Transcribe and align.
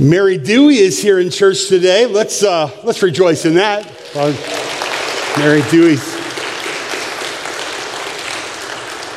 Mary 0.00 0.38
Dewey 0.38 0.76
is 0.76 1.02
here 1.02 1.18
in 1.18 1.28
church 1.28 1.66
today. 1.66 2.06
Let's, 2.06 2.44
uh, 2.44 2.70
let's 2.84 3.02
rejoice 3.02 3.44
in 3.44 3.56
that. 3.56 3.84
Mary 5.36 5.60
Dewey. 5.72 5.96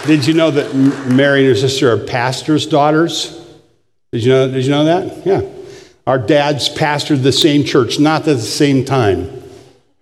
Did 0.07 0.25
you 0.25 0.33
know 0.33 0.49
that 0.49 0.73
Mary 1.05 1.41
and 1.41 1.49
her 1.49 1.55
sister 1.55 1.91
are 1.91 1.97
pastors' 1.99 2.65
daughters? 2.65 3.47
Did 4.11 4.23
you 4.23 4.31
know, 4.31 4.51
did 4.51 4.65
you 4.65 4.71
know 4.71 4.85
that? 4.85 5.23
Yeah. 5.23 5.41
Our 6.07 6.17
dads 6.17 6.67
pastored 6.69 7.21
the 7.21 7.31
same 7.31 7.63
church, 7.63 7.99
not 7.99 8.21
at 8.21 8.37
the 8.37 8.39
same 8.39 8.83
time. 8.83 9.29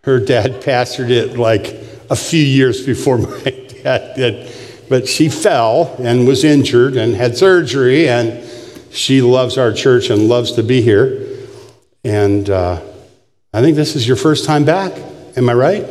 Her 0.06 0.22
dad 0.22 0.62
pastored 0.62 1.10
it 1.10 1.38
like 1.38 1.76
a 2.10 2.16
few 2.16 2.42
years 2.42 2.86
before 2.86 3.18
my 3.18 3.68
dad 3.84 4.16
did. 4.16 4.56
But 4.88 5.10
she 5.10 5.28
fell 5.28 5.98
and 6.00 6.26
was 6.26 6.46
injured 6.46 6.96
and 6.96 7.16
had 7.16 7.36
surgery 7.36 8.08
and 8.08 8.49
she 8.92 9.22
loves 9.22 9.58
our 9.58 9.72
church 9.72 10.10
and 10.10 10.28
loves 10.28 10.54
to 10.54 10.64
be 10.64 10.82
here. 10.82 11.38
And 12.04 12.50
uh, 12.50 12.82
I 13.54 13.62
think 13.62 13.76
this 13.76 13.96
is 13.96 14.08
your 14.08 14.18
first 14.18 14.46
time 14.46 14.66
back. 14.66 14.94
Am 15.36 15.50
I 15.50 15.54
right? 15.54 15.86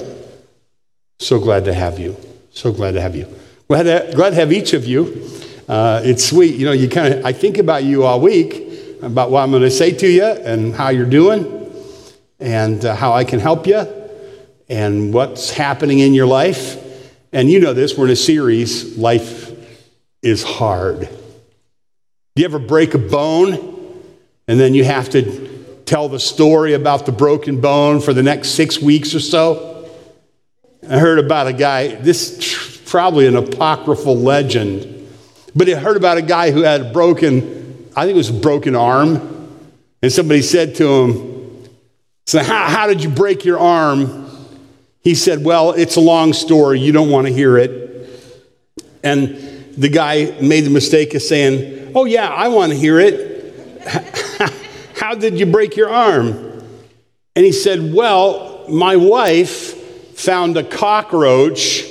So 1.18 1.38
glad 1.38 1.64
to 1.66 1.74
have 1.74 1.98
you. 1.98 2.16
So 2.50 2.72
glad 2.72 2.92
to 2.92 3.00
have 3.00 3.16
you. 3.16 3.26
Glad 3.68 3.82
to, 3.84 4.12
glad 4.14 4.30
to 4.30 4.36
have 4.36 4.52
each 4.52 4.72
of 4.72 4.84
you. 4.84 5.28
Uh, 5.68 6.00
it's 6.04 6.24
sweet. 6.24 6.54
You 6.54 6.66
know, 6.66 6.72
you 6.72 6.88
kind 6.88 7.14
of, 7.14 7.24
I 7.24 7.32
think 7.32 7.58
about 7.58 7.84
you 7.84 8.04
all 8.04 8.20
week, 8.20 8.68
about 9.02 9.30
what 9.30 9.42
I'm 9.42 9.50
going 9.50 9.62
to 9.62 9.70
say 9.70 9.92
to 9.92 10.08
you 10.08 10.24
and 10.24 10.74
how 10.74 10.88
you're 10.88 11.06
doing 11.06 11.72
and 12.40 12.84
uh, 12.84 12.94
how 12.94 13.12
I 13.12 13.24
can 13.24 13.40
help 13.40 13.66
you 13.66 13.86
and 14.68 15.12
what's 15.12 15.50
happening 15.50 15.98
in 15.98 16.14
your 16.14 16.26
life. 16.26 16.84
And 17.32 17.50
you 17.50 17.60
know 17.60 17.74
this, 17.74 17.96
we're 17.96 18.06
in 18.06 18.12
a 18.12 18.16
series, 18.16 18.96
Life 18.96 19.50
is 20.22 20.42
Hard. 20.42 21.08
Do 22.38 22.42
you 22.42 22.48
ever 22.48 22.60
break 22.60 22.94
a 22.94 22.98
bone 22.98 24.00
and 24.46 24.60
then 24.60 24.72
you 24.72 24.84
have 24.84 25.10
to 25.10 25.48
tell 25.86 26.08
the 26.08 26.20
story 26.20 26.74
about 26.74 27.04
the 27.04 27.10
broken 27.10 27.60
bone 27.60 28.00
for 28.00 28.12
the 28.12 28.22
next 28.22 28.50
six 28.50 28.80
weeks 28.80 29.12
or 29.12 29.18
so? 29.18 29.90
I 30.88 31.00
heard 31.00 31.18
about 31.18 31.48
a 31.48 31.52
guy, 31.52 31.96
this 31.96 32.38
is 32.38 32.80
probably 32.86 33.26
an 33.26 33.34
apocryphal 33.34 34.16
legend, 34.16 35.10
but 35.56 35.68
I 35.68 35.74
heard 35.74 35.96
about 35.96 36.16
a 36.16 36.22
guy 36.22 36.52
who 36.52 36.62
had 36.62 36.80
a 36.82 36.92
broken, 36.92 37.90
I 37.96 38.04
think 38.04 38.14
it 38.14 38.18
was 38.18 38.30
a 38.30 38.34
broken 38.34 38.76
arm. 38.76 39.58
And 40.00 40.12
somebody 40.12 40.42
said 40.42 40.76
to 40.76 40.86
him, 40.88 41.68
so 42.28 42.40
how, 42.40 42.68
how 42.68 42.86
did 42.86 43.02
you 43.02 43.10
break 43.10 43.44
your 43.44 43.58
arm? 43.58 44.30
He 45.00 45.16
said, 45.16 45.44
Well, 45.44 45.72
it's 45.72 45.96
a 45.96 46.00
long 46.00 46.32
story. 46.32 46.78
You 46.78 46.92
don't 46.92 47.10
want 47.10 47.26
to 47.26 47.32
hear 47.32 47.58
it. 47.58 48.08
And 49.02 49.74
the 49.76 49.88
guy 49.88 50.38
made 50.40 50.60
the 50.60 50.70
mistake 50.70 51.14
of 51.14 51.22
saying, 51.22 51.77
Oh, 51.94 52.04
yeah, 52.04 52.28
I 52.28 52.48
want 52.48 52.72
to 52.72 52.78
hear 52.78 52.98
it. 53.00 53.82
How 54.96 55.14
did 55.14 55.38
you 55.38 55.46
break 55.46 55.76
your 55.76 55.90
arm? 55.90 56.62
And 57.34 57.44
he 57.44 57.52
said, 57.52 57.92
Well, 57.94 58.66
my 58.68 58.96
wife 58.96 59.74
found 60.18 60.56
a 60.56 60.64
cockroach 60.64 61.84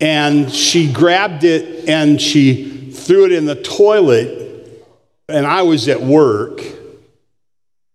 and 0.00 0.52
she 0.52 0.92
grabbed 0.92 1.44
it 1.44 1.88
and 1.88 2.20
she 2.20 2.90
threw 2.90 3.26
it 3.26 3.32
in 3.32 3.44
the 3.44 3.54
toilet, 3.54 4.84
and 5.28 5.46
I 5.46 5.62
was 5.62 5.88
at 5.88 6.00
work. 6.00 6.60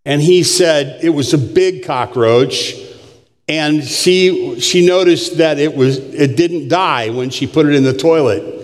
And 0.05 0.21
he 0.21 0.43
said 0.43 1.03
it 1.03 1.09
was 1.09 1.33
a 1.33 1.37
big 1.37 1.85
cockroach, 1.85 2.73
and 3.47 3.83
she, 3.83 4.59
she 4.59 4.85
noticed 4.85 5.37
that 5.37 5.59
it, 5.59 5.75
was, 5.75 5.97
it 5.97 6.37
didn't 6.37 6.69
die 6.69 7.09
when 7.09 7.29
she 7.29 7.47
put 7.47 7.65
it 7.65 7.73
in 7.73 7.83
the 7.83 7.93
toilet 7.93 8.58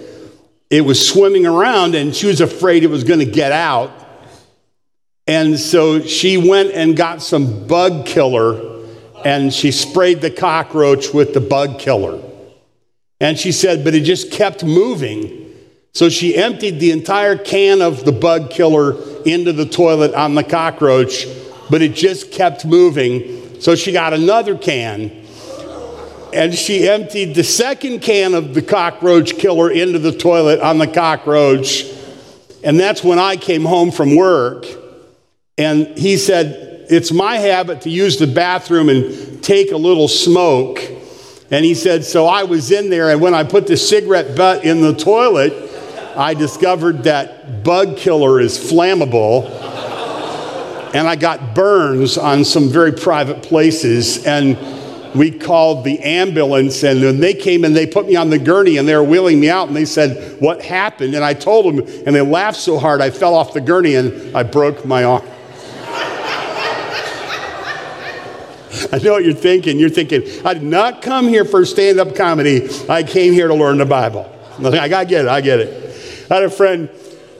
it 0.69 0.81
was 0.81 1.07
swimming 1.07 1.45
around 1.45 1.95
and 1.95 2.15
she 2.15 2.27
was 2.27 2.41
afraid 2.41 2.83
it 2.83 2.89
was 2.89 3.03
going 3.03 3.19
to 3.19 3.25
get 3.25 3.51
out. 3.51 3.91
And 5.27 5.59
so 5.59 6.01
she 6.01 6.37
went 6.37 6.71
and 6.71 6.95
got 6.95 7.21
some 7.21 7.67
bug 7.67 8.05
killer 8.05 8.83
and 9.23 9.53
she 9.53 9.71
sprayed 9.71 10.21
the 10.21 10.29
cockroach 10.29 11.13
with 11.13 11.33
the 11.33 11.41
bug 11.41 11.79
killer. 11.79 12.21
And 13.19 13.37
she 13.37 13.51
said, 13.51 13.83
but 13.83 13.95
it 13.95 14.01
just 14.01 14.31
kept 14.31 14.63
moving. 14.63 15.53
So 15.93 16.09
she 16.09 16.35
emptied 16.35 16.79
the 16.79 16.91
entire 16.91 17.37
can 17.37 17.81
of 17.81 18.03
the 18.03 18.11
bug 18.11 18.51
killer 18.51 18.97
into 19.23 19.53
the 19.53 19.65
toilet 19.65 20.13
on 20.13 20.35
the 20.35 20.43
cockroach, 20.43 21.25
but 21.69 21.81
it 21.81 21.93
just 21.93 22.31
kept 22.31 22.65
moving. 22.65 23.61
So 23.61 23.75
she 23.75 23.91
got 23.91 24.13
another 24.13 24.57
can 24.57 25.24
and 26.35 26.53
she 26.53 26.87
emptied 26.89 27.33
the 27.33 27.45
second 27.45 28.01
can 28.01 28.33
of 28.33 28.53
the 28.53 28.61
cockroach 28.61 29.37
killer 29.37 29.71
into 29.71 29.99
the 29.99 30.11
toilet 30.11 30.59
on 30.59 30.77
the 30.77 30.87
cockroach. 30.87 31.85
And 32.61 32.77
that's 32.77 33.01
when 33.03 33.19
I 33.19 33.37
came 33.37 33.63
home 33.63 33.89
from 33.89 34.17
work. 34.17 34.65
And 35.57 35.97
he 35.97 36.17
said, 36.17 36.87
It's 36.89 37.13
my 37.13 37.37
habit 37.37 37.81
to 37.81 37.89
use 37.89 38.17
the 38.17 38.27
bathroom 38.27 38.89
and 38.89 39.41
take 39.41 39.71
a 39.71 39.77
little 39.77 40.09
smoke. 40.09 40.79
And 41.51 41.63
he 41.63 41.73
said, 41.73 42.03
So 42.03 42.25
I 42.25 42.43
was 42.43 42.69
in 42.69 42.89
there, 42.89 43.11
and 43.11 43.21
when 43.21 43.33
I 43.33 43.45
put 43.45 43.65
the 43.65 43.77
cigarette 43.77 44.35
butt 44.35 44.65
in 44.65 44.81
the 44.81 44.93
toilet, 44.93 45.53
I 46.17 46.33
discovered 46.33 47.03
that 47.03 47.63
bug 47.63 47.95
killer 47.95 48.41
is 48.41 48.57
flammable. 48.57 49.45
and 50.93 51.07
I 51.07 51.15
got 51.15 51.55
burns 51.55 52.17
on 52.17 52.43
some 52.43 52.67
very 52.67 52.91
private 52.91 53.41
places. 53.41 54.25
And 54.25 54.57
we 55.15 55.31
called 55.31 55.83
the 55.83 55.99
ambulance 55.99 56.83
and 56.83 57.01
then 57.01 57.19
they 57.19 57.33
came 57.33 57.63
and 57.63 57.75
they 57.75 57.87
put 57.87 58.05
me 58.05 58.15
on 58.15 58.29
the 58.29 58.37
gurney 58.37 58.77
and 58.77 58.87
they 58.87 58.95
were 58.95 59.03
wheeling 59.03 59.39
me 59.39 59.49
out 59.49 59.67
and 59.67 59.75
they 59.75 59.85
said 59.85 60.39
what 60.41 60.61
happened? 60.61 61.15
And 61.15 61.23
i 61.23 61.33
told 61.33 61.65
them 61.65 61.79
and 62.05 62.15
they 62.15 62.21
laughed 62.21 62.59
so 62.59 62.77
hard 62.77 63.01
i 63.01 63.09
fell 63.09 63.33
off 63.33 63.53
the 63.53 63.61
gurney 63.61 63.95
and 63.95 64.35
i 64.35 64.43
broke 64.43 64.85
my 64.85 65.03
arm. 65.03 65.23
I 68.91 68.99
know 69.01 69.13
what 69.13 69.23
you're 69.23 69.33
thinking. 69.33 69.79
You're 69.79 69.89
thinking 69.89 70.23
i 70.45 70.53
did 70.53 70.63
not 70.63 71.01
come 71.01 71.27
here 71.27 71.45
for 71.45 71.65
stand-up 71.65 72.15
comedy. 72.15 72.69
I 72.89 73.03
came 73.03 73.33
here 73.33 73.47
to 73.47 73.55
learn 73.55 73.77
the 73.77 73.85
bible. 73.85 74.31
I 74.59 74.87
got 74.87 75.07
get 75.07 75.25
it. 75.25 75.27
I 75.27 75.41
get 75.41 75.59
it. 75.59 76.27
I 76.29 76.35
had 76.35 76.43
a 76.43 76.49
friend 76.49 76.89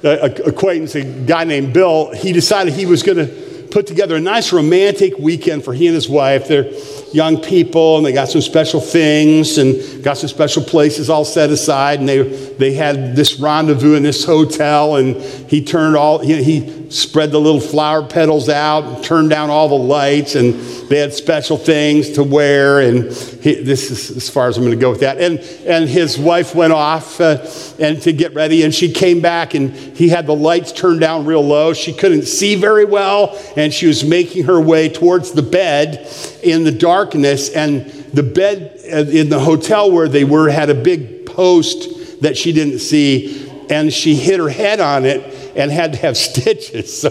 uh, 0.04 0.18
an 0.22 0.48
acquaintance 0.48 0.96
a 0.96 1.04
guy 1.04 1.44
named 1.44 1.74
bill. 1.74 2.14
He 2.14 2.32
decided 2.32 2.74
he 2.74 2.86
was 2.86 3.02
going 3.02 3.18
to 3.18 3.45
put 3.76 3.86
together 3.86 4.16
a 4.16 4.22
nice 4.22 4.54
romantic 4.54 5.18
weekend 5.20 5.62
for 5.62 5.74
he 5.74 5.86
and 5.86 5.94
his 5.94 6.08
wife. 6.08 6.48
They're 6.48 6.72
young 7.12 7.42
people 7.42 7.98
and 7.98 8.06
they 8.06 8.14
got 8.14 8.30
some 8.30 8.40
special 8.40 8.80
things 8.80 9.58
and 9.58 10.02
got 10.02 10.18
some 10.18 10.30
special 10.30 10.64
places 10.64 11.10
all 11.10 11.26
set 11.26 11.50
aside. 11.50 12.00
And 12.00 12.08
they, 12.08 12.22
they 12.54 12.72
had 12.72 13.18
this 13.18 13.38
rendezvous 13.38 13.96
in 13.96 14.04
this 14.04 14.24
hotel 14.24 14.96
and 14.96 15.18
he 15.50 15.62
turned 15.62 15.98
all, 15.98 16.20
he, 16.20 16.42
he 16.42 16.85
spread 16.90 17.32
the 17.32 17.40
little 17.40 17.60
flower 17.60 18.06
petals 18.06 18.50
out 18.50 18.84
and 18.84 19.04
turned 19.04 19.30
down 19.30 19.50
all 19.50 19.70
the 19.70 19.76
lights 19.76 20.36
and 20.36 20.54
they 20.90 21.00
had 21.00 21.14
special 21.14 21.58
things 21.58 22.12
to 22.12 22.24
wear. 22.24 22.80
And 22.80 23.12
he, 23.12 23.56
this 23.62 23.92
is 23.92 24.16
as 24.16 24.30
far 24.30 24.48
as 24.48 24.58
I'm 24.58 24.64
going 24.64 24.78
to 24.78 24.82
go 24.82 24.92
with 24.92 25.02
that. 25.02 25.20
And, 25.20 25.40
and 25.66 25.90
his 25.90 26.18
wife 26.18 26.56
went 26.56 26.74
off 26.74 27.20
uh, 27.20 27.46
and 27.80 28.02
to 28.02 28.14
get 28.14 28.34
ready 28.34 28.64
and 28.64 28.74
she 28.74 28.92
came 28.92 29.22
back 29.22 29.54
and 29.54 29.72
he 29.72 30.10
had 30.10 30.28
the 30.28 30.36
lights 30.36 30.72
turned 30.72 31.00
down 31.00 31.26
real 31.26 31.46
low. 31.46 31.74
She 31.74 31.94
couldn't 31.94 32.24
see 32.24 32.56
very 32.56 32.86
well 32.86 33.40
and 33.56 33.74
she 33.74 33.88
was 33.88 34.04
making 34.04 34.46
her 34.46 34.60
way 34.60 34.90
towards 34.90 35.32
the 35.32 35.44
bed 35.44 36.10
in 36.44 36.64
the 36.64 36.72
darkness. 36.72 37.50
And 37.50 37.86
the 38.14 38.24
bed 38.24 38.80
uh, 38.92 39.10
in 39.10 39.30
the 39.30 39.40
hotel 39.40 39.92
where 39.92 40.08
they 40.08 40.24
were 40.24 40.50
had 40.50 40.70
a 40.70 40.76
big 40.76 41.26
post 41.26 42.22
that 42.22 42.38
she 42.38 42.54
didn't 42.54 42.80
see. 42.80 43.52
And 43.70 43.92
she 43.92 44.16
hit 44.16 44.40
her 44.40 44.50
head 44.50 44.80
on 44.80 45.06
it 45.06 45.35
and 45.56 45.72
had 45.72 45.94
to 45.94 46.00
have 46.00 46.18
stitches. 46.18 47.02
So 47.02 47.10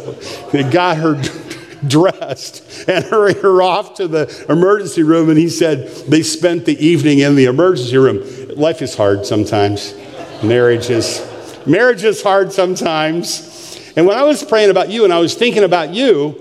they 0.52 0.62
got 0.62 0.96
her 0.98 1.20
dressed 1.86 2.88
and 2.88 3.04
hurried 3.04 3.38
her 3.38 3.62
off 3.62 3.94
to 3.94 4.08
the 4.08 4.46
emergency 4.48 5.02
room. 5.02 5.28
And 5.28 5.38
he 5.38 5.48
said 5.48 5.88
they 6.08 6.22
spent 6.22 6.64
the 6.64 6.84
evening 6.84 7.20
in 7.20 7.34
the 7.36 7.46
emergency 7.46 7.96
room. 7.96 8.22
Life 8.56 8.82
is 8.82 8.96
hard 8.96 9.26
sometimes. 9.26 9.94
Marriage 10.42 10.90
is, 10.90 11.26
marriage 11.66 12.04
is 12.04 12.22
hard 12.22 12.52
sometimes. 12.52 13.92
And 13.96 14.06
when 14.06 14.16
I 14.16 14.24
was 14.24 14.42
praying 14.42 14.70
about 14.70 14.90
you 14.90 15.04
and 15.04 15.12
I 15.12 15.18
was 15.18 15.34
thinking 15.34 15.64
about 15.64 15.94
you, 15.94 16.40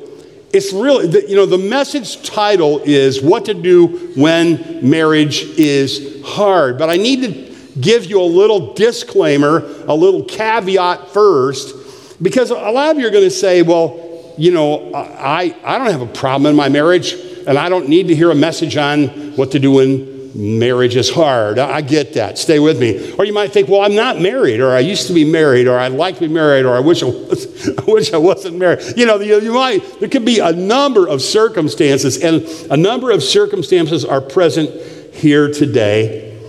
it's 0.52 0.72
really, 0.72 1.28
you 1.28 1.36
know, 1.36 1.48
the 1.48 1.58
message 1.58 2.22
title 2.30 2.80
is 2.86 3.22
What 3.22 3.46
to 3.46 3.56
Do 3.56 4.14
When 4.16 4.88
Marriage 4.88 5.42
is 5.58 6.22
Hard. 6.24 6.78
But 6.78 6.90
I 6.90 6.98
need 6.98 7.22
to 7.24 7.80
give 7.80 8.06
you 8.06 8.22
a 8.22 8.24
little 8.24 8.74
disclaimer, 8.76 9.64
a 9.88 9.96
little 9.96 10.24
caveat 10.24 11.10
first, 11.10 11.76
because 12.24 12.50
a 12.50 12.56
lot 12.56 12.92
of 12.92 13.00
you 13.00 13.08
are 13.08 13.12
going 13.12 13.24
to 13.24 13.30
say, 13.30 13.62
well, 13.62 14.34
you 14.38 14.52
know, 14.52 14.94
I, 14.96 15.56
I 15.64 15.78
don't 15.78 15.92
have 15.92 16.02
a 16.02 16.08
problem 16.08 16.50
in 16.50 16.56
my 16.56 16.70
marriage, 16.70 17.14
and 17.46 17.58
I 17.58 17.70
don't 17.70 17.90
need 17.90 18.08
to 18.08 18.16
hear 18.16 18.32
a 18.32 18.36
message 18.36 18.78
on 18.78 19.36
what 19.36 19.52
to 19.52 19.60
do 19.60 19.74
when 19.74 20.14
marriage 20.34 20.96
is 20.96 21.12
hard. 21.12 21.60
I 21.60 21.82
get 21.82 22.14
that. 22.14 22.38
Stay 22.38 22.58
with 22.60 22.80
me. 22.80 23.14
Or 23.14 23.26
you 23.26 23.34
might 23.34 23.52
think, 23.52 23.70
well, 23.70 23.82
I'm 23.82 23.94
not 23.94 24.20
married, 24.20 24.62
or 24.62 24.72
I 24.72 24.80
used 24.80 25.08
to 25.08 25.14
be 25.14 25.30
married, 25.30 25.68
or 25.68 25.78
I'd 25.78 25.92
like 25.92 26.16
to 26.16 26.22
be 26.22 26.34
married, 26.34 26.66
or 26.66 26.76
I 26.76 26.80
wish 26.80 27.04
I, 27.04 27.08
was, 27.08 27.70
I, 27.78 27.84
wish 27.84 28.14
I 28.14 28.18
wasn't 28.18 28.58
married. 28.58 28.98
You 28.98 29.06
know, 29.06 29.20
you, 29.20 29.40
you 29.42 29.54
might, 29.54 30.00
there 30.00 30.10
could 30.10 30.26
be 30.26 30.40
a 30.40 30.54
number 30.54 31.08
of 31.08 31.22
circumstances, 31.22 32.18
and 32.24 32.42
a 32.72 32.78
number 32.78 33.12
of 33.12 33.22
circumstances 33.22 34.06
are 34.06 34.22
present 34.22 34.72
here 35.14 35.52
today. 35.52 36.40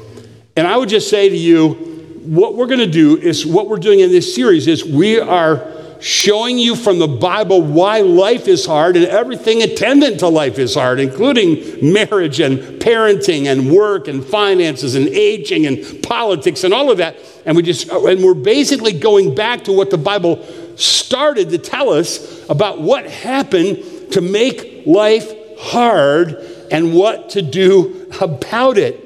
And 0.57 0.67
I 0.67 0.77
would 0.77 0.89
just 0.89 1.11
say 1.11 1.29
to 1.29 1.37
you, 1.37 1.94
what 2.25 2.55
we're 2.55 2.67
going 2.67 2.81
to 2.81 2.87
do 2.87 3.19
is 3.19 3.45
what 3.45 3.69
we're 3.69 3.77
doing 3.77 4.01
in 4.01 4.11
this 4.11 4.35
series 4.35 4.67
is 4.67 4.85
we 4.85 5.21
are 5.21 5.71
showing 6.01 6.59
you 6.59 6.75
from 6.75 6.99
the 6.99 7.07
Bible 7.07 7.63
why 7.63 8.01
life 8.01 8.49
is 8.49 8.65
hard 8.65 8.97
and 8.97 9.05
everything 9.07 9.63
attendant 9.63 10.21
to 10.21 10.29
life 10.29 10.59
is 10.59 10.75
hard, 10.75 11.01
including 11.01 11.93
marriage 11.93 12.41
and 12.41 12.59
parenting 12.81 13.47
and 13.47 13.71
work 13.71 14.09
and 14.09 14.25
finances 14.25 14.95
and 14.95 15.07
aging 15.09 15.67
and 15.67 16.03
politics 16.03 16.65
and 16.65 16.73
all 16.73 16.91
of 16.91 16.99
that. 16.99 17.17
And 17.45 17.57
we 17.57 17.63
just 17.63 17.89
and 17.91 18.25
we're 18.25 18.35
basically 18.35 18.99
going 18.99 19.35
back 19.35 19.65
to 19.65 19.73
what 19.73 19.91
the 19.91 19.99
Bible 19.99 20.45
started 20.77 21.51
to 21.51 21.59
tell 21.59 21.91
us 21.91 22.49
about 22.49 22.81
what 22.81 23.07
happened 23.07 24.13
to 24.13 24.21
make 24.21 24.83
life 24.87 25.31
hard 25.59 26.35
and 26.71 26.95
what 26.95 27.31
to 27.31 27.43
do 27.43 28.11
about 28.21 28.79
it. 28.79 29.01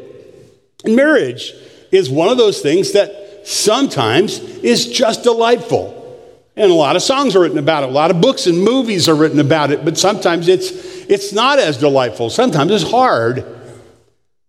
And 0.85 0.94
marriage 0.94 1.53
is 1.90 2.11
one 2.11 2.29
of 2.29 2.37
those 2.37 2.61
things 2.61 2.93
that 2.93 3.46
sometimes 3.46 4.38
is 4.40 4.88
just 4.88 5.23
delightful. 5.23 5.94
And 6.56 6.70
a 6.70 6.75
lot 6.75 6.96
of 6.96 7.02
songs 7.02 7.37
are 7.37 7.40
written 7.40 7.58
about 7.58 7.85
it, 7.85 7.88
a 7.88 7.93
lot 7.93 8.11
of 8.11 8.20
books 8.20 8.46
and 8.46 8.61
movies 8.62 9.08
are 9.08 9.14
written 9.14 9.38
about 9.38 9.70
it, 9.70 9.85
but 9.85 9.96
sometimes 9.96 10.49
it's, 10.49 10.70
it's 11.08 11.32
not 11.32 11.58
as 11.58 11.79
delightful. 11.79 12.31
Sometimes 12.31 12.73
it's 12.73 12.90
hard. 12.90 13.44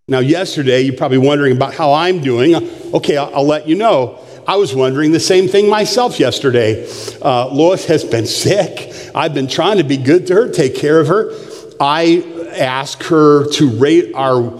Now, 0.07 0.19
yesterday, 0.19 0.81
you're 0.81 0.97
probably 0.97 1.19
wondering 1.19 1.55
about 1.55 1.75
how 1.75 1.93
I'm 1.93 2.21
doing. 2.21 2.55
Okay, 2.95 3.15
I'll, 3.15 3.35
I'll 3.35 3.45
let 3.45 3.67
you 3.67 3.75
know. 3.75 4.19
I 4.47 4.55
was 4.55 4.73
wondering 4.73 5.11
the 5.11 5.19
same 5.19 5.47
thing 5.47 5.69
myself 5.69 6.19
yesterday. 6.19 6.89
Uh, 7.21 7.53
Lois 7.53 7.85
has 7.85 8.03
been 8.03 8.25
sick. 8.45 8.91
I've 9.13 9.35
been 9.35 9.47
trying 9.47 9.77
to 9.77 9.83
be 9.83 9.97
good 9.97 10.25
to 10.27 10.33
her, 10.33 10.51
take 10.51 10.75
care 10.75 10.99
of 10.99 11.07
her. 11.09 11.31
I 11.79 12.23
asked 12.57 13.03
her 13.03 13.47
to 13.51 13.69
rate 13.69 14.13
our 14.15 14.59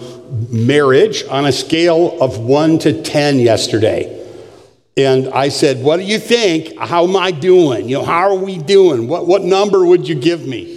marriage 0.49 1.23
on 1.29 1.45
a 1.45 1.51
scale 1.51 2.21
of 2.21 2.39
one 2.39 2.79
to 2.79 3.01
10 3.01 3.39
yesterday. 3.39 4.15
And 4.97 5.29
I 5.29 5.49
said, 5.49 5.81
What 5.81 5.97
do 5.97 6.03
you 6.03 6.19
think? 6.19 6.77
How 6.77 7.05
am 7.05 7.15
I 7.15 7.31
doing? 7.31 7.87
You 7.87 7.99
know, 7.99 8.05
how 8.05 8.29
are 8.29 8.35
we 8.35 8.57
doing? 8.57 9.07
What, 9.07 9.27
what 9.27 9.43
number 9.43 9.85
would 9.85 10.07
you 10.07 10.15
give 10.15 10.45
me? 10.45 10.75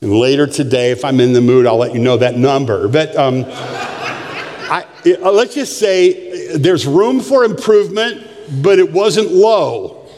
And 0.00 0.12
later 0.12 0.46
today, 0.46 0.92
if 0.92 1.04
I'm 1.04 1.20
in 1.20 1.34
the 1.34 1.42
mood, 1.42 1.66
I'll 1.66 1.76
let 1.76 1.92
you 1.92 2.00
know 2.00 2.16
that 2.16 2.36
number. 2.36 2.88
But 2.88 3.14
um, 3.16 3.44
I, 3.46 4.86
it, 5.04 5.22
uh, 5.22 5.30
let's 5.30 5.54
just 5.54 5.78
say 5.78 6.56
there's 6.56 6.86
room 6.86 7.20
for 7.20 7.44
improvement 7.44 8.28
but 8.50 8.78
it 8.78 8.92
wasn't 8.92 9.30
low. 9.30 10.08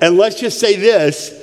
And 0.00 0.16
let's 0.16 0.38
just 0.38 0.60
say 0.60 0.76
this 0.76 1.34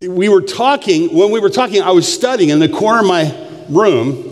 we 0.00 0.28
were 0.28 0.42
talking, 0.42 1.16
when 1.16 1.32
we 1.32 1.40
were 1.40 1.50
talking, 1.50 1.82
I 1.82 1.90
was 1.90 2.12
studying 2.12 2.50
in 2.50 2.60
the 2.60 2.68
corner 2.68 3.00
of 3.00 3.06
my 3.06 3.64
room, 3.68 4.27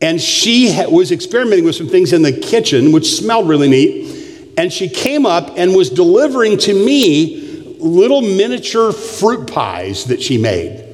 and 0.00 0.20
she 0.20 0.74
was 0.88 1.12
experimenting 1.12 1.64
with 1.64 1.76
some 1.76 1.88
things 1.88 2.12
in 2.12 2.22
the 2.22 2.32
kitchen, 2.32 2.92
which 2.92 3.16
smelled 3.16 3.48
really 3.48 3.68
neat. 3.68 4.52
And 4.56 4.72
she 4.72 4.88
came 4.88 5.26
up 5.26 5.52
and 5.56 5.74
was 5.74 5.90
delivering 5.90 6.58
to 6.58 6.74
me 6.74 7.76
little 7.78 8.20
miniature 8.20 8.92
fruit 8.92 9.50
pies 9.50 10.04
that 10.06 10.22
she 10.22 10.38
made 10.38 10.86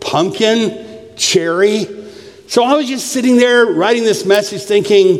pumpkin, 0.00 1.14
cherry. 1.16 1.86
So 2.46 2.62
I 2.62 2.74
was 2.74 2.88
just 2.88 3.12
sitting 3.12 3.36
there 3.36 3.66
writing 3.66 4.04
this 4.04 4.24
message 4.24 4.62
thinking, 4.62 5.18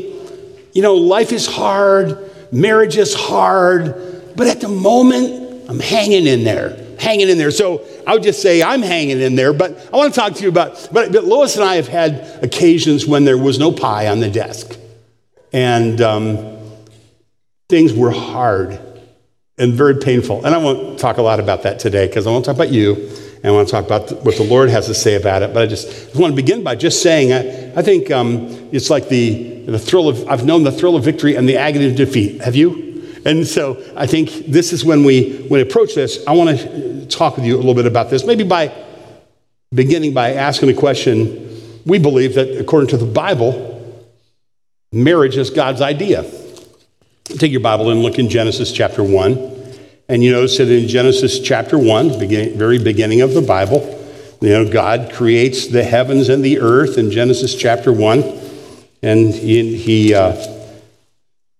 you 0.72 0.82
know, 0.82 0.94
life 0.94 1.32
is 1.32 1.46
hard. 1.46 2.30
Marriage 2.50 2.96
is 2.96 3.12
hard, 3.14 4.32
but 4.34 4.46
at 4.46 4.60
the 4.60 4.68
moment, 4.68 5.68
I'm 5.68 5.80
hanging 5.80 6.26
in 6.26 6.44
there, 6.44 6.82
hanging 6.98 7.28
in 7.28 7.38
there. 7.38 7.50
So 7.50 7.86
I 8.06 8.14
would 8.14 8.22
just 8.22 8.42
say 8.42 8.62
I'm 8.62 8.82
hanging 8.82 9.20
in 9.20 9.36
there, 9.36 9.52
but 9.52 9.88
I 9.92 9.96
want 9.96 10.12
to 10.12 10.20
talk 10.20 10.34
to 10.34 10.42
you 10.42 10.48
about, 10.48 10.88
but, 10.92 11.12
but 11.12 11.24
Lois 11.24 11.56
and 11.56 11.64
I 11.64 11.76
have 11.76 11.88
had 11.88 12.42
occasions 12.42 13.06
when 13.06 13.24
there 13.24 13.38
was 13.38 13.58
no 13.58 13.72
pie 13.72 14.08
on 14.08 14.20
the 14.20 14.30
desk. 14.30 14.76
And 15.52 16.00
um, 16.00 16.58
things 17.68 17.92
were 17.92 18.10
hard 18.10 18.80
and 19.56 19.74
very 19.74 19.96
painful. 19.96 20.44
And 20.44 20.54
I 20.54 20.58
won't 20.58 20.98
talk 20.98 21.18
a 21.18 21.22
lot 21.22 21.40
about 21.40 21.62
that 21.62 21.78
today 21.78 22.06
because 22.06 22.26
I 22.26 22.30
won't 22.30 22.44
talk 22.44 22.54
about 22.54 22.70
you 22.70 22.94
and 22.94 23.46
I 23.46 23.50
want 23.52 23.68
to 23.68 23.72
talk 23.72 23.84
about 23.86 24.24
what 24.24 24.36
the 24.36 24.44
Lord 24.44 24.68
has 24.70 24.86
to 24.86 24.94
say 24.94 25.14
about 25.14 25.42
it. 25.42 25.54
But 25.54 25.62
I 25.62 25.66
just, 25.66 26.14
want 26.16 26.32
to 26.32 26.36
begin 26.36 26.64
by 26.64 26.74
just 26.74 27.02
saying 27.02 27.32
I, 27.32 27.78
I 27.78 27.82
think 27.82 28.10
um, 28.10 28.48
it's 28.72 28.90
like 28.90 29.08
the, 29.08 29.64
the 29.66 29.78
thrill 29.78 30.08
of, 30.08 30.28
I've 30.28 30.44
known 30.44 30.64
the 30.64 30.72
thrill 30.72 30.96
of 30.96 31.04
victory 31.04 31.36
and 31.36 31.48
the 31.48 31.56
agony 31.56 31.86
of 31.86 31.96
defeat. 31.96 32.40
Have 32.42 32.56
you? 32.56 32.87
And 33.28 33.46
so 33.46 33.84
I 33.94 34.06
think 34.06 34.30
this 34.46 34.72
is 34.72 34.86
when 34.86 35.04
we, 35.04 35.44
when 35.48 35.60
approach 35.60 35.94
this, 35.94 36.26
I 36.26 36.32
want 36.32 36.58
to 36.58 37.06
talk 37.08 37.36
with 37.36 37.44
you 37.44 37.56
a 37.56 37.58
little 37.58 37.74
bit 37.74 37.84
about 37.84 38.08
this, 38.08 38.24
maybe 38.24 38.42
by 38.42 38.72
beginning 39.70 40.14
by 40.14 40.32
asking 40.32 40.70
a 40.70 40.74
question. 40.74 41.46
We 41.84 41.98
believe 41.98 42.36
that 42.36 42.58
according 42.58 42.88
to 42.88 42.96
the 42.96 43.04
Bible, 43.04 44.08
marriage 44.92 45.36
is 45.36 45.50
God's 45.50 45.82
idea. 45.82 46.24
Take 47.24 47.52
your 47.52 47.60
Bible 47.60 47.90
and 47.90 48.02
look 48.02 48.18
in 48.18 48.30
Genesis 48.30 48.72
chapter 48.72 49.04
1. 49.04 49.74
And 50.08 50.24
you 50.24 50.32
notice 50.32 50.56
that 50.56 50.70
in 50.70 50.88
Genesis 50.88 51.38
chapter 51.38 51.78
1, 51.78 52.18
beginning, 52.18 52.56
very 52.56 52.82
beginning 52.82 53.20
of 53.20 53.34
the 53.34 53.42
Bible, 53.42 53.80
you 54.40 54.48
know, 54.48 54.66
God 54.66 55.12
creates 55.12 55.66
the 55.66 55.84
heavens 55.84 56.30
and 56.30 56.42
the 56.42 56.60
earth 56.60 56.96
in 56.96 57.10
Genesis 57.10 57.54
chapter 57.54 57.92
1. 57.92 58.24
And 59.02 59.34
he, 59.34 59.76
he 59.76 60.14
uh, 60.14 60.34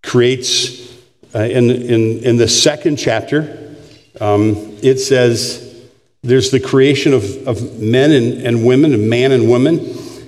creates, 0.03 0.88
uh, 1.35 1.41
in, 1.41 1.71
in, 1.71 2.19
in 2.25 2.37
the 2.37 2.49
second 2.49 2.97
chapter, 2.97 3.75
um, 4.21 4.55
it 4.83 4.99
says 4.99 5.87
there's 6.23 6.51
the 6.51 6.61
creation 6.61 7.13
of, 7.13 7.47
of 7.47 7.79
men 7.79 8.13
and, 8.13 8.43
and 8.47 8.67
women, 8.67 8.95
of 8.95 9.01
man 9.01 9.33
and 9.33 9.49
woman. 9.49 9.79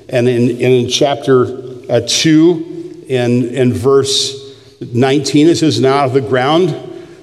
And 0.08 0.29
in, 0.29 0.50
in 0.61 0.88
chapter 0.88 1.44
uh, 1.91 2.02
2, 2.06 3.06
in, 3.08 3.49
in 3.49 3.73
verse 3.73 4.56
19, 4.81 5.49
it 5.49 5.56
says, 5.56 5.81
Now 5.81 5.99
out 5.99 6.08
of 6.08 6.12
the 6.14 6.20
ground, 6.20 6.69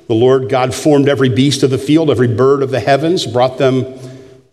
the 0.08 0.16
Lord 0.16 0.50
God 0.50 0.74
formed 0.74 1.08
every 1.08 1.30
beast 1.30 1.64
of 1.64 1.70
the 1.70 1.78
field, 1.78 2.10
every 2.10 2.34
bird 2.34 2.64
of 2.64 2.72
the 2.72 2.80
heavens, 2.80 3.26
brought 3.26 3.58
them 3.58 3.86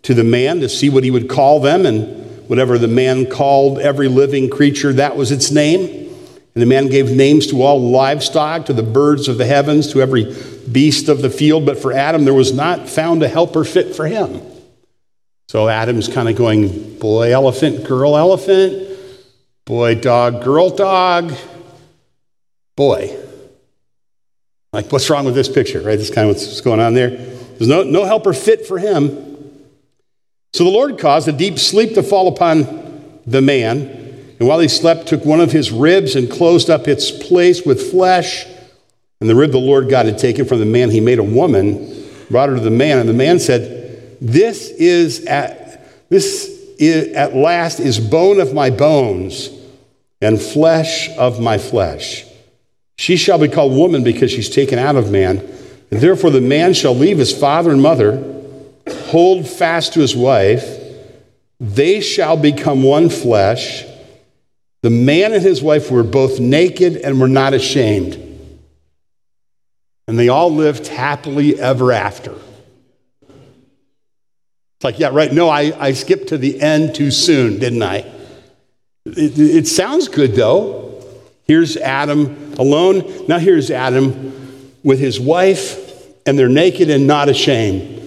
to 0.03 0.15
the 0.15 0.25
man 0.25 0.61
to 0.61 0.69
see 0.69 0.91
what 0.91 1.05
he 1.05 1.11
would 1.11 1.29
call 1.29 1.61
them. 1.61 1.87
And 1.87 2.49
whatever 2.49 2.79
the 2.79 2.89
man 2.89 3.27
called 3.27 3.79
every 3.79 4.09
living 4.09 4.51
creature, 4.51 4.93
that 4.95 5.17
was 5.17 5.33
its 5.33 5.51
name. 5.51 6.04
And 6.55 6.63
the 6.63 6.67
man 6.67 6.89
gave 6.89 7.11
names 7.11 7.49
to 7.49 7.63
all 7.63 7.81
livestock, 7.81 8.67
to 8.67 8.73
the 8.73 8.83
birds 8.83 9.27
of 9.29 9.39
the 9.39 9.47
heavens, 9.47 9.93
to 9.93 10.01
every 10.01 10.35
beast 10.71 11.09
of 11.09 11.21
the 11.21 11.31
field. 11.31 11.67
But 11.67 11.79
for 11.79 11.93
Adam, 11.93 12.25
there 12.25 12.35
was 12.35 12.53
not 12.53 12.89
found 12.89 13.23
a 13.23 13.29
helper 13.29 13.65
fit 13.65 13.97
for 13.97 14.07
him. 14.07 14.41
So 15.49 15.69
Adam's 15.69 16.09
kind 16.09 16.29
of 16.29 16.37
going, 16.37 16.99
boy 16.99 17.33
elephant, 17.33 17.85
girl 17.87 18.17
elephant, 18.17 18.99
boy 19.65 19.97
dog, 19.97 20.45
girl 20.45 20.71
dog, 20.71 21.33
boy. 22.77 23.17
Like, 24.73 24.91
what's 24.91 25.09
wrong 25.11 25.25
with 25.25 25.35
this 25.35 25.49
picture, 25.49 25.81
right? 25.81 25.97
This 25.97 26.11
kind 26.11 26.29
of 26.29 26.37
what's 26.37 26.61
going 26.61 26.81
on 26.81 26.95
there. 26.95 27.11
There's 27.11 27.69
no, 27.69 27.83
no 27.85 28.05
helper 28.05 28.33
fit 28.33 28.67
for 28.67 28.79
him. 28.79 29.61
So 30.53 30.65
the 30.65 30.71
Lord 30.71 30.99
caused 30.99 31.29
a 31.29 31.33
deep 31.33 31.59
sleep 31.59 31.95
to 31.95 32.03
fall 32.03 32.29
upon 32.29 33.21
the 33.27 33.41
man, 33.41 34.04
and 34.45 34.49
while 34.51 34.59
he 34.59 34.69
slept, 34.69 35.07
took 35.07 35.25
one 35.25 35.41
of 35.41 35.53
his 35.53 35.73
ribs 35.73 36.17
and 36.17 36.31
closed 36.31 36.69
up 36.69 36.87
its 36.87 37.11
place 37.11 37.65
with 37.65 37.91
flesh. 37.91 38.45
And 39.19 39.31
the 39.31 39.35
rib 39.35 39.53
the 39.53 39.59
Lord 39.59 39.89
God 39.89 40.05
had 40.05 40.19
taken 40.19 40.45
from 40.45 40.59
the 40.59 40.67
man, 40.67 40.91
he 40.91 41.01
made 41.01 41.19
a 41.19 41.25
woman, 41.25 42.07
brought 42.29 42.51
her 42.51 42.57
to 42.57 42.61
the 42.61 42.71
man, 42.71 42.99
and 42.99 43.09
the 43.09 43.15
man 43.15 43.39
said, 43.39 44.19
"This 44.21 44.69
is 44.69 45.25
at 45.25 46.11
this 46.11 46.61
is, 46.79 47.15
at 47.15 47.35
last 47.35 47.81
is 47.81 47.99
bone 47.99 48.39
of 48.39 48.53
my 48.53 48.69
bones 48.69 49.49
and 50.21 50.39
flesh 50.39 51.09
of 51.17 51.41
my 51.41 51.57
flesh. 51.57 52.27
She 52.99 53.17
shall 53.17 53.39
be 53.39 53.49
called 53.49 53.73
woman 53.73 54.05
because 54.05 54.31
she's 54.31 54.51
taken 54.51 54.79
out 54.79 54.97
of 54.97 55.11
man, 55.11 55.41
and 55.91 56.03
therefore 56.03 56.29
the 56.29 56.43
man 56.43 56.75
shall 56.75 56.95
leave 56.95 57.17
his 57.17 57.33
father 57.33 57.71
and 57.71 57.81
mother." 57.81 58.23
hold 59.07 59.49
fast 59.49 59.95
to 59.95 60.01
his 60.01 60.15
wife. 60.15 60.79
They 61.59 62.01
shall 62.01 62.37
become 62.37 62.83
one 62.83 63.09
flesh. 63.09 63.87
The 64.85 64.91
man 64.91 65.33
and 65.33 65.43
his 65.43 65.63
wife 65.63 65.91
were 65.91 66.03
both 66.03 66.39
naked 66.39 66.97
and 66.97 67.19
were 67.19 67.27
not 67.27 67.55
ashamed. 67.55 68.17
And 70.07 70.19
they 70.19 70.29
all 70.29 70.53
lived 70.55 70.89
happily 70.89 71.59
ever 71.59 71.91
after. 71.91 72.33
It's 73.23 74.83
like, 74.83 74.99
yeah, 74.99 75.09
right. 75.11 75.33
No, 75.33 75.49
I, 75.49 75.73
I 75.83 75.93
skipped 75.93 76.29
to 76.29 76.37
the 76.37 76.61
end 76.61 76.95
too 76.95 77.11
soon, 77.11 77.59
didn't 77.59 77.83
I? 77.83 78.01
It, 79.07 79.39
it 79.39 79.67
sounds 79.67 80.09
good, 80.09 80.35
though. 80.35 81.03
Here's 81.45 81.79
Adam 81.79 82.53
alone. 82.59 83.27
Now 83.27 83.39
here's 83.39 83.71
Adam 83.71 84.61
with 84.83 84.99
his 84.99 85.19
wife, 85.19 85.79
and 86.27 86.39
they're 86.39 86.51
naked 86.51 86.91
and 86.91 87.07
not 87.07 87.31
ashamed. 87.31 88.03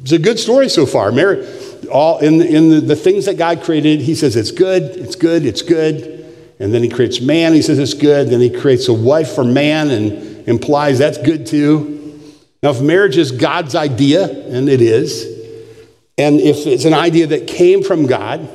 It's 0.00 0.10
a 0.10 0.18
good 0.18 0.40
story 0.40 0.68
so 0.68 0.84
far. 0.84 1.12
Mary, 1.12 1.46
all 1.86 2.18
in, 2.18 2.40
in 2.42 2.70
the, 2.70 2.80
the 2.80 2.96
things 2.96 3.26
that 3.26 3.36
God 3.36 3.62
created, 3.62 4.00
he 4.00 4.14
says 4.14 4.36
it's 4.36 4.50
good, 4.50 4.82
it's 4.82 5.16
good, 5.16 5.44
it's 5.44 5.62
good. 5.62 6.14
And 6.60 6.74
then 6.74 6.82
he 6.82 6.88
creates 6.88 7.20
man, 7.20 7.52
he 7.52 7.62
says 7.62 7.78
it's 7.78 7.94
good. 7.94 8.30
Then 8.30 8.40
he 8.40 8.50
creates 8.50 8.88
a 8.88 8.92
wife 8.92 9.34
for 9.34 9.44
man 9.44 9.90
and 9.90 10.48
implies 10.48 10.98
that's 10.98 11.18
good 11.18 11.46
too. 11.46 11.98
Now, 12.62 12.70
if 12.70 12.80
marriage 12.80 13.16
is 13.16 13.30
God's 13.30 13.74
idea, 13.76 14.28
and 14.28 14.68
it 14.68 14.80
is, 14.80 15.24
and 16.16 16.40
if 16.40 16.66
it's 16.66 16.84
an 16.84 16.94
idea 16.94 17.28
that 17.28 17.46
came 17.46 17.84
from 17.84 18.06
God, 18.06 18.48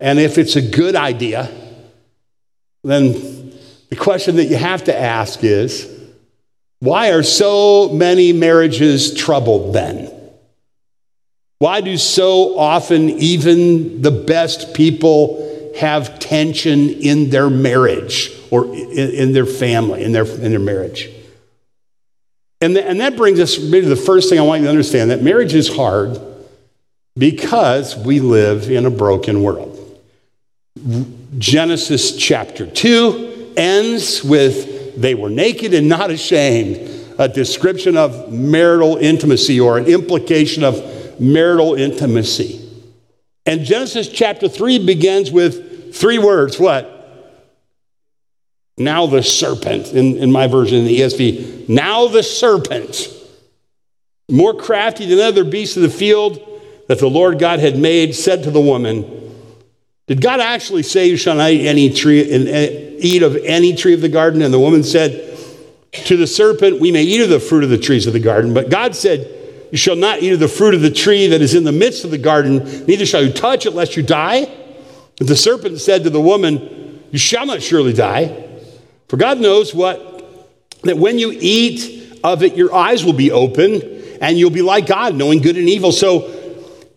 and 0.00 0.18
if 0.18 0.38
it's 0.38 0.56
a 0.56 0.62
good 0.62 0.96
idea, 0.96 1.50
then 2.82 3.52
the 3.90 3.96
question 3.96 4.36
that 4.36 4.46
you 4.46 4.56
have 4.56 4.84
to 4.84 4.98
ask 4.98 5.44
is 5.44 5.94
why 6.80 7.10
are 7.10 7.22
so 7.22 7.90
many 7.90 8.32
marriages 8.32 9.12
troubled 9.12 9.74
then? 9.74 10.07
Why 11.58 11.80
do 11.80 11.96
so 11.96 12.56
often 12.56 13.10
even 13.10 14.00
the 14.02 14.12
best 14.12 14.74
people 14.74 15.72
have 15.76 16.18
tension 16.18 16.88
in 16.88 17.30
their 17.30 17.50
marriage 17.50 18.32
or 18.50 18.66
in, 18.66 19.10
in 19.10 19.32
their 19.32 19.46
family, 19.46 20.04
in 20.04 20.12
their, 20.12 20.24
in 20.24 20.50
their 20.50 20.60
marriage? 20.60 21.10
And, 22.60 22.76
and 22.76 23.00
that 23.00 23.16
brings 23.16 23.40
us 23.40 23.56
to 23.56 23.80
the 23.82 23.96
first 23.96 24.28
thing 24.28 24.38
I 24.38 24.42
want 24.42 24.60
you 24.60 24.66
to 24.66 24.70
understand 24.70 25.10
that 25.10 25.22
marriage 25.22 25.54
is 25.54 25.74
hard 25.74 26.20
because 27.16 27.96
we 27.96 28.20
live 28.20 28.70
in 28.70 28.86
a 28.86 28.90
broken 28.90 29.42
world. 29.42 29.74
Genesis 31.38 32.16
chapter 32.16 32.66
2 32.66 33.54
ends 33.56 34.22
with 34.22 35.00
they 35.00 35.14
were 35.14 35.30
naked 35.30 35.74
and 35.74 35.88
not 35.88 36.10
ashamed, 36.10 36.76
a 37.18 37.28
description 37.28 37.96
of 37.96 38.32
marital 38.32 38.96
intimacy 38.96 39.60
or 39.60 39.78
an 39.78 39.86
implication 39.86 40.64
of 40.64 40.76
marital 41.20 41.74
intimacy. 41.74 42.64
And 43.46 43.64
Genesis 43.64 44.08
chapter 44.08 44.48
3 44.48 44.84
begins 44.84 45.30
with 45.30 45.94
three 45.94 46.18
words 46.18 46.58
what? 46.60 46.94
Now 48.76 49.06
the 49.06 49.22
serpent, 49.22 49.92
in, 49.92 50.18
in 50.18 50.30
my 50.30 50.46
version, 50.46 50.78
in 50.78 50.84
the 50.84 51.00
ESV, 51.00 51.68
now 51.68 52.06
the 52.06 52.22
serpent, 52.22 53.08
more 54.30 54.54
crafty 54.54 55.06
than 55.06 55.18
other 55.18 55.44
beasts 55.44 55.76
of 55.76 55.82
the 55.82 55.88
field 55.88 56.44
that 56.86 56.98
the 56.98 57.08
Lord 57.08 57.38
God 57.38 57.58
had 57.58 57.76
made, 57.76 58.14
said 58.14 58.44
to 58.44 58.50
the 58.50 58.60
woman, 58.60 59.34
Did 60.06 60.20
God 60.20 60.40
actually 60.40 60.82
say, 60.82 61.06
You 61.06 61.16
shall 61.16 61.36
not 61.36 61.50
eat, 61.50 61.66
any 61.66 61.90
tree, 61.90 62.22
eh, 62.30 62.96
eat 62.98 63.22
of 63.22 63.36
any 63.36 63.74
tree 63.74 63.94
of 63.94 64.00
the 64.00 64.08
garden? 64.08 64.42
And 64.42 64.52
the 64.52 64.60
woman 64.60 64.84
said 64.84 65.38
to 65.92 66.16
the 66.16 66.26
serpent, 66.26 66.80
We 66.80 66.92
may 66.92 67.02
eat 67.02 67.22
of 67.22 67.30
the 67.30 67.40
fruit 67.40 67.64
of 67.64 67.70
the 67.70 67.78
trees 67.78 68.06
of 68.06 68.12
the 68.12 68.20
garden. 68.20 68.54
But 68.54 68.70
God 68.70 68.94
said, 68.94 69.37
You 69.70 69.78
shall 69.78 69.96
not 69.96 70.22
eat 70.22 70.32
of 70.32 70.40
the 70.40 70.48
fruit 70.48 70.74
of 70.74 70.80
the 70.80 70.90
tree 70.90 71.26
that 71.28 71.42
is 71.42 71.54
in 71.54 71.64
the 71.64 71.72
midst 71.72 72.04
of 72.04 72.10
the 72.10 72.18
garden, 72.18 72.86
neither 72.86 73.04
shall 73.04 73.22
you 73.22 73.32
touch 73.32 73.66
it, 73.66 73.72
lest 73.72 73.96
you 73.96 74.02
die. 74.02 74.46
But 75.18 75.26
the 75.26 75.36
serpent 75.36 75.80
said 75.80 76.04
to 76.04 76.10
the 76.10 76.20
woman, 76.20 77.02
You 77.10 77.18
shall 77.18 77.46
not 77.46 77.62
surely 77.62 77.92
die. 77.92 78.46
For 79.08 79.16
God 79.16 79.40
knows 79.40 79.74
what, 79.74 80.04
that 80.82 80.96
when 80.96 81.18
you 81.18 81.36
eat 81.38 82.20
of 82.22 82.42
it, 82.42 82.56
your 82.56 82.74
eyes 82.74 83.04
will 83.04 83.12
be 83.12 83.30
open 83.30 83.82
and 84.20 84.38
you'll 84.38 84.50
be 84.50 84.62
like 84.62 84.86
God, 84.86 85.14
knowing 85.14 85.40
good 85.40 85.56
and 85.56 85.68
evil. 85.68 85.92
So 85.92 86.20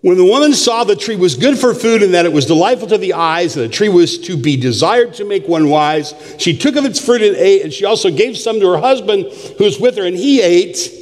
when 0.01 0.17
the 0.17 0.25
woman 0.25 0.53
saw 0.53 0.83
the 0.83 0.95
tree 0.95 1.15
was 1.15 1.35
good 1.35 1.57
for 1.57 1.73
food 1.73 2.01
and 2.01 2.13
that 2.15 2.25
it 2.25 2.33
was 2.33 2.47
delightful 2.47 2.87
to 2.87 2.97
the 2.97 3.13
eyes, 3.13 3.55
and 3.55 3.65
the 3.65 3.73
tree 3.73 3.89
was 3.89 4.17
to 4.19 4.35
be 4.35 4.57
desired 4.57 5.13
to 5.15 5.25
make 5.25 5.47
one 5.47 5.69
wise, 5.69 6.13
she 6.39 6.57
took 6.57 6.75
of 6.75 6.85
its 6.85 7.03
fruit 7.03 7.21
and 7.21 7.35
ate, 7.35 7.61
and 7.61 7.71
she 7.71 7.85
also 7.85 8.09
gave 8.09 8.37
some 8.37 8.59
to 8.59 8.67
her 8.67 8.79
husband 8.79 9.25
who 9.57 9.63
was 9.63 9.79
with 9.79 9.97
her, 9.97 10.05
and 10.05 10.17
he 10.17 10.41
ate. 10.41 11.00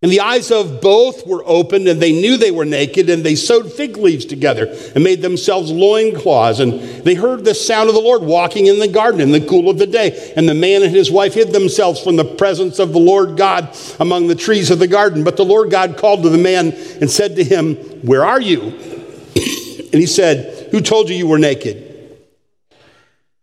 And 0.00 0.12
the 0.12 0.20
eyes 0.20 0.52
of 0.52 0.80
both 0.80 1.26
were 1.26 1.42
opened, 1.44 1.88
and 1.88 2.00
they 2.00 2.12
knew 2.12 2.36
they 2.36 2.52
were 2.52 2.64
naked, 2.64 3.10
and 3.10 3.24
they 3.24 3.34
sewed 3.34 3.72
fig 3.72 3.96
leaves 3.96 4.24
together 4.24 4.72
and 4.94 5.02
made 5.02 5.22
themselves 5.22 5.72
loincloths. 5.72 6.60
And 6.60 6.80
they 7.04 7.14
heard 7.14 7.44
the 7.44 7.54
sound 7.54 7.88
of 7.88 7.96
the 7.96 8.00
Lord 8.00 8.22
walking 8.22 8.66
in 8.66 8.78
the 8.78 8.86
garden 8.86 9.20
in 9.20 9.32
the 9.32 9.44
cool 9.44 9.68
of 9.68 9.76
the 9.76 9.88
day. 9.88 10.32
And 10.36 10.48
the 10.48 10.54
man 10.54 10.84
and 10.84 10.94
his 10.94 11.10
wife 11.10 11.34
hid 11.34 11.52
themselves 11.52 12.00
from 12.00 12.14
the 12.14 12.24
presence 12.24 12.78
of 12.78 12.92
the 12.92 13.00
Lord 13.00 13.36
God 13.36 13.76
among 13.98 14.28
the 14.28 14.36
trees 14.36 14.70
of 14.70 14.78
the 14.78 14.86
garden. 14.86 15.24
But 15.24 15.36
the 15.36 15.44
Lord 15.44 15.68
God 15.68 15.96
called 15.96 16.22
to 16.22 16.28
the 16.28 16.38
man 16.38 16.74
and 17.00 17.10
said 17.10 17.34
to 17.34 17.42
him, 17.42 17.74
Where 18.06 18.24
are 18.24 18.40
you? 18.40 18.60
and 18.62 19.94
he 19.94 20.06
said, 20.06 20.70
Who 20.70 20.80
told 20.80 21.08
you 21.08 21.16
you 21.16 21.26
were 21.26 21.40
naked? 21.40 21.86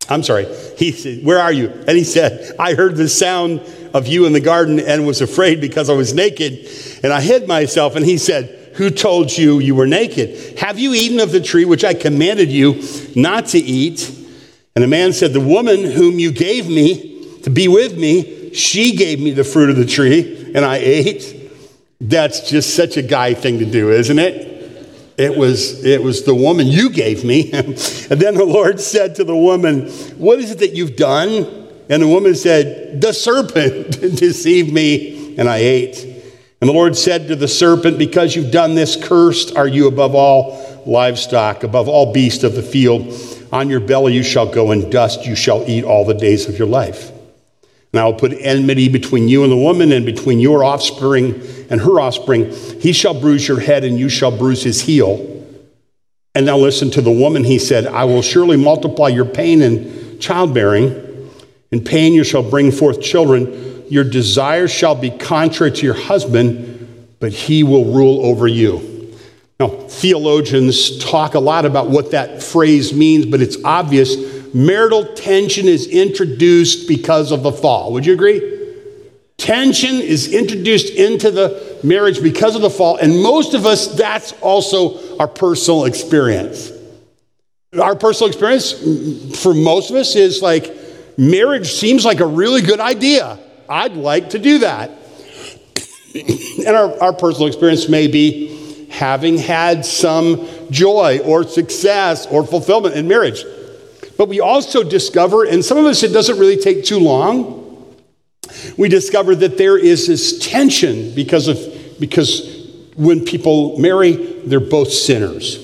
I'm 0.08 0.22
sorry. 0.22 0.46
He 0.78 0.92
said, 0.92 1.22
Where 1.22 1.38
are 1.38 1.52
you? 1.52 1.68
And 1.68 1.98
he 1.98 2.04
said, 2.04 2.54
I 2.58 2.74
heard 2.74 2.96
the 2.96 3.08
sound 3.08 3.60
of 3.96 4.06
you 4.06 4.26
in 4.26 4.32
the 4.32 4.40
garden 4.40 4.78
and 4.78 5.06
was 5.06 5.22
afraid 5.22 5.60
because 5.60 5.88
I 5.88 5.94
was 5.94 6.12
naked 6.12 6.68
and 7.02 7.12
I 7.12 7.20
hid 7.20 7.48
myself. 7.48 7.96
And 7.96 8.04
he 8.04 8.18
said, 8.18 8.74
Who 8.74 8.90
told 8.90 9.36
you 9.36 9.58
you 9.58 9.74
were 9.74 9.86
naked? 9.86 10.58
Have 10.58 10.78
you 10.78 10.92
eaten 10.92 11.18
of 11.20 11.32
the 11.32 11.40
tree 11.40 11.64
which 11.64 11.84
I 11.84 11.94
commanded 11.94 12.50
you 12.50 12.82
not 13.14 13.46
to 13.46 13.58
eat? 13.58 14.08
And 14.74 14.82
the 14.82 14.88
man 14.88 15.12
said, 15.12 15.32
The 15.32 15.40
woman 15.40 15.82
whom 15.84 16.18
you 16.18 16.30
gave 16.30 16.68
me 16.68 17.40
to 17.42 17.50
be 17.50 17.68
with 17.68 17.96
me, 17.96 18.52
she 18.52 18.94
gave 18.94 19.20
me 19.20 19.30
the 19.30 19.44
fruit 19.44 19.70
of 19.70 19.76
the 19.76 19.86
tree 19.86 20.52
and 20.54 20.64
I 20.64 20.76
ate. 20.76 21.34
That's 21.98 22.50
just 22.50 22.76
such 22.76 22.98
a 22.98 23.02
guy 23.02 23.32
thing 23.32 23.58
to 23.60 23.64
do, 23.64 23.90
isn't 23.90 24.18
it? 24.18 24.52
It 25.16 25.34
was, 25.34 25.82
it 25.82 26.02
was 26.02 26.24
the 26.24 26.34
woman 26.34 26.66
you 26.66 26.90
gave 26.90 27.24
me. 27.24 27.50
and 27.52 27.74
then 27.74 28.34
the 28.34 28.44
Lord 28.44 28.80
said 28.80 29.14
to 29.14 29.24
the 29.24 29.36
woman, 29.36 29.88
What 30.18 30.38
is 30.40 30.50
it 30.50 30.58
that 30.58 30.74
you've 30.74 30.96
done? 30.96 31.65
And 31.88 32.02
the 32.02 32.08
woman 32.08 32.34
said, 32.34 33.00
The 33.00 33.12
serpent 33.12 34.00
deceived 34.00 34.72
me, 34.72 35.36
and 35.36 35.48
I 35.48 35.58
ate. 35.58 36.04
And 36.60 36.68
the 36.68 36.72
Lord 36.74 36.96
said 36.96 37.28
to 37.28 37.36
the 37.36 37.48
serpent, 37.48 37.98
Because 37.98 38.34
you've 38.34 38.50
done 38.50 38.74
this, 38.74 38.96
cursed 38.96 39.56
are 39.56 39.68
you 39.68 39.88
above 39.88 40.14
all 40.14 40.82
livestock, 40.86 41.62
above 41.62 41.88
all 41.88 42.12
beasts 42.12 42.44
of 42.44 42.54
the 42.54 42.62
field. 42.62 43.12
On 43.52 43.68
your 43.68 43.80
belly 43.80 44.14
you 44.14 44.22
shall 44.22 44.46
go, 44.46 44.70
and 44.70 44.90
dust 44.90 45.26
you 45.26 45.36
shall 45.36 45.68
eat 45.68 45.84
all 45.84 46.04
the 46.04 46.14
days 46.14 46.48
of 46.48 46.58
your 46.58 46.68
life. 46.68 47.12
And 47.92 48.00
I 48.00 48.04
will 48.04 48.14
put 48.14 48.32
enmity 48.32 48.88
between 48.88 49.28
you 49.28 49.42
and 49.42 49.52
the 49.52 49.56
woman, 49.56 49.92
and 49.92 50.04
between 50.04 50.40
your 50.40 50.64
offspring 50.64 51.40
and 51.70 51.80
her 51.80 52.00
offspring. 52.00 52.50
He 52.80 52.92
shall 52.92 53.18
bruise 53.18 53.46
your 53.46 53.60
head, 53.60 53.84
and 53.84 53.98
you 53.98 54.08
shall 54.08 54.36
bruise 54.36 54.62
his 54.62 54.80
heel. 54.80 55.32
And 56.34 56.44
now 56.44 56.58
listen 56.58 56.90
to 56.90 57.00
the 57.00 57.10
woman. 57.10 57.44
He 57.44 57.58
said, 57.58 57.86
I 57.86 58.04
will 58.04 58.22
surely 58.22 58.56
multiply 58.56 59.08
your 59.08 59.24
pain 59.24 59.62
in 59.62 60.18
childbearing. 60.18 61.05
In 61.70 61.82
pain 61.82 62.14
you 62.14 62.24
shall 62.24 62.48
bring 62.48 62.70
forth 62.70 63.00
children. 63.00 63.84
Your 63.88 64.04
desires 64.04 64.70
shall 64.70 64.94
be 64.94 65.10
contrary 65.10 65.72
to 65.72 65.84
your 65.84 65.94
husband, 65.94 67.16
but 67.20 67.32
he 67.32 67.62
will 67.62 67.86
rule 67.86 68.24
over 68.26 68.46
you. 68.46 69.14
Now, 69.58 69.68
theologians 69.68 70.98
talk 71.02 71.34
a 71.34 71.40
lot 71.40 71.64
about 71.64 71.88
what 71.88 72.10
that 72.10 72.42
phrase 72.42 72.92
means, 72.92 73.26
but 73.26 73.40
it's 73.40 73.56
obvious. 73.64 74.16
Marital 74.54 75.14
tension 75.14 75.66
is 75.66 75.86
introduced 75.86 76.88
because 76.88 77.32
of 77.32 77.42
the 77.42 77.52
fall. 77.52 77.92
Would 77.92 78.06
you 78.06 78.12
agree? 78.12 78.54
Tension 79.38 79.96
is 79.96 80.32
introduced 80.32 80.92
into 80.94 81.30
the 81.30 81.78
marriage 81.82 82.22
because 82.22 82.54
of 82.54 82.62
the 82.62 82.70
fall, 82.70 82.96
and 82.96 83.22
most 83.22 83.54
of 83.54 83.66
us, 83.66 83.86
that's 83.94 84.32
also 84.40 85.18
our 85.18 85.28
personal 85.28 85.84
experience. 85.84 86.72
Our 87.78 87.96
personal 87.96 88.28
experience 88.28 89.40
for 89.40 89.52
most 89.54 89.90
of 89.90 89.96
us 89.96 90.16
is 90.16 90.42
like, 90.42 90.74
marriage 91.16 91.72
seems 91.72 92.04
like 92.04 92.20
a 92.20 92.26
really 92.26 92.62
good 92.62 92.80
idea. 92.80 93.38
I'd 93.68 93.94
like 93.94 94.30
to 94.30 94.38
do 94.38 94.58
that. 94.60 94.90
and 96.14 96.76
our, 96.76 97.02
our 97.02 97.12
personal 97.12 97.48
experience 97.48 97.88
may 97.88 98.06
be 98.06 98.86
having 98.90 99.36
had 99.36 99.84
some 99.84 100.48
joy 100.70 101.18
or 101.24 101.44
success 101.44 102.26
or 102.26 102.46
fulfillment 102.46 102.94
in 102.94 103.08
marriage. 103.08 103.44
But 104.16 104.28
we 104.28 104.40
also 104.40 104.82
discover, 104.82 105.44
and 105.44 105.64
some 105.64 105.76
of 105.76 105.84
us 105.84 106.02
it 106.02 106.12
doesn't 106.12 106.38
really 106.38 106.56
take 106.56 106.84
too 106.84 106.98
long, 106.98 107.64
we 108.78 108.88
discover 108.88 109.34
that 109.36 109.58
there 109.58 109.76
is 109.76 110.06
this 110.06 110.38
tension 110.38 111.14
because 111.14 111.48
of 111.48 111.58
because 111.98 112.54
when 112.96 113.24
people 113.24 113.78
marry, 113.78 114.12
they're 114.44 114.60
both 114.60 114.92
sinners. 114.92 115.62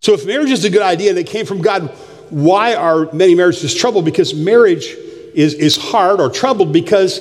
So 0.00 0.14
if 0.14 0.26
marriage 0.26 0.50
is 0.50 0.64
a 0.64 0.70
good 0.70 0.82
idea 0.82 1.14
it 1.14 1.26
came 1.26 1.46
from 1.46 1.60
God, 1.60 1.94
why 2.30 2.74
are 2.74 3.10
many 3.12 3.34
marriages 3.34 3.74
troubled? 3.74 4.04
Because 4.04 4.34
marriage 4.34 4.96
is, 5.34 5.54
is 5.54 5.76
hard 5.76 6.20
or 6.20 6.30
troubled 6.30 6.72
because 6.72 7.20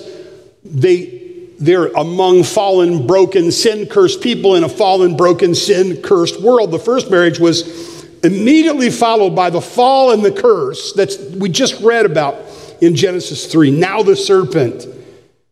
they, 0.63 1.49
they're 1.59 1.87
among 1.87 2.43
fallen, 2.43 3.05
broken, 3.05 3.51
sin 3.51 3.87
cursed 3.87 4.21
people 4.21 4.55
in 4.55 4.63
a 4.63 4.69
fallen, 4.69 5.17
broken, 5.17 5.53
sin 5.53 6.01
cursed 6.01 6.41
world. 6.41 6.71
The 6.71 6.79
first 6.79 7.11
marriage 7.11 7.39
was 7.39 8.03
immediately 8.23 8.89
followed 8.89 9.35
by 9.35 9.49
the 9.49 9.61
fall 9.61 10.11
and 10.11 10.23
the 10.23 10.31
curse 10.31 10.93
that 10.93 11.35
we 11.37 11.49
just 11.49 11.79
read 11.81 12.05
about 12.05 12.35
in 12.81 12.95
Genesis 12.95 13.51
3. 13.51 13.71
Now 13.71 14.01
the 14.01 14.15
serpent, 14.15 14.85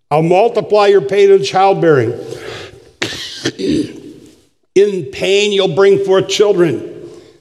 I'll 0.09 0.21
multiply 0.21 0.87
your 0.87 1.01
pain 1.01 1.31
in 1.31 1.43
childbearing. 1.43 2.11
in 4.75 5.05
pain, 5.11 5.51
you'll 5.51 5.75
bring 5.75 6.03
forth 6.03 6.27
children. 6.29 6.92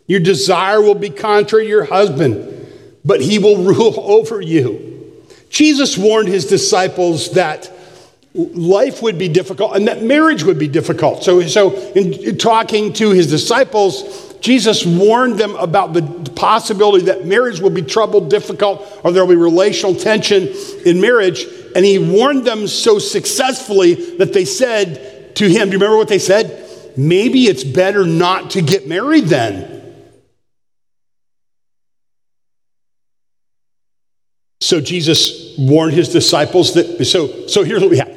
Your 0.07 0.21
desire 0.21 0.81
will 0.81 0.95
be 0.95 1.11
contrary 1.11 1.65
to 1.65 1.71
your 1.71 1.85
husband, 1.85 2.69
but 3.05 3.21
he 3.21 3.39
will 3.39 3.57
rule 3.65 3.95
over 3.99 4.41
you. 4.41 4.91
Jesus 5.51 5.99
warned 5.99 6.29
his 6.29 6.47
disciples 6.47 7.33
that 7.33 7.71
life 8.35 9.03
would 9.03 9.19
be 9.19 9.29
difficult 9.29 9.77
and 9.77 9.87
that 9.89 10.03
marriage 10.03 10.43
would 10.43 10.59
be 10.59 10.69
difficult. 10.69 11.23
So, 11.23 11.43
so 11.43 11.75
in, 11.93 12.15
in 12.15 12.39
talking 12.39 12.93
to 12.95 13.11
his 13.11 13.29
disciples, 13.29 14.35
Jesus 14.41 14.85
warned 14.85 15.39
them 15.39 15.55
about 15.57 15.93
the 15.93 16.03
possibility 16.35 17.07
that 17.07 17.27
marriage 17.27 17.61
will 17.61 17.71
be 17.71 17.83
troubled, 17.83 18.31
difficult, 18.31 18.87
or 19.05 19.13
there 19.13 19.25
will 19.25 19.35
be 19.35 19.41
relational 19.41 19.95
tension 19.95 20.49
in 20.85 21.01
marriage. 21.01 21.47
And 21.77 21.85
he 21.85 21.99
warned 21.99 22.45
them 22.45 22.67
so 22.67 22.99
successfully 22.99 24.17
that 24.17 24.33
they 24.33 24.45
said 24.45 25.37
to 25.37 25.49
him, 25.49 25.69
Do 25.69 25.73
you 25.75 25.79
remember 25.79 25.97
what 25.97 26.09
they 26.09 26.19
said? 26.19 26.69
Maybe 26.97 27.45
it's 27.45 27.65
better 27.65 28.05
not 28.05 28.51
to 28.51 28.63
get 28.63 28.89
married 28.89 29.25
then. 29.25 29.72
So 34.73 34.81
Jesus 34.81 35.55
warned 35.59 35.93
his 35.93 36.09
disciples 36.09 36.73
that, 36.73 37.05
so, 37.05 37.47
so 37.47 37.63
here's 37.63 37.83
what 37.83 37.91
we 37.91 37.99
have. 37.99 38.11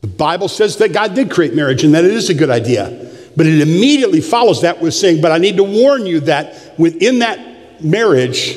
The 0.00 0.06
Bible 0.06 0.48
says 0.48 0.78
that 0.78 0.94
God 0.94 1.12
did 1.12 1.30
create 1.30 1.52
marriage 1.52 1.84
and 1.84 1.92
that 1.92 2.02
it 2.02 2.12
is 2.12 2.30
a 2.30 2.34
good 2.34 2.48
idea. 2.48 3.12
But 3.36 3.44
it 3.44 3.60
immediately 3.60 4.22
follows 4.22 4.62
that 4.62 4.80
with 4.80 4.94
saying, 4.94 5.20
But 5.20 5.32
I 5.32 5.36
need 5.36 5.58
to 5.58 5.62
warn 5.62 6.06
you 6.06 6.20
that 6.20 6.78
within 6.78 7.18
that 7.18 7.84
marriage, 7.84 8.56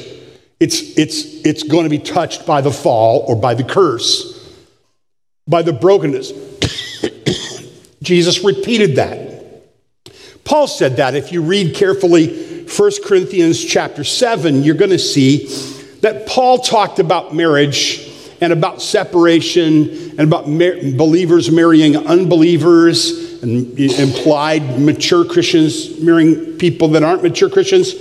it's, 0.62 0.98
it's, 0.98 1.26
it's 1.46 1.64
going 1.64 1.84
to 1.84 1.90
be 1.90 2.00
touched 2.00 2.46
by 2.46 2.62
the 2.62 2.72
fall 2.72 3.26
or 3.28 3.36
by 3.36 3.54
the 3.54 3.66
curse, 3.66 4.50
by 5.46 5.62
the 5.62 5.74
brokenness. 5.74 6.32
Jesus 8.02 8.46
repeated 8.46 8.96
that. 8.96 9.66
Paul 10.46 10.68
said 10.68 10.96
that. 10.96 11.16
If 11.16 11.34
you 11.34 11.42
read 11.42 11.76
carefully 11.76 12.64
1 12.64 12.92
Corinthians 13.04 13.62
chapter 13.62 14.06
7, 14.06 14.64
you're 14.64 14.76
going 14.76 14.92
to 14.92 14.98
see 14.98 15.75
that 16.06 16.28
Paul 16.28 16.60
talked 16.60 17.00
about 17.00 17.34
marriage 17.34 18.08
and 18.40 18.54
about 18.54 18.80
separation 18.80 19.90
and 20.12 20.20
about 20.20 20.48
mar- 20.48 20.78
believers 20.96 21.50
marrying 21.50 21.98
unbelievers 21.98 23.42
and 23.42 23.76
implied 23.80 24.80
mature 24.80 25.26
Christians 25.26 26.00
marrying 26.00 26.60
people 26.60 26.90
that 26.90 27.02
aren't 27.02 27.24
mature 27.24 27.50
Christians. 27.50 27.96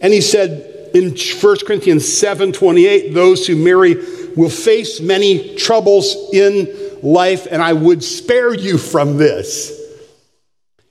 And 0.00 0.10
he 0.10 0.22
said 0.22 0.90
in 0.94 1.10
1 1.10 1.56
Corinthians 1.66 2.10
7 2.10 2.50
28, 2.50 3.12
those 3.12 3.46
who 3.46 3.56
marry 3.56 3.96
will 4.36 4.48
face 4.48 5.02
many 5.02 5.54
troubles 5.56 6.16
in 6.32 6.74
life, 7.02 7.46
and 7.50 7.60
I 7.60 7.74
would 7.74 8.02
spare 8.02 8.54
you 8.54 8.78
from 8.78 9.18
this. 9.18 9.82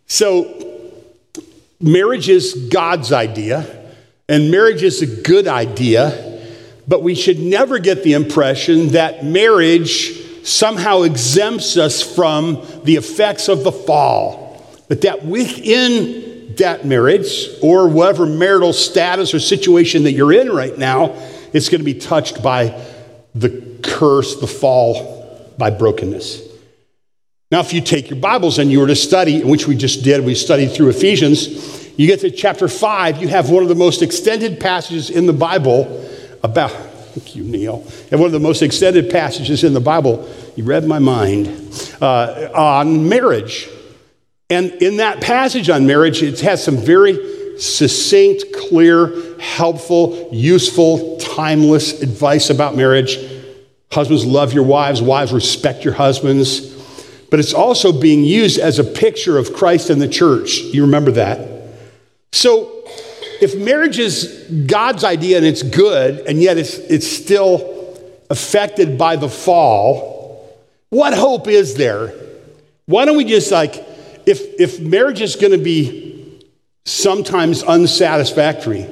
So, 0.06 0.94
marriage 1.82 2.30
is 2.30 2.70
God's 2.72 3.12
idea, 3.12 3.66
and 4.30 4.52
marriage 4.52 4.84
is 4.84 5.02
a 5.02 5.08
good 5.24 5.48
idea. 5.48 6.33
But 6.88 7.02
we 7.02 7.16
should 7.16 7.40
never 7.40 7.80
get 7.80 8.04
the 8.04 8.14
impression 8.14 8.90
that 8.90 9.24
marriage 9.24 10.20
somehow 10.44 11.04
exempts 11.04 11.78
us 11.78 12.02
from 12.02 12.66
the 12.84 12.96
effects 12.96 13.48
of 13.48 13.64
the 13.64 13.72
fall. 13.72 14.62
But 14.90 15.02
that 15.02 15.26
within 15.26 16.56
that 16.58 16.86
marriage 16.86 17.48
or 17.62 17.88
whatever 17.88 18.26
marital 18.26 18.74
status 18.74 19.34
or 19.34 19.40
situation 19.40 20.04
that 20.04 20.12
you're 20.12 20.34
in 20.34 20.52
right 20.52 20.78
now, 20.78 21.16
it's 21.54 21.70
going 21.70 21.80
to 21.80 21.86
be 21.86 21.94
touched 21.94 22.44
by 22.44 22.80
the 23.34 23.80
curse, 23.82 24.40
the 24.40 24.48
fall, 24.48 25.54
by 25.58 25.70
brokenness. 25.70 26.42
Now, 27.52 27.60
if 27.60 27.74
you 27.74 27.82
take 27.82 28.10
your 28.10 28.20
Bibles 28.20 28.60
and 28.60 28.72
you 28.72 28.80
were 28.80 28.88
to 28.88 28.96
study, 28.96 29.44
which 29.44 29.68
we 29.68 29.76
just 29.76 30.04
did, 30.04 30.26
we 30.26 30.36
studied 30.36 30.72
through 30.72 30.90
Ephesians, 30.90 31.88
you 31.98 32.08
get 32.08 32.22
to 32.22 32.32
chapter 32.32 32.68
5, 32.68 33.22
you 33.22 33.28
have 33.28 33.50
one 33.50 33.62
of 33.62 33.70
the 33.70 33.76
most 33.76 34.02
extended 34.02 34.60
passages 34.60 35.10
in 35.12 35.28
the 35.28 35.34
Bible 35.34 36.10
about, 36.44 36.72
thank 36.72 37.36
you, 37.36 37.44
Neil, 37.44 37.86
and 38.12 38.20
one 38.20 38.28
of 38.28 38.34
the 38.34 38.40
most 38.40 38.62
extended 38.62 39.10
passages 39.10 39.64
in 39.64 39.74
the 39.74 39.80
Bible, 39.80 40.30
you 40.56 40.64
read 40.64 40.86
my 40.86 41.00
mind, 41.00 41.48
uh, 42.02 42.50
on 42.54 43.08
marriage. 43.08 43.70
And 44.50 44.72
in 44.82 44.98
that 44.98 45.22
passage 45.22 45.70
on 45.70 45.88
marriage, 45.88 46.22
it 46.22 46.42
has 46.42 46.64
some 46.64 46.78
very 46.78 47.58
succinct, 47.58 48.46
clear, 48.54 49.40
helpful, 49.40 50.30
useful, 50.32 51.18
timeless 51.18 52.02
advice 52.02 52.50
about 52.50 52.76
marriage. 52.76 53.18
Husbands, 53.92 54.26
love 54.26 54.54
your 54.54 54.64
wives. 54.64 55.02
Wives, 55.02 55.32
respect 55.32 55.86
your 55.86 55.94
husbands. 55.94 56.72
But 57.30 57.40
it's 57.40 57.54
also 57.54 57.92
being 57.92 58.24
used 58.24 58.60
as 58.60 58.80
a 58.80 58.84
picture 58.84 59.38
of 59.38 59.54
Christ 59.54 59.90
and 59.90 60.02
the 60.02 60.08
church. 60.08 60.60
You 60.60 60.84
remember 60.84 61.12
that? 61.12 61.50
So 62.32 62.73
if 63.44 63.58
marriage 63.58 64.00
is 64.00 64.26
God's 64.68 65.04
idea 65.04 65.36
and 65.36 65.46
it's 65.46 65.64
good, 65.64 66.26
and 66.28 66.42
yet 66.42 66.58
it's, 66.58 66.78
it's 66.78 67.06
still 67.06 68.00
affected 68.30 68.98
by 68.98 69.18
the 69.18 69.28
fall, 69.28 70.58
what 70.92 71.14
hope 71.14 71.50
is 71.50 71.76
there? 71.76 72.14
Why 72.86 73.04
don't 73.04 73.18
we 73.18 73.26
just 73.26 73.52
like, 73.52 73.76
if, 74.26 74.42
if 74.62 74.80
marriage 74.80 75.20
is 75.20 75.36
going 75.36 75.52
to 75.52 75.58
be 75.58 76.42
sometimes 76.86 77.64
unsatisfactory, 77.64 78.86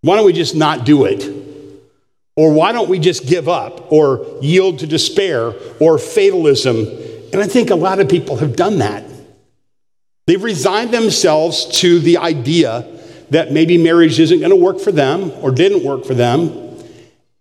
why 0.00 0.16
don't 0.16 0.24
we 0.24 0.32
just 0.32 0.54
not 0.54 0.86
do 0.86 1.04
it? 1.04 1.28
Or 2.36 2.54
why 2.54 2.72
don't 2.72 2.88
we 2.88 2.98
just 2.98 3.26
give 3.26 3.46
up 3.46 3.92
or 3.92 4.26
yield 4.40 4.78
to 4.78 4.86
despair 4.86 5.52
or 5.80 5.98
fatalism? 5.98 6.78
And 7.30 7.42
I 7.42 7.46
think 7.46 7.68
a 7.68 7.74
lot 7.74 8.00
of 8.00 8.08
people 8.08 8.38
have 8.38 8.56
done 8.56 8.78
that. 8.78 9.04
They've 10.26 10.42
resigned 10.42 10.92
themselves 10.92 11.66
to 11.80 11.98
the 11.98 12.16
idea 12.16 12.86
that 13.30 13.52
maybe 13.52 13.78
marriage 13.78 14.18
isn't 14.18 14.38
going 14.38 14.50
to 14.50 14.56
work 14.56 14.80
for 14.80 14.92
them 14.92 15.30
or 15.42 15.50
didn't 15.50 15.84
work 15.84 16.04
for 16.04 16.14
them, 16.14 16.78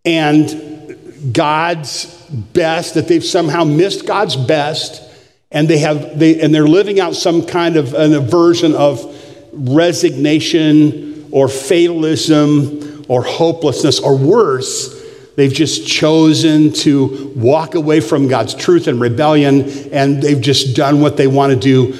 and 0.05 1.33
God's 1.33 2.05
best, 2.29 2.93
that 2.93 3.07
they've 3.07 3.23
somehow 3.23 3.63
missed 3.63 4.05
God's 4.05 4.35
best, 4.35 5.03
and 5.51 5.67
they 5.67 5.79
have 5.79 6.17
they 6.17 6.39
and 6.41 6.53
they're 6.53 6.67
living 6.67 6.99
out 6.99 7.15
some 7.15 7.45
kind 7.45 7.75
of 7.75 7.93
an 7.93 8.13
aversion 8.13 8.75
of 8.75 9.03
resignation 9.51 11.27
or 11.31 11.47
fatalism 11.47 13.05
or 13.07 13.23
hopelessness 13.23 13.99
or 13.99 14.15
worse 14.17 14.97
they've 15.35 15.53
just 15.53 15.87
chosen 15.87 16.71
to 16.73 17.33
walk 17.35 17.75
away 17.75 17.99
from 17.99 18.27
God's 18.27 18.53
truth 18.53 18.87
and 18.87 18.99
rebellion 18.99 19.61
and 19.91 20.21
they've 20.21 20.41
just 20.41 20.75
done 20.75 21.01
what 21.01 21.17
they 21.17 21.27
want 21.27 21.51
to 21.53 21.59
do 21.59 21.93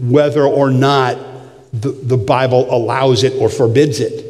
whether 0.00 0.44
or 0.44 0.70
not 0.70 1.16
the, 1.72 1.90
the 1.90 2.16
Bible 2.16 2.72
allows 2.74 3.24
it 3.24 3.34
or 3.40 3.48
forbids 3.48 4.00
it. 4.00 4.28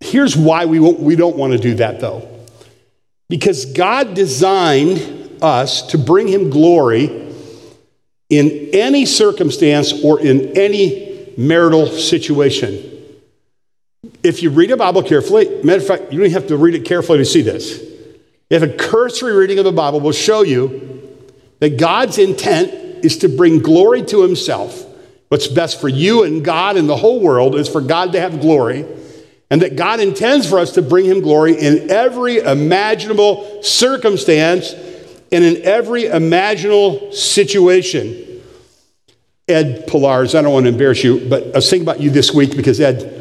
Here's 0.00 0.36
why 0.36 0.64
we, 0.64 0.80
we 0.80 1.16
don't 1.16 1.36
want 1.36 1.52
to 1.52 1.58
do 1.58 1.74
that, 1.74 2.00
though. 2.00 2.28
Because 3.28 3.66
God 3.66 4.14
designed 4.14 5.42
us 5.42 5.82
to 5.88 5.98
bring 5.98 6.28
Him 6.28 6.50
glory 6.50 7.26
in 8.28 8.70
any 8.72 9.06
circumstance 9.06 9.92
or 10.04 10.20
in 10.20 10.56
any 10.56 11.32
marital 11.36 11.86
situation. 11.86 12.84
If 14.22 14.42
you 14.42 14.50
read 14.50 14.70
a 14.70 14.76
Bible 14.76 15.02
carefully, 15.02 15.62
matter 15.62 15.80
of 15.80 15.86
fact, 15.86 16.12
you 16.12 16.20
don't 16.20 16.30
have 16.30 16.48
to 16.48 16.56
read 16.56 16.74
it 16.74 16.84
carefully 16.84 17.18
to 17.18 17.24
see 17.24 17.42
this. 17.42 17.82
If 18.50 18.62
a 18.62 18.68
cursory 18.68 19.32
reading 19.32 19.58
of 19.58 19.64
the 19.64 19.72
Bible 19.72 20.00
will 20.00 20.12
show 20.12 20.42
you 20.42 21.18
that 21.60 21.78
God's 21.78 22.18
intent 22.18 23.04
is 23.04 23.18
to 23.18 23.28
bring 23.28 23.60
glory 23.60 24.02
to 24.06 24.22
Himself 24.22 24.87
What's 25.28 25.46
best 25.46 25.80
for 25.80 25.88
you 25.88 26.24
and 26.24 26.44
God 26.44 26.76
and 26.76 26.88
the 26.88 26.96
whole 26.96 27.20
world 27.20 27.54
is 27.54 27.68
for 27.68 27.80
God 27.80 28.12
to 28.12 28.20
have 28.20 28.40
glory, 28.40 28.86
and 29.50 29.62
that 29.62 29.76
God 29.76 30.00
intends 30.00 30.48
for 30.48 30.58
us 30.58 30.72
to 30.72 30.82
bring 30.82 31.04
Him 31.04 31.20
glory 31.20 31.58
in 31.58 31.90
every 31.90 32.38
imaginable 32.38 33.62
circumstance 33.62 34.72
and 35.30 35.44
in 35.44 35.62
every 35.62 36.06
imaginable 36.06 37.12
situation. 37.12 38.42
Ed 39.46 39.86
Pillars, 39.86 40.34
I 40.34 40.42
don't 40.42 40.52
want 40.52 40.64
to 40.64 40.72
embarrass 40.72 41.02
you, 41.02 41.26
but 41.28 41.44
I 41.44 41.56
was 41.56 41.70
thinking 41.70 41.88
about 41.88 42.00
you 42.00 42.10
this 42.10 42.32
week 42.32 42.56
because, 42.56 42.80
Ed, 42.80 43.14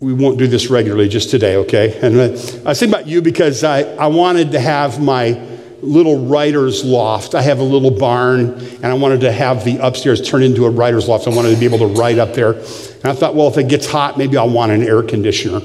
we 0.00 0.12
won't 0.12 0.38
do 0.38 0.46
this 0.46 0.68
regularly, 0.68 1.08
just 1.08 1.30
today, 1.30 1.56
okay? 1.56 1.98
And 2.00 2.16
uh, 2.16 2.22
I 2.22 2.70
was 2.70 2.80
thinking 2.80 2.88
about 2.88 3.06
you 3.06 3.22
because 3.22 3.62
I, 3.62 3.82
I 3.94 4.06
wanted 4.06 4.52
to 4.52 4.60
have 4.60 5.02
my 5.02 5.32
little 5.82 6.26
writer's 6.26 6.84
loft. 6.84 7.34
I 7.34 7.42
have 7.42 7.58
a 7.58 7.64
little 7.64 7.90
barn, 7.90 8.54
and 8.54 8.86
I 8.86 8.94
wanted 8.94 9.20
to 9.22 9.32
have 9.32 9.64
the 9.64 9.78
upstairs 9.78 10.26
turned 10.26 10.44
into 10.44 10.64
a 10.64 10.70
writer's 10.70 11.08
loft. 11.08 11.26
I 11.26 11.30
wanted 11.30 11.52
to 11.52 11.56
be 11.60 11.66
able 11.66 11.78
to 11.78 11.88
write 11.88 12.18
up 12.18 12.34
there. 12.34 12.52
And 12.52 13.06
I 13.06 13.14
thought, 13.14 13.34
well, 13.34 13.48
if 13.48 13.58
it 13.58 13.68
gets 13.68 13.86
hot, 13.86 14.16
maybe 14.16 14.36
I'll 14.36 14.48
want 14.48 14.72
an 14.72 14.82
air 14.82 15.02
conditioner. 15.02 15.60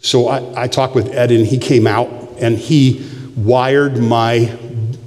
So 0.00 0.28
I, 0.28 0.64
I 0.64 0.68
talked 0.68 0.94
with 0.94 1.12
Ed, 1.12 1.32
and 1.32 1.44
he 1.44 1.58
came 1.58 1.86
out 1.86 2.08
and 2.40 2.56
he 2.56 3.04
wired 3.36 3.98
my 3.98 4.56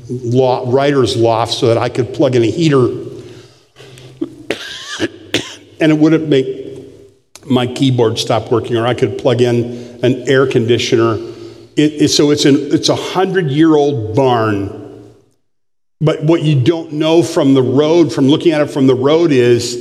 writer's 0.10 1.16
loft 1.16 1.54
so 1.54 1.68
that 1.68 1.78
I 1.78 1.88
could 1.88 2.14
plug 2.14 2.36
in 2.36 2.44
a 2.44 2.52
heater, 2.52 2.88
and 5.80 5.92
it 5.92 5.98
wouldn't 5.98 6.28
make 6.28 6.60
my 7.46 7.68
keyboard 7.68 8.20
stop 8.20 8.52
working, 8.52 8.76
or 8.76 8.86
I 8.86 8.94
could 8.94 9.18
plug 9.18 9.42
in 9.42 10.00
an 10.04 10.28
air 10.28 10.46
conditioner 10.46 11.31
it, 11.82 12.04
it, 12.04 12.08
so 12.10 12.32
it's, 12.32 12.46
an, 12.46 12.56
it's 12.58 12.90
a 12.90 12.96
hundred 12.96 13.50
year 13.50 13.76
old 13.76 14.16
barn. 14.16 14.80
But 16.00 16.24
what 16.24 16.44
you 16.44 16.62
don't 16.62 16.94
know 16.94 17.22
from 17.22 17.54
the 17.54 17.62
road, 17.62 18.12
from 18.12 18.28
looking 18.28 18.52
at 18.52 18.62
it 18.62 18.72
from 18.72 18.88
the 18.88 18.96
road, 18.96 19.32
is 19.32 19.76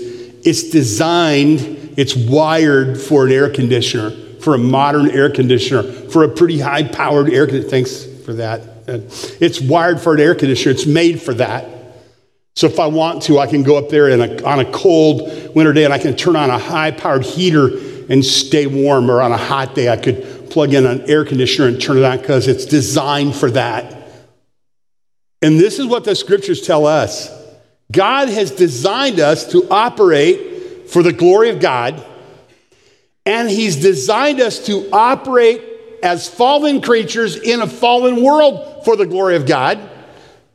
it's 0.44 0.70
designed, 0.70 1.60
it's 1.96 2.14
wired 2.14 3.00
for 3.00 3.26
an 3.26 3.32
air 3.32 3.50
conditioner, 3.50 4.10
for 4.40 4.54
a 4.54 4.58
modern 4.58 5.10
air 5.10 5.30
conditioner, 5.30 5.82
for 5.82 6.24
a 6.24 6.28
pretty 6.28 6.58
high 6.58 6.82
powered 6.82 7.30
air 7.30 7.46
conditioner. 7.46 7.70
Thanks 7.70 8.04
for 8.24 8.34
that. 8.34 8.60
It's 9.40 9.60
wired 9.60 10.00
for 10.00 10.14
an 10.14 10.20
air 10.20 10.34
conditioner, 10.34 10.72
it's 10.72 10.86
made 10.86 11.22
for 11.22 11.34
that. 11.34 11.66
So 12.56 12.66
if 12.66 12.80
I 12.80 12.86
want 12.86 13.22
to, 13.24 13.38
I 13.38 13.46
can 13.46 13.62
go 13.62 13.78
up 13.78 13.88
there 13.88 14.08
a, 14.08 14.42
on 14.42 14.60
a 14.60 14.70
cold 14.72 15.54
winter 15.54 15.72
day 15.72 15.84
and 15.84 15.94
I 15.94 15.98
can 15.98 16.16
turn 16.16 16.36
on 16.36 16.50
a 16.50 16.58
high 16.58 16.90
powered 16.90 17.24
heater 17.24 17.68
and 18.10 18.24
stay 18.24 18.66
warm, 18.66 19.10
or 19.10 19.22
on 19.22 19.30
a 19.32 19.36
hot 19.36 19.74
day, 19.74 19.88
I 19.88 19.96
could 19.96 20.39
plug 20.50 20.74
in 20.74 20.86
an 20.86 21.08
air 21.08 21.24
conditioner 21.24 21.68
and 21.68 21.80
turn 21.80 21.98
it 21.98 22.04
on 22.04 22.18
because 22.18 22.48
it's 22.48 22.64
designed 22.64 23.34
for 23.34 23.50
that. 23.52 23.96
And 25.42 25.58
this 25.58 25.78
is 25.78 25.86
what 25.86 26.04
the 26.04 26.14
scriptures 26.14 26.60
tell 26.60 26.86
us 26.86 27.30
God 27.90 28.28
has 28.28 28.50
designed 28.50 29.20
us 29.20 29.50
to 29.52 29.68
operate 29.70 30.88
for 30.90 31.02
the 31.02 31.12
glory 31.12 31.50
of 31.50 31.60
God, 31.60 32.04
and 33.24 33.48
He's 33.48 33.76
designed 33.76 34.40
us 34.40 34.66
to 34.66 34.88
operate 34.92 35.62
as 36.02 36.28
fallen 36.28 36.80
creatures 36.80 37.36
in 37.36 37.60
a 37.60 37.66
fallen 37.66 38.22
world 38.22 38.84
for 38.84 38.96
the 38.96 39.06
glory 39.06 39.36
of 39.36 39.46
God. 39.46 39.78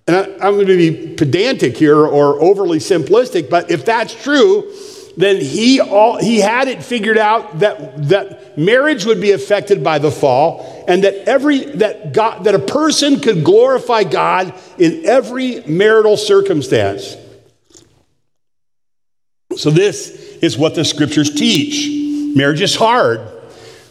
and 0.07 0.15
I, 0.15 0.23
I'm 0.45 0.55
going 0.55 0.67
to 0.67 0.77
be 0.77 1.15
pedantic 1.15 1.77
here 1.77 1.97
or 1.97 2.41
overly 2.41 2.79
simplistic, 2.79 3.49
but 3.49 3.69
if 3.69 3.85
that's 3.85 4.13
true, 4.23 4.71
then 5.17 5.39
he, 5.39 5.79
all, 5.79 6.17
he 6.17 6.39
had 6.39 6.67
it 6.67 6.83
figured 6.83 7.17
out 7.17 7.59
that, 7.59 8.09
that 8.09 8.57
marriage 8.57 9.05
would 9.05 9.21
be 9.21 9.31
affected 9.31 9.83
by 9.83 9.99
the 9.99 10.11
fall 10.11 10.83
and 10.87 11.03
that, 11.03 11.15
every, 11.27 11.59
that, 11.77 12.13
God, 12.13 12.43
that 12.43 12.55
a 12.55 12.59
person 12.59 13.19
could 13.19 13.43
glorify 13.43 14.03
God 14.03 14.53
in 14.77 15.05
every 15.05 15.61
marital 15.61 16.17
circumstance. 16.17 17.15
So, 19.55 19.69
this 19.69 20.09
is 20.41 20.57
what 20.57 20.75
the 20.75 20.83
scriptures 20.83 21.33
teach. 21.33 22.35
Marriage 22.35 22.61
is 22.61 22.75
hard, 22.75 23.21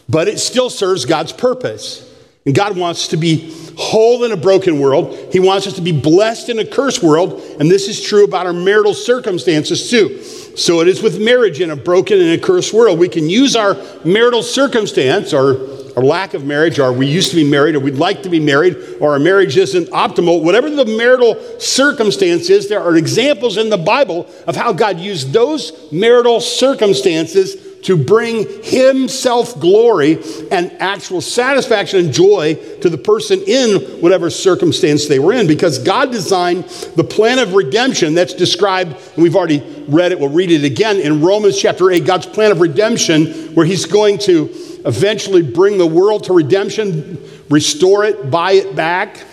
but 0.07 0.27
it 0.27 0.39
still 0.39 0.69
serves 0.69 1.05
God's 1.05 1.31
purpose. 1.31 2.11
And 2.45 2.53
God 2.53 2.77
wants 2.77 3.07
to 3.07 3.17
be 3.17 3.49
whole 3.77 4.23
in 4.23 4.31
a 4.31 4.37
broken 4.37 4.79
world. 4.79 5.17
He 5.31 5.39
wants 5.39 5.67
us 5.67 5.73
to 5.73 5.81
be 5.81 5.91
blessed 5.91 6.49
in 6.49 6.59
a 6.59 6.65
cursed 6.65 7.03
world. 7.03 7.41
And 7.59 7.69
this 7.69 7.87
is 7.87 8.01
true 8.01 8.23
about 8.23 8.45
our 8.45 8.53
marital 8.53 8.93
circumstances 8.93 9.89
too. 9.89 10.23
So 10.23 10.81
it 10.81 10.87
is 10.87 11.01
with 11.01 11.21
marriage 11.21 11.59
in 11.59 11.71
a 11.71 11.75
broken 11.75 12.19
and 12.19 12.31
a 12.31 12.37
cursed 12.37 12.73
world. 12.73 12.99
We 12.99 13.09
can 13.09 13.29
use 13.29 13.55
our 13.55 13.75
marital 14.03 14.43
circumstance 14.43 15.33
or 15.33 15.75
or 15.95 16.03
lack 16.03 16.33
of 16.33 16.45
marriage, 16.45 16.77
or 16.77 16.91
we 16.91 17.07
used 17.07 17.29
to 17.29 17.35
be 17.37 17.49
married, 17.49 17.75
or 17.75 17.79
we'd 17.79 17.95
like 17.95 18.23
to 18.23 18.29
be 18.29 18.39
married, 18.39 18.75
or 18.99 19.13
our 19.13 19.19
marriage 19.19 19.55
isn't 19.55 19.87
optimal, 19.91 20.43
whatever 20.43 20.69
the 20.69 20.85
marital 20.85 21.35
circumstance 21.59 22.49
is, 22.49 22.67
there 22.67 22.81
are 22.81 22.97
examples 22.97 23.57
in 23.57 23.69
the 23.69 23.77
Bible 23.77 24.29
of 24.45 24.55
how 24.55 24.73
God 24.73 24.99
used 24.99 25.31
those 25.31 25.89
marital 25.91 26.41
circumstances 26.41 27.64
to 27.85 27.95
bring 27.95 28.47
himself 28.63 29.59
glory 29.59 30.17
and 30.49 30.71
actual 30.79 31.21
satisfaction 31.21 31.99
and 31.99 32.11
joy 32.11 32.55
to 32.81 32.89
the 32.89 32.97
person 32.97 33.39
in 33.45 33.79
whatever 34.01 34.31
circumstance 34.31 35.05
they 35.05 35.19
were 35.19 35.33
in 35.33 35.45
because 35.45 35.77
God 35.77 36.11
designed 36.11 36.63
the 36.95 37.03
plan 37.03 37.37
of 37.37 37.53
redemption 37.53 38.15
that's 38.15 38.33
described, 38.33 38.95
and 39.13 39.23
we've 39.23 39.35
already 39.35 39.59
read 39.87 40.11
it, 40.11 40.19
we'll 40.19 40.29
read 40.29 40.49
it 40.49 40.63
again 40.63 40.99
in 40.99 41.21
Romans 41.21 41.59
chapter 41.59 41.91
8, 41.91 42.05
God's 42.05 42.25
plan 42.25 42.51
of 42.51 42.59
redemption, 42.59 43.53
where 43.53 43.67
he's 43.67 43.85
going 43.85 44.17
to 44.19 44.49
eventually 44.85 45.43
bring 45.43 45.77
the 45.77 45.85
world 45.85 46.23
to 46.23 46.33
redemption, 46.33 47.23
restore 47.51 48.03
it, 48.03 48.31
buy 48.31 48.53
it 48.53 48.75
back. 48.75 49.23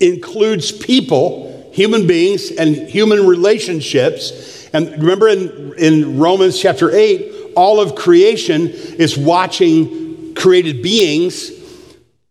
includes 0.00 0.72
people, 0.72 1.70
human 1.74 2.06
beings, 2.06 2.50
and 2.50 2.74
human 2.74 3.26
relationships 3.26 4.57
and 4.72 4.90
remember 4.90 5.28
in, 5.28 5.74
in 5.78 6.18
Romans 6.18 6.58
chapter 6.58 6.90
8, 6.90 7.52
all 7.56 7.80
of 7.80 7.94
creation 7.94 8.68
is 8.68 9.16
watching 9.16 10.34
created 10.34 10.82
beings, 10.82 11.50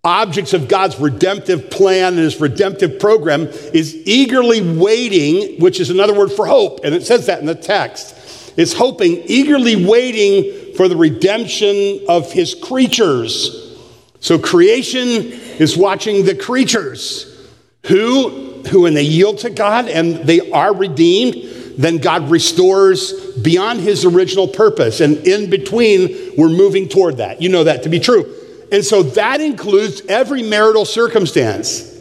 objects 0.04 0.54
of 0.54 0.68
God's 0.68 1.00
redemptive 1.00 1.70
plan 1.70 2.14
and 2.14 2.20
his 2.20 2.40
redemptive 2.40 3.00
program, 3.00 3.48
is 3.74 3.96
eagerly 4.08 4.62
waiting, 4.78 5.60
which 5.60 5.80
is 5.80 5.90
another 5.90 6.14
word 6.14 6.32
for 6.32 6.46
hope. 6.46 6.82
And 6.84 6.96
it 6.96 7.06
says 7.06 7.26
that 7.26 7.40
in 7.40 7.46
the 7.46 7.56
text. 7.56 8.16
It's 8.58 8.74
hoping, 8.74 9.22
eagerly 9.26 9.86
waiting 9.86 10.74
for 10.76 10.88
the 10.88 10.96
redemption 10.96 12.02
of 12.08 12.32
his 12.32 12.56
creatures. 12.56 13.78
So 14.20 14.40
creation 14.40 15.00
is 15.60 15.78
watching 15.78 16.26
the 16.26 16.36
creatures 16.36 17.34
who, 17.86 18.64
who 18.70 18.82
when 18.82 18.94
they 18.94 19.04
yield 19.04 19.40
to 19.40 19.50
God 19.50 19.88
and 19.88 20.16
they 20.18 20.52
are 20.52 20.74
redeemed, 20.74 21.36
then 21.78 21.98
God 21.98 22.30
restores 22.30 23.14
beyond 23.38 23.80
his 23.80 24.04
original 24.04 24.48
purpose. 24.48 25.00
And 25.00 25.18
in 25.28 25.50
between, 25.50 26.34
we're 26.38 26.50
moving 26.50 26.90
toward 26.90 27.18
that. 27.18 27.42
You 27.42 27.50
know 27.50 27.64
that 27.66 27.84
to 27.84 27.90
be 27.90 28.00
true. 28.00 28.34
And 28.72 28.84
so 28.84 29.04
that 29.04 29.40
includes 29.40 30.02
every 30.10 30.44
marital 30.44 30.86
circumstance. 30.86 31.96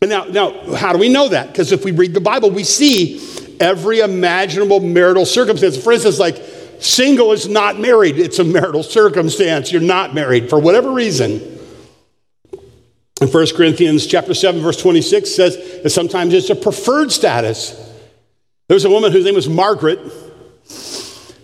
And 0.00 0.10
now, 0.10 0.24
now 0.24 0.74
how 0.74 0.92
do 0.92 0.98
we 0.98 1.08
know 1.08 1.28
that? 1.28 1.48
Because 1.48 1.70
if 1.70 1.84
we 1.84 1.92
read 1.92 2.14
the 2.14 2.20
Bible, 2.20 2.50
we 2.50 2.64
see 2.64 3.20
every 3.60 4.00
imaginable 4.00 4.80
marital 4.80 5.26
circumstance. 5.26 5.76
For 5.76 5.92
instance, 5.92 6.18
like 6.18 6.42
single 6.80 7.32
is 7.32 7.48
not 7.48 7.78
married, 7.78 8.18
it's 8.18 8.38
a 8.38 8.44
marital 8.44 8.82
circumstance. 8.82 9.70
You're 9.70 9.82
not 9.82 10.14
married 10.14 10.48
for 10.48 10.58
whatever 10.58 10.92
reason. 10.92 11.58
In 13.20 13.26
1 13.26 13.46
Corinthians 13.56 14.06
chapter 14.06 14.32
7, 14.32 14.60
verse 14.60 14.80
26 14.80 15.34
says 15.34 15.82
that 15.82 15.90
sometimes 15.90 16.32
it's 16.32 16.50
a 16.50 16.54
preferred 16.54 17.10
status. 17.10 17.87
There 18.68 18.74
was 18.74 18.84
a 18.84 18.90
woman 18.90 19.12
whose 19.12 19.24
name 19.24 19.34
was 19.34 19.48
Margaret. 19.48 19.98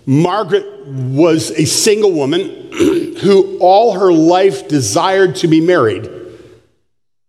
Margaret 0.07 0.87
was 0.87 1.51
a 1.51 1.65
single 1.65 2.13
woman 2.13 2.71
who 3.23 3.59
all 3.61 3.99
her 3.99 4.13
life 4.13 4.69
desired 4.69 5.37
to 5.37 5.49
be 5.49 5.61
married. 5.61 6.11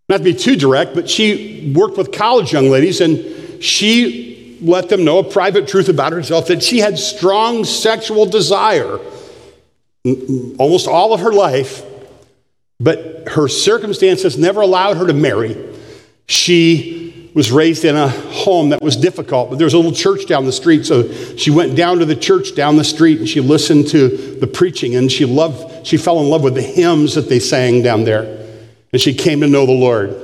Not 0.10 0.18
to 0.18 0.24
be 0.24 0.34
too 0.34 0.56
direct, 0.56 0.94
but 0.94 1.10
she 1.10 1.74
worked 1.76 1.98
with 1.98 2.12
college 2.12 2.52
young 2.52 2.70
ladies 2.70 3.02
and 3.02 3.64
she 3.64 4.58
let 4.62 4.90
them 4.90 5.04
know 5.04 5.20
a 5.20 5.24
private 5.24 5.68
truth 5.68 5.90
about 5.90 6.12
herself 6.12 6.48
that 6.48 6.62
she 6.62 6.80
had 6.80 7.00
strong 7.00 7.64
sexual 7.64 8.26
desire 8.26 9.00
almost 10.60 10.88
all 10.88 11.14
of 11.14 11.22
her 11.22 11.32
life, 11.32 11.84
but 12.80 13.30
her 13.30 13.48
circumstances 13.48 14.38
never 14.38 14.62
allowed 14.62 14.98
her 14.98 15.08
to 15.08 15.14
marry. 15.14 15.58
She 16.28 17.05
was 17.36 17.52
raised 17.52 17.84
in 17.84 17.98
a 17.98 18.08
home 18.08 18.70
that 18.70 18.82
was 18.82 18.96
difficult, 18.96 19.50
but 19.50 19.58
there 19.58 19.66
was 19.66 19.74
a 19.74 19.78
little 19.78 19.92
church 19.92 20.26
down 20.26 20.46
the 20.46 20.54
street. 20.54 20.86
So 20.86 21.12
she 21.36 21.52
went 21.52 21.76
down 21.76 22.00
to 22.00 22.06
the 22.06 22.16
church 22.16 22.56
down 22.56 22.78
the 22.78 22.84
street 22.84 23.20
and 23.20 23.28
she 23.28 23.42
listened 23.42 23.90
to 23.90 24.08
the 24.40 24.48
preaching 24.48 24.96
and 24.96 25.12
she 25.12 25.26
loved, 25.26 25.86
she 25.86 25.98
fell 25.98 26.22
in 26.22 26.30
love 26.30 26.44
with 26.44 26.56
the 26.56 26.62
hymns 26.62 27.14
that 27.16 27.28
they 27.28 27.40
sang 27.40 27.84
down 27.84 28.06
there. 28.06 28.24
And 28.94 29.02
she 29.02 29.14
came 29.14 29.42
to 29.42 29.48
know 29.48 29.66
the 29.66 29.74
Lord. 29.74 30.16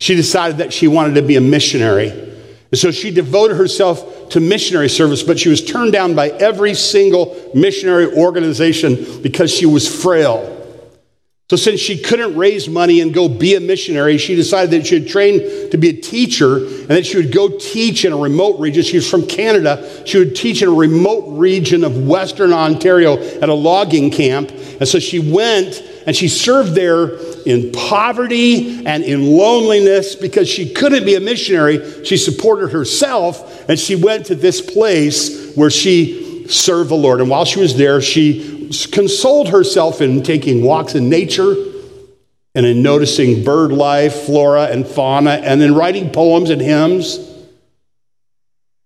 She 0.00 0.16
decided 0.16 0.58
that 0.58 0.72
she 0.72 0.88
wanted 0.88 1.14
to 1.14 1.22
be 1.22 1.36
a 1.36 1.40
missionary. 1.40 2.10
And 2.10 2.78
so 2.80 2.90
she 2.90 3.12
devoted 3.12 3.56
herself 3.56 4.30
to 4.30 4.40
missionary 4.40 4.88
service, 4.88 5.22
but 5.22 5.38
she 5.38 5.48
was 5.48 5.64
turned 5.64 5.92
down 5.92 6.16
by 6.16 6.30
every 6.30 6.74
single 6.74 7.52
missionary 7.54 8.12
organization 8.12 9.22
because 9.22 9.52
she 9.52 9.66
was 9.66 10.02
frail. 10.02 10.50
So, 11.54 11.70
since 11.70 11.78
she 11.78 11.98
couldn't 11.98 12.34
raise 12.34 12.68
money 12.68 13.00
and 13.00 13.14
go 13.14 13.28
be 13.28 13.54
a 13.54 13.60
missionary, 13.60 14.18
she 14.18 14.34
decided 14.34 14.72
that 14.72 14.88
she 14.88 14.98
would 14.98 15.08
train 15.08 15.70
to 15.70 15.78
be 15.78 15.90
a 15.90 15.92
teacher 15.92 16.56
and 16.56 16.88
that 16.88 17.06
she 17.06 17.16
would 17.16 17.30
go 17.30 17.48
teach 17.48 18.04
in 18.04 18.12
a 18.12 18.16
remote 18.16 18.58
region. 18.58 18.82
She 18.82 18.96
was 18.96 19.08
from 19.08 19.24
Canada. 19.28 20.04
She 20.04 20.18
would 20.18 20.34
teach 20.34 20.62
in 20.62 20.68
a 20.68 20.72
remote 20.72 21.38
region 21.38 21.84
of 21.84 22.08
Western 22.08 22.52
Ontario 22.52 23.18
at 23.18 23.48
a 23.48 23.54
logging 23.54 24.10
camp. 24.10 24.50
And 24.50 24.88
so 24.88 24.98
she 24.98 25.20
went 25.20 25.80
and 26.08 26.16
she 26.16 26.26
served 26.26 26.74
there 26.74 27.18
in 27.46 27.70
poverty 27.70 28.84
and 28.84 29.04
in 29.04 29.24
loneliness 29.24 30.16
because 30.16 30.48
she 30.48 30.72
couldn't 30.72 31.04
be 31.04 31.14
a 31.14 31.20
missionary. 31.20 32.04
She 32.04 32.16
supported 32.16 32.72
herself 32.72 33.68
and 33.68 33.78
she 33.78 33.94
went 33.94 34.26
to 34.26 34.34
this 34.34 34.60
place 34.60 35.54
where 35.54 35.70
she 35.70 36.48
served 36.48 36.90
the 36.90 36.96
Lord. 36.96 37.20
And 37.20 37.30
while 37.30 37.44
she 37.44 37.60
was 37.60 37.76
there, 37.76 38.00
she 38.00 38.53
consoled 38.92 39.48
herself 39.48 40.00
in 40.00 40.22
taking 40.22 40.62
walks 40.62 40.94
in 40.94 41.08
nature 41.08 41.54
and 42.54 42.64
in 42.64 42.82
noticing 42.82 43.42
bird 43.44 43.72
life, 43.72 44.14
flora, 44.22 44.64
and 44.66 44.86
fauna, 44.86 45.30
and 45.30 45.62
in 45.62 45.74
writing 45.74 46.10
poems 46.10 46.50
and 46.50 46.60
hymns. 46.60 47.18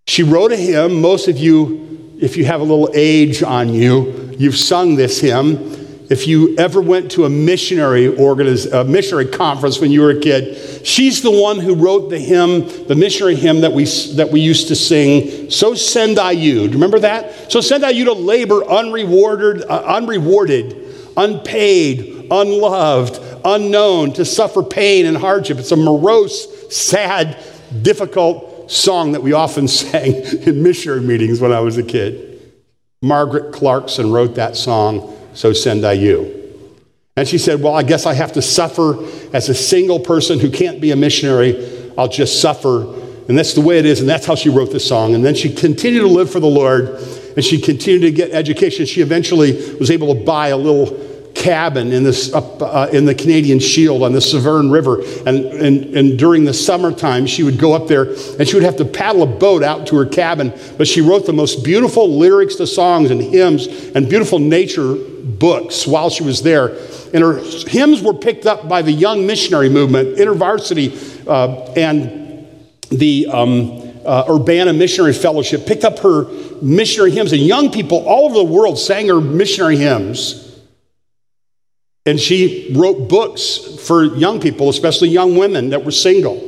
She 0.07 0.23
wrote 0.23 0.51
a 0.51 0.57
hymn. 0.57 1.01
Most 1.01 1.27
of 1.27 1.37
you, 1.37 2.17
if 2.19 2.35
you 2.35 2.45
have 2.45 2.61
a 2.61 2.63
little 2.63 2.89
age 2.93 3.43
on 3.43 3.69
you, 3.69 4.35
you've 4.39 4.57
sung 4.57 4.95
this 4.95 5.19
hymn. 5.21 5.78
If 6.09 6.27
you 6.27 6.55
ever 6.57 6.81
went 6.81 7.11
to 7.11 7.25
a 7.25 7.29
missionary 7.29 8.07
organiz- 8.07 8.71
a 8.73 8.83
missionary 8.83 9.27
conference 9.27 9.79
when 9.79 9.91
you 9.91 10.01
were 10.01 10.09
a 10.09 10.19
kid, 10.19 10.85
she's 10.85 11.21
the 11.21 11.29
one 11.29 11.59
who 11.59 11.75
wrote 11.75 12.09
the 12.09 12.17
hymn, 12.17 12.67
the 12.87 12.95
missionary 12.95 13.35
hymn 13.35 13.61
that 13.61 13.71
we, 13.71 13.85
that 14.15 14.31
we 14.31 14.39
used 14.41 14.69
to 14.69 14.75
sing. 14.75 15.51
So 15.51 15.75
send 15.75 16.17
I 16.17 16.31
you. 16.31 16.55
Do 16.55 16.63
you 16.63 16.71
remember 16.71 16.97
that? 16.99 17.51
So 17.51 17.61
send 17.61 17.85
I 17.85 17.91
you 17.91 18.05
to 18.05 18.13
labor 18.13 18.63
unrewarded, 18.63 19.61
uh, 19.69 19.83
unrewarded, 19.85 20.75
unpaid, 21.15 22.27
unloved, 22.31 23.19
unknown, 23.45 24.13
to 24.13 24.25
suffer 24.25 24.63
pain 24.63 25.05
and 25.05 25.15
hardship. 25.15 25.59
It's 25.59 25.71
a 25.71 25.75
morose, 25.75 26.75
sad, 26.75 27.37
difficult 27.83 28.71
song 28.71 29.11
that 29.11 29.21
we 29.21 29.33
often 29.33 29.67
sang 29.67 30.15
in 30.15 30.63
missionary 30.63 31.01
meetings 31.01 31.39
when 31.39 31.51
I 31.51 31.59
was 31.59 31.77
a 31.77 31.83
kid. 31.83 32.25
Margaret 33.03 33.53
Clarkson 33.53 34.11
wrote 34.11 34.35
that 34.35 34.55
song 34.55 35.17
so 35.39 35.53
send 35.53 35.85
I 35.85 35.93
you. 35.93 36.35
And 37.15 37.25
she 37.25 37.37
said, 37.37 37.61
Well, 37.61 37.73
I 37.73 37.83
guess 37.83 38.05
I 38.05 38.13
have 38.13 38.33
to 38.33 38.41
suffer 38.41 38.97
as 39.31 39.47
a 39.47 39.53
single 39.53 40.01
person 40.01 40.37
who 40.37 40.51
can't 40.51 40.81
be 40.81 40.91
a 40.91 40.97
missionary. 40.97 41.93
I'll 41.97 42.09
just 42.09 42.41
suffer. 42.41 42.83
And 43.29 43.37
that's 43.37 43.53
the 43.53 43.61
way 43.61 43.79
it 43.79 43.85
is. 43.85 44.01
And 44.01 44.09
that's 44.09 44.25
how 44.25 44.35
she 44.35 44.49
wrote 44.49 44.73
the 44.73 44.81
song. 44.81 45.15
And 45.15 45.23
then 45.23 45.35
she 45.35 45.53
continued 45.53 46.01
to 46.01 46.07
live 46.07 46.29
for 46.29 46.41
the 46.41 46.47
Lord 46.47 46.89
and 47.37 47.45
she 47.45 47.61
continued 47.61 48.01
to 48.01 48.11
get 48.11 48.31
education. 48.31 48.85
She 48.85 48.99
eventually 48.99 49.53
was 49.77 49.89
able 49.89 50.13
to 50.13 50.25
buy 50.25 50.49
a 50.49 50.57
little 50.57 50.87
cabin 51.35 51.91
in, 51.91 52.03
this, 52.03 52.33
uh, 52.33 52.89
in 52.91 53.05
the 53.05 53.15
Canadian 53.15 53.59
Shield 53.59 54.03
on 54.03 54.11
the 54.11 54.21
Severn 54.21 54.69
River. 54.69 55.01
And, 55.25 55.45
and, 55.45 55.95
and 55.95 56.19
during 56.19 56.43
the 56.43 56.53
summertime, 56.53 57.25
she 57.25 57.43
would 57.43 57.57
go 57.57 57.73
up 57.73 57.87
there 57.87 58.11
and 58.37 58.47
she 58.47 58.55
would 58.55 58.63
have 58.63 58.77
to 58.77 58.85
paddle 58.85 59.23
a 59.23 59.27
boat 59.27 59.63
out 59.63 59.87
to 59.87 59.97
her 59.97 60.05
cabin. 60.05 60.53
But 60.77 60.87
she 60.87 61.01
wrote 61.01 61.25
the 61.25 61.33
most 61.33 61.63
beautiful 61.63 62.17
lyrics 62.17 62.55
to 62.55 62.67
songs 62.67 63.11
and 63.11 63.21
hymns 63.21 63.67
and 63.67 64.09
beautiful 64.09 64.39
nature 64.39 64.95
books 64.95 65.87
while 65.87 66.09
she 66.09 66.23
was 66.23 66.41
there. 66.43 66.77
And 67.13 67.23
her 67.23 67.39
hymns 67.67 68.01
were 68.01 68.13
picked 68.13 68.45
up 68.45 68.67
by 68.67 68.81
the 68.81 68.91
young 68.91 69.25
missionary 69.25 69.69
movement, 69.69 70.17
InterVarsity, 70.17 71.27
uh, 71.27 71.71
and 71.73 72.47
the 72.89 73.27
um, 73.27 73.89
uh, 74.05 74.25
Urbana 74.29 74.73
Missionary 74.73 75.13
Fellowship 75.13 75.65
picked 75.65 75.85
up 75.85 75.99
her 75.99 76.25
missionary 76.61 77.11
hymns, 77.11 77.31
and 77.31 77.41
young 77.41 77.71
people 77.71 77.99
all 78.07 78.25
over 78.25 78.35
the 78.35 78.43
world 78.43 78.77
sang 78.77 79.07
her 79.07 79.21
missionary 79.21 79.77
hymns. 79.77 80.48
And 82.05 82.19
she 82.19 82.73
wrote 82.75 83.09
books 83.09 83.57
for 83.85 84.03
young 84.03 84.39
people, 84.39 84.69
especially 84.69 85.09
young 85.09 85.37
women 85.37 85.69
that 85.69 85.85
were 85.85 85.91
single. 85.91 86.45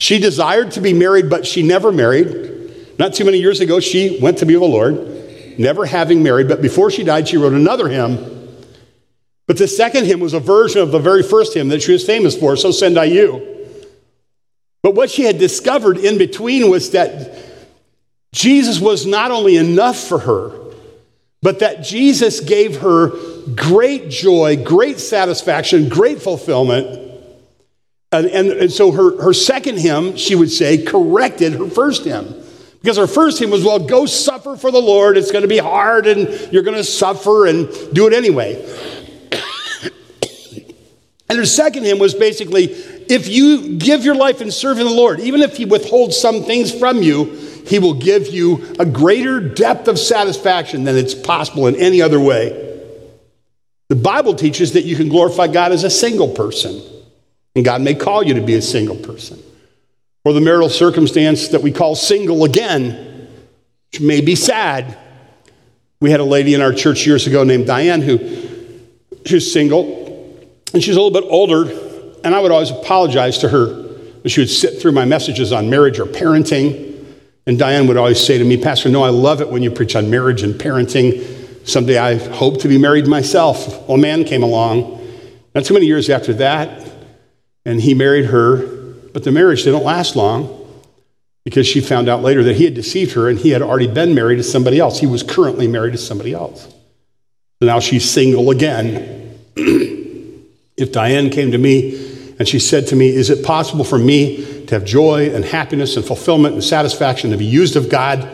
She 0.00 0.18
desired 0.18 0.72
to 0.72 0.80
be 0.80 0.92
married, 0.92 1.30
but 1.30 1.46
she 1.46 1.62
never 1.62 1.90
married. 1.90 2.96
Not 2.98 3.14
too 3.14 3.24
many 3.24 3.38
years 3.38 3.60
ago, 3.60 3.80
she 3.80 4.18
went 4.20 4.38
to 4.38 4.46
be 4.46 4.56
with 4.56 4.62
the 4.62 4.68
Lord, 4.68 5.58
never 5.58 5.86
having 5.86 6.22
married, 6.22 6.48
but 6.48 6.60
before 6.60 6.90
she 6.90 7.04
died, 7.04 7.28
she 7.28 7.36
wrote 7.36 7.52
another 7.52 7.88
hymn. 7.88 8.38
But 9.46 9.56
the 9.56 9.68
second 9.68 10.04
hymn 10.04 10.20
was 10.20 10.34
a 10.34 10.40
version 10.40 10.82
of 10.82 10.92
the 10.92 10.98
very 10.98 11.22
first 11.22 11.54
hymn 11.54 11.68
that 11.68 11.82
she 11.82 11.92
was 11.92 12.04
famous 12.04 12.36
for, 12.36 12.56
So 12.56 12.70
Send 12.70 12.98
I 12.98 13.04
You. 13.04 13.56
But 14.82 14.94
what 14.94 15.10
she 15.10 15.22
had 15.22 15.38
discovered 15.38 15.98
in 15.98 16.18
between 16.18 16.70
was 16.70 16.90
that 16.90 17.34
Jesus 18.32 18.78
was 18.78 19.06
not 19.06 19.30
only 19.30 19.56
enough 19.56 19.96
for 19.96 20.18
her, 20.18 20.67
but 21.42 21.60
that 21.60 21.82
Jesus 21.82 22.40
gave 22.40 22.80
her 22.80 23.10
great 23.54 24.10
joy, 24.10 24.62
great 24.62 24.98
satisfaction, 24.98 25.88
great 25.88 26.20
fulfillment. 26.20 27.06
And, 28.10 28.26
and, 28.26 28.48
and, 28.48 28.72
so 28.72 28.90
her, 28.90 29.22
her 29.22 29.32
second 29.32 29.78
hymn, 29.78 30.16
she 30.16 30.34
would 30.34 30.50
say, 30.50 30.82
corrected 30.82 31.52
her 31.54 31.68
first 31.68 32.04
hymn. 32.04 32.34
Because 32.80 32.96
her 32.96 33.06
first 33.06 33.38
hymn 33.38 33.50
was, 33.50 33.64
well, 33.64 33.78
go 33.78 34.06
suffer 34.06 34.56
for 34.56 34.70
the 34.70 34.80
Lord. 34.80 35.16
It's 35.16 35.30
going 35.30 35.42
to 35.42 35.48
be 35.48 35.58
hard 35.58 36.06
and 36.06 36.52
you're 36.52 36.62
going 36.62 36.76
to 36.76 36.84
suffer 36.84 37.46
and 37.46 37.68
do 37.92 38.06
it 38.06 38.14
anyway. 38.14 38.54
and 41.28 41.38
her 41.38 41.44
second 41.44 41.84
hymn 41.84 41.98
was 41.98 42.14
basically, 42.14 42.64
if 42.64 43.28
you 43.28 43.76
give 43.76 44.04
your 44.04 44.14
life 44.14 44.40
in 44.40 44.50
serving 44.50 44.86
the 44.86 44.92
Lord, 44.92 45.20
even 45.20 45.42
if 45.42 45.56
He 45.56 45.66
withholds 45.66 46.16
some 46.16 46.44
things 46.44 46.76
from 46.76 47.02
you, 47.02 47.47
He 47.68 47.78
will 47.78 47.94
give 47.94 48.28
you 48.28 48.74
a 48.78 48.86
greater 48.86 49.40
depth 49.40 49.88
of 49.88 49.98
satisfaction 49.98 50.84
than 50.84 50.96
it's 50.96 51.14
possible 51.14 51.66
in 51.66 51.76
any 51.76 52.00
other 52.00 52.18
way. 52.18 52.64
The 53.88 53.96
Bible 53.96 54.34
teaches 54.34 54.72
that 54.72 54.84
you 54.84 54.96
can 54.96 55.10
glorify 55.10 55.48
God 55.48 55.72
as 55.72 55.84
a 55.84 55.90
single 55.90 56.28
person, 56.28 56.80
and 57.54 57.66
God 57.66 57.82
may 57.82 57.94
call 57.94 58.22
you 58.22 58.34
to 58.34 58.40
be 58.40 58.54
a 58.54 58.62
single 58.62 58.96
person. 58.96 59.38
Or 60.24 60.32
the 60.32 60.40
marital 60.40 60.70
circumstance 60.70 61.48
that 61.48 61.62
we 61.62 61.70
call 61.70 61.94
single 61.94 62.44
again, 62.44 63.28
which 63.92 64.00
may 64.00 64.22
be 64.22 64.34
sad. 64.34 64.96
We 66.00 66.10
had 66.10 66.20
a 66.20 66.24
lady 66.24 66.54
in 66.54 66.62
our 66.62 66.72
church 66.72 67.06
years 67.06 67.26
ago 67.26 67.44
named 67.44 67.66
Diane 67.66 68.00
who 68.00 68.18
she 69.26 69.34
was 69.34 69.52
single, 69.52 70.42
and 70.72 70.82
she's 70.82 70.96
a 70.96 71.00
little 71.02 71.20
bit 71.20 71.28
older, 71.30 71.70
and 72.24 72.34
I 72.34 72.40
would 72.40 72.50
always 72.50 72.70
apologize 72.70 73.38
to 73.38 73.50
her. 73.50 73.84
She 74.24 74.40
would 74.40 74.50
sit 74.50 74.80
through 74.80 74.92
my 74.92 75.04
messages 75.04 75.52
on 75.52 75.68
marriage 75.68 75.98
or 75.98 76.06
parenting, 76.06 76.87
and 77.48 77.58
Diane 77.58 77.86
would 77.86 77.96
always 77.96 78.20
say 78.24 78.36
to 78.36 78.44
me, 78.44 78.58
Pastor, 78.58 78.90
no, 78.90 79.02
I 79.02 79.08
love 79.08 79.40
it 79.40 79.48
when 79.48 79.62
you 79.62 79.70
preach 79.70 79.96
on 79.96 80.10
marriage 80.10 80.42
and 80.42 80.54
parenting. 80.54 81.66
Someday 81.66 81.96
I 81.96 82.16
hope 82.16 82.60
to 82.60 82.68
be 82.68 82.76
married 82.76 83.06
myself. 83.06 83.88
Well, 83.88 83.96
a 83.96 83.98
man 83.98 84.24
came 84.24 84.42
along, 84.42 85.00
not 85.54 85.64
too 85.64 85.72
many 85.72 85.86
years 85.86 86.10
after 86.10 86.34
that, 86.34 86.86
and 87.64 87.80
he 87.80 87.94
married 87.94 88.26
her, 88.26 88.66
but 89.14 89.24
the 89.24 89.32
marriage 89.32 89.64
didn't 89.64 89.82
last 89.82 90.14
long 90.14 90.54
because 91.42 91.66
she 91.66 91.80
found 91.80 92.06
out 92.06 92.22
later 92.22 92.44
that 92.44 92.56
he 92.56 92.64
had 92.64 92.74
deceived 92.74 93.12
her 93.12 93.30
and 93.30 93.38
he 93.38 93.48
had 93.48 93.62
already 93.62 93.88
been 93.88 94.14
married 94.14 94.36
to 94.36 94.44
somebody 94.44 94.78
else. 94.78 95.00
He 95.00 95.06
was 95.06 95.22
currently 95.22 95.66
married 95.66 95.92
to 95.92 95.98
somebody 95.98 96.34
else. 96.34 96.64
So 96.64 97.66
now 97.66 97.80
she's 97.80 98.08
single 98.08 98.50
again. 98.50 99.40
if 99.56 100.92
Diane 100.92 101.30
came 101.30 101.52
to 101.52 101.58
me 101.58 102.34
and 102.38 102.46
she 102.46 102.58
said 102.58 102.88
to 102.88 102.96
me, 102.96 103.08
Is 103.08 103.30
it 103.30 103.42
possible 103.42 103.84
for 103.84 103.98
me 103.98 104.57
to 104.68 104.74
have 104.74 104.84
joy 104.84 105.34
and 105.34 105.44
happiness 105.44 105.96
and 105.96 106.04
fulfillment 106.04 106.54
and 106.54 106.64
satisfaction 106.64 107.30
to 107.30 107.36
be 107.36 107.44
used 107.44 107.76
of 107.76 107.90
God? 107.90 108.28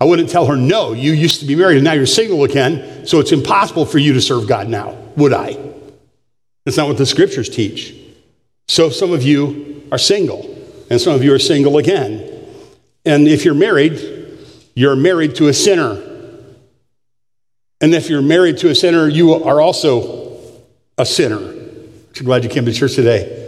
I 0.00 0.04
wouldn't 0.04 0.30
tell 0.30 0.46
her, 0.46 0.56
no, 0.56 0.92
you 0.92 1.12
used 1.12 1.40
to 1.40 1.46
be 1.46 1.56
married 1.56 1.76
and 1.76 1.84
now 1.84 1.92
you're 1.92 2.06
single 2.06 2.44
again, 2.44 3.06
so 3.06 3.18
it's 3.18 3.32
impossible 3.32 3.84
for 3.84 3.98
you 3.98 4.12
to 4.12 4.20
serve 4.20 4.46
God 4.46 4.68
now, 4.68 4.96
would 5.16 5.32
I? 5.32 5.56
That's 6.64 6.76
not 6.76 6.86
what 6.86 6.98
the 6.98 7.06
scriptures 7.06 7.48
teach. 7.48 7.94
So 8.68 8.90
some 8.90 9.12
of 9.12 9.22
you 9.22 9.82
are 9.90 9.98
single, 9.98 10.54
and 10.90 11.00
some 11.00 11.14
of 11.14 11.24
you 11.24 11.32
are 11.32 11.38
single 11.38 11.78
again. 11.78 12.30
And 13.04 13.26
if 13.26 13.44
you're 13.44 13.54
married, 13.54 13.98
you're 14.74 14.94
married 14.94 15.34
to 15.36 15.48
a 15.48 15.54
sinner. 15.54 16.02
And 17.80 17.94
if 17.94 18.10
you're 18.10 18.22
married 18.22 18.58
to 18.58 18.68
a 18.68 18.74
sinner, 18.74 19.08
you 19.08 19.32
are 19.32 19.60
also 19.60 20.40
a 20.98 21.06
sinner. 21.06 21.38
I'm 21.38 22.24
glad 22.24 22.44
you 22.44 22.50
came 22.50 22.66
to 22.66 22.72
church 22.72 22.94
today. 22.94 23.47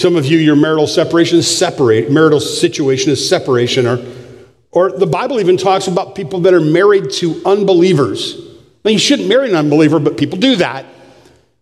Some 0.00 0.16
of 0.16 0.24
you, 0.24 0.38
your 0.38 0.56
marital 0.56 0.86
separation 0.86 1.36
is 1.36 1.58
separate, 1.58 2.10
marital 2.10 2.40
situation 2.40 3.12
is 3.12 3.28
separation 3.28 3.86
or 3.86 4.02
or 4.72 4.90
the 4.92 5.06
Bible 5.06 5.40
even 5.40 5.58
talks 5.58 5.88
about 5.88 6.14
people 6.14 6.40
that 6.40 6.54
are 6.54 6.60
married 6.60 7.10
to 7.14 7.42
unbelievers. 7.44 8.40
Now, 8.82 8.92
you 8.92 8.98
shouldn't 8.98 9.28
marry 9.28 9.50
an 9.50 9.56
unbeliever, 9.56 9.98
but 9.98 10.16
people 10.16 10.38
do 10.38 10.56
that. 10.56 10.86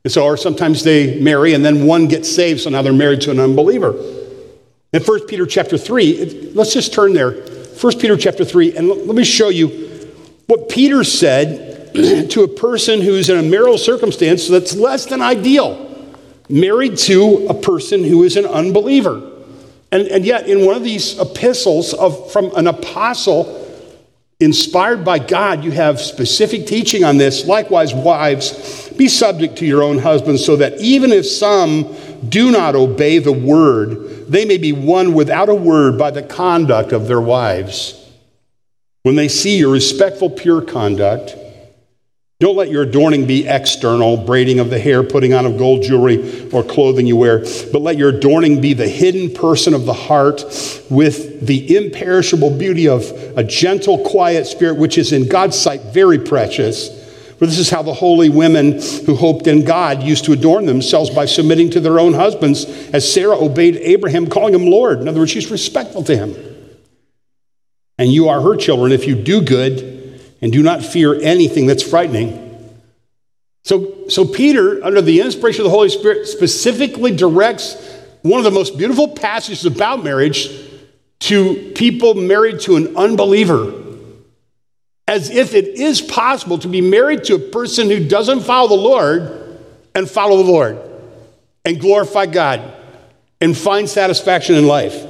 And 0.05 0.13
so, 0.13 0.25
or 0.25 0.37
sometimes 0.37 0.85
they 0.85 1.19
marry 1.19 1.53
and 1.55 1.65
then 1.65 1.85
one 1.85 2.07
gets 2.07 2.33
saved, 2.33 2.61
so 2.61 2.71
now 2.71 2.81
they're 2.83 2.93
married 2.93 3.23
to 3.23 3.33
an 3.33 3.41
unbeliever. 3.41 3.97
In 4.93 5.03
1 5.03 5.27
Peter 5.27 5.45
chapter 5.45 5.77
3, 5.77 6.53
let's 6.55 6.73
just 6.73 6.93
turn 6.93 7.15
there. 7.15 7.33
1 7.33 7.99
Peter 7.99 8.17
chapter 8.17 8.45
3, 8.45 8.77
and 8.77 8.89
let 8.89 9.17
me 9.17 9.25
show 9.25 9.49
you 9.49 9.69
what 10.47 10.69
Peter 10.69 11.03
said 11.03 11.93
to 12.31 12.43
a 12.45 12.49
person 12.49 13.01
who's 13.01 13.31
in 13.31 13.39
a 13.39 13.43
marital 13.43 13.79
circumstance 13.79 14.47
that's 14.47 14.77
less 14.77 15.07
than 15.07 15.23
ideal, 15.23 15.88
married 16.49 16.97
to 16.97 17.47
a 17.49 17.55
person 17.55 18.05
who 18.05 18.25
is 18.25 18.37
an 18.37 18.47
unbeliever. 18.47 19.23
And, 19.91 20.07
and 20.09 20.25
yet, 20.25 20.49
in 20.49 20.67
one 20.67 20.77
of 20.77 20.85
these 20.85 21.19
epistles 21.19 21.95
of, 21.95 22.31
from 22.33 22.55
an 22.57 22.67
apostle 22.67 23.67
inspired 24.41 25.05
by 25.05 25.19
God, 25.19 25.65
you 25.65 25.71
have 25.71 26.01
specific 26.01 26.67
teaching 26.67 27.05
on 27.05 27.17
this. 27.17 27.47
Likewise, 27.47 27.95
wives, 27.95 28.89
be 28.91 29.09
subject 29.09 29.57
to 29.59 29.67
your 29.67 29.83
own 29.83 29.99
husbands, 29.99 30.45
so 30.45 30.57
that 30.57 30.79
even 30.81 31.11
if 31.11 31.27
some 31.27 31.97
do 32.29 32.51
not 32.51 32.77
obey 32.77 33.19
the 33.19 33.33
word, 33.33 34.27
they 34.29 34.45
may 34.45 34.59
be 34.59 34.73
won 34.73 35.15
without 35.15 35.49
a 35.49 35.55
word 35.55 35.99
by 35.99 36.11
the 36.11 36.23
conduct 36.23 36.93
of 36.93 37.09
their 37.09 37.21
wives. 37.21 37.95
When 39.03 39.17
they 39.17 39.29
see 39.29 39.59
your 39.59 39.73
respectful, 39.73 40.29
pure 40.29 40.61
conduct, 40.61 41.35
don't 42.41 42.55
let 42.55 42.71
your 42.71 42.83
adorning 42.85 43.27
be 43.27 43.49
external, 43.49 44.17
braiding 44.17 44.61
of 44.61 44.71
the 44.71 44.79
hair, 44.79 45.03
putting 45.03 45.35
on 45.35 45.45
of 45.45 45.59
gold 45.59 45.83
jewelry 45.83 46.49
or 46.51 46.63
clothing 46.63 47.05
you 47.05 47.17
wear, 47.17 47.41
but 47.73 47.83
let 47.83 47.97
your 47.97 48.11
adorning 48.11 48.61
be 48.61 48.75
the 48.75 48.87
hidden 48.87 49.35
person 49.35 49.75
of 49.75 49.87
the 49.87 49.93
heart 49.93 50.45
with 50.89 51.45
the 51.45 51.77
imperishable 51.77 52.57
beauty 52.57 52.87
of 52.87 53.11
a 53.37 53.43
gentle, 53.43 53.99
quiet 54.05 54.47
spirit, 54.47 54.79
which 54.79 54.99
is 54.99 55.13
in 55.13 55.29
God's 55.29 55.59
sight 55.59 55.81
very 55.93 56.21
precious. 56.21 56.97
For 57.41 57.47
this 57.47 57.59
is 57.59 57.71
how 57.71 57.83
the 57.83 57.95
holy 57.95 58.29
women 58.29 58.81
who 59.05 59.17
hoped 59.17 59.49
in 59.49 59.65
God 59.65 60.05
used 60.05 60.25
to 60.27 60.33
adorn 60.33 60.67
themselves 60.67 61.11
by 61.11 61.25
submitting 61.25 61.71
to 61.71 61.81
their 61.81 61.99
own 61.99 62.15
husbands, 62.15 62.67
as 62.93 63.13
Sarah 63.13 63.37
obeyed 63.37 63.79
Abraham, 63.79 64.29
calling 64.29 64.55
him 64.55 64.67
Lord. 64.67 65.01
In 65.01 65.09
other 65.09 65.19
words, 65.19 65.33
she's 65.33 65.51
respectful 65.51 66.05
to 66.05 66.17
him. 66.17 66.37
And 67.99 68.13
you 68.13 68.29
are 68.29 68.41
her 68.41 68.55
children 68.55 68.93
if 68.93 69.09
you 69.09 69.17
do 69.17 69.43
good 69.43 69.98
and 70.41 70.53
do 70.53 70.63
not 70.63 70.85
fear 70.85 71.15
anything 71.21 71.67
that's 71.67 71.83
frightening. 71.83 72.45
So, 73.65 74.09
so 74.09 74.25
Peter, 74.25 74.83
under 74.85 75.03
the 75.03 75.21
inspiration 75.21 75.63
of 75.63 75.65
the 75.65 75.77
Holy 75.77 75.89
Spirit, 75.89 76.27
specifically 76.27 77.15
directs 77.15 77.77
one 78.23 78.39
of 78.39 78.45
the 78.45 78.51
most 78.51 78.79
beautiful 78.79 79.09
passages 79.09 79.65
about 79.67 80.03
marriage 80.03 80.49
to 81.21 81.73
people 81.75 82.15
married 82.15 82.61
to 82.61 82.77
an 82.77 82.97
unbeliever. 82.97 83.75
As 85.07 85.31
if 85.31 85.55
it 85.55 85.69
is 85.69 86.01
possible 86.01 86.59
to 86.59 86.69
be 86.69 86.81
married 86.81 87.25
to 87.25 87.35
a 87.35 87.39
person 87.39 87.89
who 87.89 88.07
doesn't 88.07 88.41
follow 88.41 88.69
the 88.69 88.75
Lord 88.75 89.59
and 89.95 90.09
follow 90.09 90.43
the 90.43 90.51
Lord 90.51 90.79
and 91.65 91.81
glorify 91.81 92.27
God 92.27 92.75
and 93.41 93.57
find 93.57 93.89
satisfaction 93.89 94.55
in 94.57 94.67
life. 94.67 95.08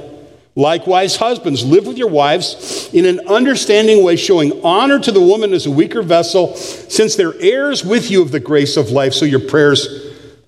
Likewise, 0.59 1.15
husbands, 1.15 1.63
live 1.63 1.87
with 1.87 1.97
your 1.97 2.09
wives 2.09 2.89
in 2.91 3.05
an 3.05 3.25
understanding 3.29 4.03
way, 4.03 4.17
showing 4.17 4.61
honor 4.61 4.99
to 4.99 5.09
the 5.09 5.21
woman 5.21 5.53
as 5.53 5.65
a 5.65 5.71
weaker 5.71 6.01
vessel, 6.01 6.53
since 6.57 7.15
they're 7.15 7.39
heirs 7.39 7.85
with 7.85 8.11
you 8.11 8.21
of 8.21 8.31
the 8.31 8.41
grace 8.41 8.75
of 8.75 8.91
life, 8.91 9.13
so 9.13 9.23
your 9.23 9.39
prayers 9.39 9.87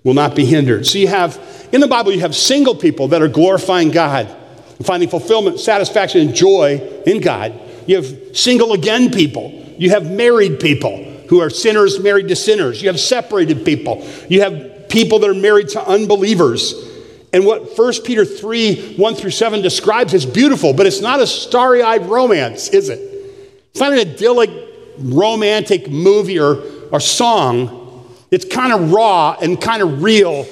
will 0.04 0.13
not 0.13 0.36
be 0.36 0.43
hindered. 0.43 0.86
So 0.86 0.97
you 0.97 1.08
have, 1.08 1.39
in 1.71 1.80
the 1.80 1.88
Bible, 1.88 2.12
you 2.12 2.19
have 2.19 2.36
single 2.36 2.76
people 2.76 3.08
that 3.08 3.21
are 3.21 3.30
glorifying 3.30 3.89
God, 3.89 4.28
finding 4.84 5.08
fulfillment, 5.08 5.62
satisfaction, 5.62 6.19
and 6.19 6.36
joy 6.36 7.02
in 7.06 7.21
God. 7.21 7.58
You 7.88 7.95
have 7.95 8.38
single 8.38 8.74
again 8.74 9.12
people. 9.12 9.63
You 9.78 9.91
have 9.91 10.12
married 10.12 10.60
people 10.60 11.06
who 11.30 11.39
are 11.39 11.50
sinners 11.50 12.02
married 12.02 12.28
to 12.28 12.36
sinners. 12.36 12.82
You 12.82 12.89
have 12.89 13.00
separated 13.00 13.63
people. 13.63 14.06
You 14.28 14.41
have 14.41 14.89
people 14.89 15.19
that 15.19 15.30
are 15.30 15.34
married 15.34 15.69
to 15.69 15.82
unbelievers. 15.88 16.90
And 17.34 17.46
what 17.46 17.78
1 17.78 17.94
Peter 18.04 18.26
3 18.26 18.96
1 18.96 19.15
through 19.15 19.32
7 19.32 19.62
describes 19.62 20.13
is 20.13 20.26
beautiful, 20.26 20.74
but 20.74 20.86
it's 20.86 21.02
not 21.02 21.20
a 21.20 21.28
starry 21.28 21.82
eyed 21.82 22.06
romance, 22.08 22.70
is 22.70 22.89
it? 22.89 23.00
It's 23.72 23.80
not 23.80 23.94
an 23.94 24.00
idyllic 24.00 24.50
romantic 25.00 25.89
movie 25.89 26.39
or, 26.39 26.62
or 26.91 27.00
song. 27.00 28.06
It's 28.32 28.46
kind 28.46 28.74
of 28.74 28.91
raw 28.91 29.38
and 29.41 29.60
kind 29.60 29.82
of 29.82 30.04
real. 30.04 30.46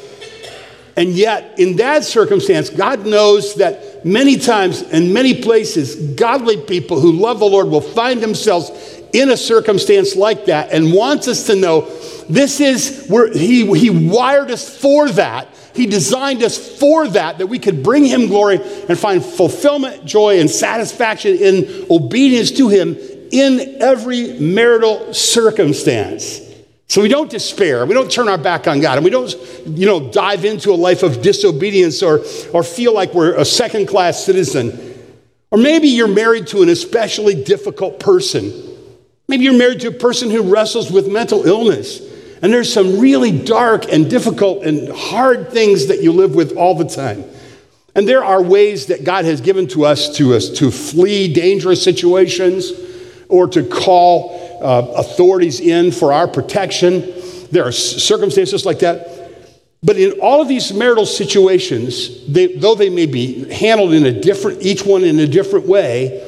And 0.96 1.12
yet, 1.12 1.60
in 1.60 1.78
that 1.78 2.04
circumstance, 2.04 2.70
God 2.70 3.06
knows 3.06 3.56
that 3.56 4.06
many 4.06 4.38
times 4.38 4.82
in 4.82 5.14
many 5.14 5.42
places, 5.42 5.96
godly 6.16 6.58
people 6.58 7.00
who 7.00 7.12
love 7.12 7.40
the 7.40 7.46
Lord 7.46 7.68
will 7.68 7.82
find 7.82 8.22
themselves 8.22 8.70
in 9.14 9.30
a 9.30 9.38
circumstance 9.38 10.16
like 10.16 10.46
that 10.46 10.72
and 10.72 10.94
wants 10.94 11.28
us 11.28 11.48
to 11.48 11.56
know 11.56 11.82
this 12.30 12.60
is 12.60 13.08
where 13.08 13.32
he, 13.32 13.66
he 13.78 13.90
wired 13.90 14.52
us 14.52 14.78
for 14.78 15.10
that. 15.10 15.48
He 15.74 15.86
designed 15.86 16.44
us 16.44 16.58
for 16.80 17.08
that, 17.08 17.38
that 17.38 17.48
we 17.48 17.60
could 17.60 17.84
bring 17.84 18.04
Him 18.04 18.28
glory 18.28 18.60
and 18.90 18.98
find 18.98 19.24
fulfillment, 19.24 20.04
joy, 20.04 20.40
and 20.40 20.50
satisfaction 20.50 21.38
in 21.38 21.88
obedience 21.90 22.52
to 22.52 22.68
Him 22.68 22.98
in 23.32 23.82
every 23.82 24.40
marital 24.40 25.14
circumstance. 25.14 26.42
So 26.88 27.04
we 27.04 27.08
don't 27.08 27.30
despair. 27.30 27.86
We 27.86 27.94
don't 27.94 28.12
turn 28.12 28.28
our 28.28 28.38
back 28.38 28.68
on 28.68 28.82
God. 28.82 28.98
And 28.98 29.06
we 29.06 29.12
don't, 29.12 29.32
you 29.68 29.86
know, 29.86 30.10
dive 30.10 30.44
into 30.44 30.72
a 30.72 30.76
life 30.76 31.04
of 31.04 31.22
disobedience 31.22 32.02
or, 32.02 32.24
or 32.52 32.64
feel 32.64 32.94
like 32.94 33.14
we're 33.14 33.36
a 33.36 33.46
second 33.46 33.88
class 33.88 34.26
citizen. 34.26 34.98
Or 35.52 35.60
maybe 35.60 35.88
you're 35.88 36.08
married 36.08 36.48
to 36.48 36.64
an 36.64 36.70
especially 36.70 37.44
difficult 37.44 38.00
person. 38.00 38.69
Maybe 39.30 39.44
you're 39.44 39.54
married 39.54 39.82
to 39.82 39.90
a 39.90 39.92
person 39.92 40.32
who 40.32 40.42
wrestles 40.42 40.92
with 40.92 41.08
mental 41.08 41.46
illness. 41.46 42.02
And 42.42 42.52
there's 42.52 42.74
some 42.74 43.00
really 43.00 43.32
dark 43.32 43.86
and 43.86 44.10
difficult 44.10 44.64
and 44.64 44.90
hard 44.90 45.52
things 45.52 45.86
that 45.86 46.02
you 46.02 46.12
live 46.12 46.34
with 46.34 46.58
all 46.58 46.74
the 46.74 46.86
time. 46.86 47.24
And 47.94 48.10
there 48.10 48.24
are 48.24 48.42
ways 48.42 48.88
that 48.88 49.04
God 49.04 49.26
has 49.26 49.40
given 49.40 49.68
to 49.68 49.86
us 49.86 50.18
to, 50.18 50.34
us 50.34 50.50
to 50.58 50.72
flee 50.72 51.32
dangerous 51.32 51.84
situations 51.84 52.72
or 53.28 53.48
to 53.50 53.64
call 53.64 54.60
uh, 54.64 54.94
authorities 54.96 55.60
in 55.60 55.92
for 55.92 56.12
our 56.12 56.28
protection. 56.28 57.14
There 57.52 57.66
are 57.66 57.72
circumstances 57.72 58.66
like 58.66 58.80
that. 58.80 59.16
But 59.84 59.98
in 59.98 60.20
all 60.22 60.42
of 60.42 60.48
these 60.48 60.74
marital 60.74 61.06
situations, 61.06 62.26
they, 62.26 62.48
though 62.56 62.74
they 62.74 62.90
may 62.90 63.06
be 63.06 63.48
handled 63.54 63.94
in 63.94 64.08
a 64.08 64.22
different, 64.22 64.64
each 64.64 64.84
one 64.84 65.04
in 65.04 65.20
a 65.20 65.28
different 65.28 65.68
way, 65.68 66.26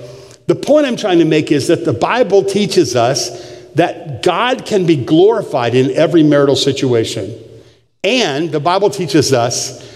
the 0.52 0.56
point 0.56 0.86
I'm 0.86 0.98
trying 0.98 1.20
to 1.20 1.26
make 1.26 1.50
is 1.50 1.70
that 1.70 1.86
the 1.86 1.94
Bible 1.94 2.44
teaches 2.44 2.94
us 2.94 3.56
that 3.76 4.22
God 4.22 4.66
can 4.66 4.86
be 4.86 4.98
glorified 4.98 5.76
in 5.76 5.92
every 5.92 6.24
marital 6.24 6.58
situation. 6.58 7.34
And 8.04 8.52
the 8.52 8.60
Bible 8.60 8.90
teaches 8.90 9.32
us 9.32 9.90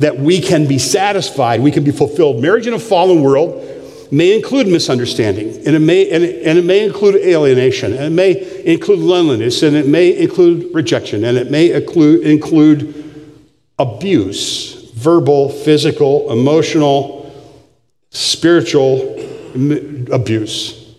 that 0.00 0.18
we 0.18 0.42
can 0.42 0.68
be 0.68 0.76
satisfied, 0.76 1.62
we 1.62 1.70
can 1.70 1.82
be 1.82 1.92
fulfilled. 1.92 2.42
Marriage 2.42 2.66
in 2.66 2.74
a 2.74 2.78
fallen 2.78 3.22
world 3.22 3.66
may 4.12 4.36
include 4.36 4.66
misunderstanding, 4.66 5.56
and 5.66 5.74
it 5.74 5.78
may, 5.78 6.10
and 6.10 6.22
it, 6.22 6.46
and 6.46 6.58
it 6.58 6.66
may 6.66 6.84
include 6.84 7.16
alienation, 7.16 7.94
and 7.94 8.04
it 8.04 8.10
may 8.10 8.64
include 8.70 8.98
loneliness, 8.98 9.62
and 9.62 9.74
it 9.74 9.86
may 9.86 10.14
include 10.14 10.74
rejection, 10.74 11.24
and 11.24 11.38
it 11.38 11.50
may 11.50 11.72
include, 11.72 12.26
include 12.26 13.32
abuse 13.78 14.90
verbal, 14.92 15.48
physical, 15.48 16.30
emotional, 16.30 17.32
spiritual 18.10 19.16
abuse. 20.10 20.96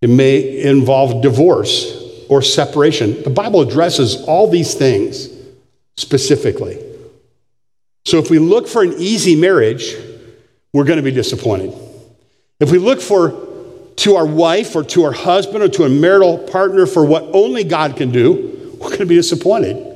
It 0.00 0.10
may 0.10 0.62
involve 0.62 1.22
divorce 1.22 2.26
or 2.28 2.42
separation. 2.42 3.22
The 3.22 3.30
Bible 3.30 3.60
addresses 3.60 4.24
all 4.24 4.50
these 4.50 4.74
things 4.74 5.28
specifically. 5.96 6.82
So 8.04 8.18
if 8.18 8.30
we 8.30 8.38
look 8.38 8.66
for 8.66 8.82
an 8.82 8.94
easy 8.98 9.36
marriage, 9.36 9.94
we're 10.72 10.84
going 10.84 10.96
to 10.96 11.02
be 11.02 11.12
disappointed. 11.12 11.72
If 12.58 12.72
we 12.72 12.78
look 12.78 13.00
for 13.00 13.48
to 13.96 14.16
our 14.16 14.26
wife 14.26 14.74
or 14.74 14.82
to 14.82 15.04
our 15.04 15.12
husband 15.12 15.62
or 15.62 15.68
to 15.68 15.84
a 15.84 15.88
marital 15.88 16.38
partner 16.38 16.86
for 16.86 17.04
what 17.04 17.24
only 17.32 17.62
God 17.62 17.96
can 17.96 18.10
do, 18.10 18.74
we're 18.80 18.88
going 18.88 19.00
to 19.00 19.06
be 19.06 19.16
disappointed. 19.16 19.91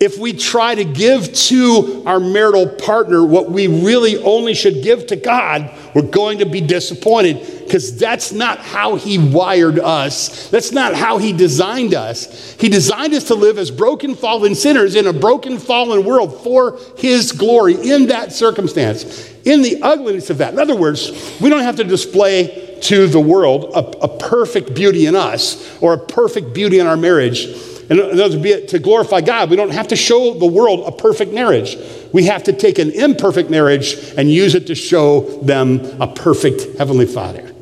If 0.00 0.16
we 0.16 0.32
try 0.32 0.76
to 0.76 0.84
give 0.84 1.32
to 1.34 2.04
our 2.06 2.20
marital 2.20 2.68
partner 2.68 3.24
what 3.24 3.50
we 3.50 3.66
really 3.66 4.16
only 4.16 4.54
should 4.54 4.84
give 4.84 5.08
to 5.08 5.16
God, 5.16 5.72
we're 5.92 6.02
going 6.02 6.38
to 6.38 6.46
be 6.46 6.60
disappointed 6.60 7.64
because 7.64 7.96
that's 7.96 8.30
not 8.30 8.60
how 8.60 8.94
He 8.94 9.18
wired 9.18 9.80
us. 9.80 10.48
That's 10.50 10.70
not 10.70 10.94
how 10.94 11.18
He 11.18 11.32
designed 11.32 11.94
us. 11.94 12.54
He 12.60 12.68
designed 12.68 13.12
us 13.12 13.24
to 13.24 13.34
live 13.34 13.58
as 13.58 13.72
broken, 13.72 14.14
fallen 14.14 14.54
sinners 14.54 14.94
in 14.94 15.08
a 15.08 15.12
broken, 15.12 15.58
fallen 15.58 16.04
world 16.04 16.44
for 16.44 16.78
His 16.96 17.32
glory 17.32 17.74
in 17.74 18.06
that 18.06 18.32
circumstance, 18.32 19.34
in 19.44 19.62
the 19.62 19.82
ugliness 19.82 20.30
of 20.30 20.38
that. 20.38 20.52
In 20.52 20.60
other 20.60 20.76
words, 20.76 21.10
we 21.40 21.50
don't 21.50 21.62
have 21.64 21.76
to 21.76 21.84
display 21.84 22.78
to 22.82 23.08
the 23.08 23.20
world 23.20 23.64
a, 23.74 24.04
a 24.04 24.18
perfect 24.18 24.74
beauty 24.74 25.06
in 25.06 25.16
us 25.16 25.76
or 25.82 25.94
a 25.94 25.98
perfect 25.98 26.54
beauty 26.54 26.78
in 26.78 26.86
our 26.86 26.96
marriage 26.96 27.48
and 27.90 27.98
to, 27.98 28.38
be, 28.38 28.66
to 28.66 28.78
glorify 28.78 29.20
God, 29.20 29.50
we 29.50 29.56
don't 29.56 29.72
have 29.72 29.88
to 29.88 29.96
show 29.96 30.34
the 30.34 30.46
world 30.46 30.86
a 30.86 30.92
perfect 30.92 31.32
marriage. 31.32 31.76
We 32.12 32.24
have 32.24 32.44
to 32.44 32.52
take 32.52 32.78
an 32.78 32.90
imperfect 32.90 33.50
marriage 33.50 33.94
and 34.16 34.30
use 34.30 34.54
it 34.54 34.66
to 34.66 34.74
show 34.74 35.20
them 35.40 35.80
a 36.00 36.06
perfect 36.06 36.78
Heavenly 36.78 37.06
Father. 37.06 37.54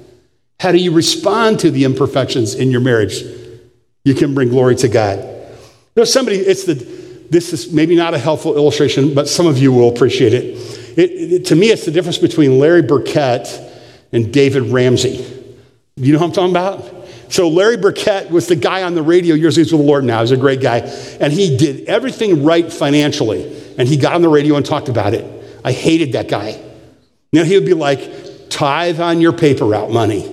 How 0.59 0.73
do 0.73 0.79
you 0.79 0.93
respond 0.93 1.61
to 1.61 1.71
the 1.71 1.85
imperfections 1.85 2.55
in 2.55 2.71
your 2.71 2.81
marriage? 2.81 3.23
You 4.05 4.15
can 4.15 4.35
bring 4.35 4.49
glory 4.49 4.77
to 4.77 4.89
God. 4.89 5.19
Know, 5.97 6.05
somebody, 6.05 6.39
it's 6.39 6.65
the, 6.65 6.75
this 7.31 7.53
is 7.53 7.73
maybe 7.73 7.97
not 7.97 8.15
a 8.15 8.19
helpful 8.19 8.57
illustration, 8.57 9.15
but 9.15 9.29
some 9.29 9.47
of 9.47 9.59
you 9.59 9.73
will 9.73 9.89
appreciate 9.89 10.35
it. 10.35 10.45
It, 10.99 11.11
it. 11.11 11.47
To 11.47 11.57
me, 11.57 11.71
it's 11.71 11.85
the 11.85 11.91
difference 11.91 12.19
between 12.19 12.59
Larry 12.59 12.83
Burkett 12.83 13.49
and 14.13 14.33
David 14.33 14.65
Ramsey. 14.65 15.25
You 15.97 16.13
know 16.13 16.19
what 16.19 16.27
I'm 16.27 16.33
talking 16.33 16.51
about? 16.51 16.96
So 17.29 17.49
Larry 17.49 17.77
Burkett 17.77 18.31
was 18.31 18.47
the 18.47 18.57
guy 18.57 18.83
on 18.83 18.95
the 18.95 19.03
radio 19.03 19.35
years 19.35 19.57
ago 19.59 19.63
with 19.63 19.71
the 19.71 19.87
Lord 19.87 20.05
now. 20.05 20.21
He's 20.21 20.31
a 20.31 20.37
great 20.37 20.61
guy. 20.61 20.79
And 21.21 21.33
he 21.33 21.57
did 21.57 21.87
everything 21.87 22.45
right 22.45 22.73
financially. 22.73 23.75
And 23.79 23.89
he 23.89 23.97
got 23.97 24.15
on 24.15 24.23
the 24.23 24.29
radio 24.29 24.57
and 24.57 24.65
talked 24.65 24.89
about 24.89 25.15
it. 25.15 25.25
I 25.65 25.73
hated 25.73 26.13
that 26.13 26.29
guy. 26.29 26.51
You 27.33 27.41
know, 27.41 27.45
he 27.45 27.55
would 27.55 27.67
be 27.67 27.75
like, 27.75 28.49
tithe 28.49 29.01
on 29.01 29.21
your 29.21 29.33
paper 29.33 29.65
route 29.65 29.91
money. 29.91 30.33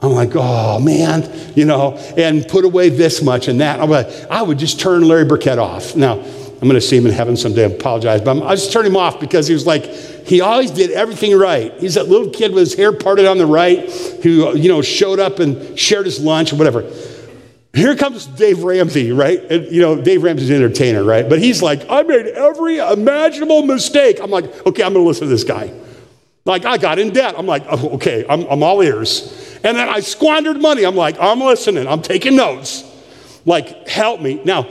I'm 0.00 0.12
like, 0.12 0.30
oh 0.34 0.78
man, 0.78 1.28
you 1.56 1.64
know, 1.64 1.96
and 2.16 2.46
put 2.46 2.64
away 2.64 2.88
this 2.88 3.20
much 3.20 3.48
and 3.48 3.60
that. 3.60 3.80
I'm 3.80 3.90
like, 3.90 4.06
I 4.30 4.42
would 4.42 4.58
just 4.58 4.78
turn 4.78 5.02
Larry 5.02 5.24
Burkett 5.24 5.58
off. 5.58 5.96
Now, 5.96 6.20
I'm 6.20 6.68
going 6.68 6.74
to 6.74 6.80
see 6.80 6.96
him 6.96 7.06
in 7.06 7.12
heaven 7.12 7.36
someday. 7.36 7.64
I 7.64 7.66
apologize, 7.66 8.20
but 8.20 8.30
I'm, 8.30 8.42
I 8.42 8.54
just 8.54 8.72
turned 8.72 8.86
him 8.86 8.96
off 8.96 9.20
because 9.20 9.46
he 9.48 9.54
was 9.54 9.66
like, 9.66 9.84
he 10.28 10.42
always 10.42 10.70
did 10.70 10.90
everything 10.90 11.34
right. 11.38 11.72
He's 11.78 11.94
that 11.94 12.06
little 12.06 12.28
kid 12.28 12.52
with 12.52 12.60
his 12.60 12.74
hair 12.74 12.92
parted 12.92 13.24
on 13.24 13.38
the 13.38 13.46
right 13.46 13.90
who, 14.22 14.54
you 14.56 14.68
know, 14.68 14.82
showed 14.82 15.18
up 15.18 15.38
and 15.38 15.78
shared 15.78 16.04
his 16.04 16.20
lunch 16.20 16.52
or 16.52 16.56
whatever. 16.56 16.82
Here 17.72 17.96
comes 17.96 18.26
Dave 18.26 18.62
Ramsey, 18.62 19.10
right? 19.10 19.38
And, 19.50 19.72
you 19.72 19.80
know, 19.80 19.98
Dave 19.98 20.22
Ramsey's 20.22 20.50
an 20.50 20.56
entertainer, 20.56 21.02
right? 21.02 21.26
But 21.26 21.38
he's 21.38 21.62
like, 21.62 21.88
I 21.88 22.02
made 22.02 22.26
every 22.26 22.76
imaginable 22.76 23.62
mistake. 23.64 24.20
I'm 24.20 24.30
like, 24.30 24.44
okay, 24.66 24.82
I'm 24.82 24.92
going 24.92 25.04
to 25.04 25.08
listen 25.08 25.28
to 25.28 25.30
this 25.30 25.44
guy. 25.44 25.72
Like, 26.44 26.66
I 26.66 26.76
got 26.76 26.98
in 26.98 27.10
debt. 27.10 27.34
I'm 27.38 27.46
like, 27.46 27.64
oh, 27.70 27.90
okay, 27.94 28.26
I'm, 28.28 28.42
I'm 28.44 28.62
all 28.62 28.82
ears. 28.82 29.58
And 29.64 29.78
then 29.78 29.88
I 29.88 30.00
squandered 30.00 30.60
money. 30.60 30.84
I'm 30.84 30.96
like, 30.96 31.16
I'm 31.18 31.40
listening. 31.40 31.86
I'm 31.86 32.02
taking 32.02 32.36
notes. 32.36 32.84
Like, 33.46 33.88
help 33.88 34.20
me. 34.20 34.42
Now, 34.44 34.68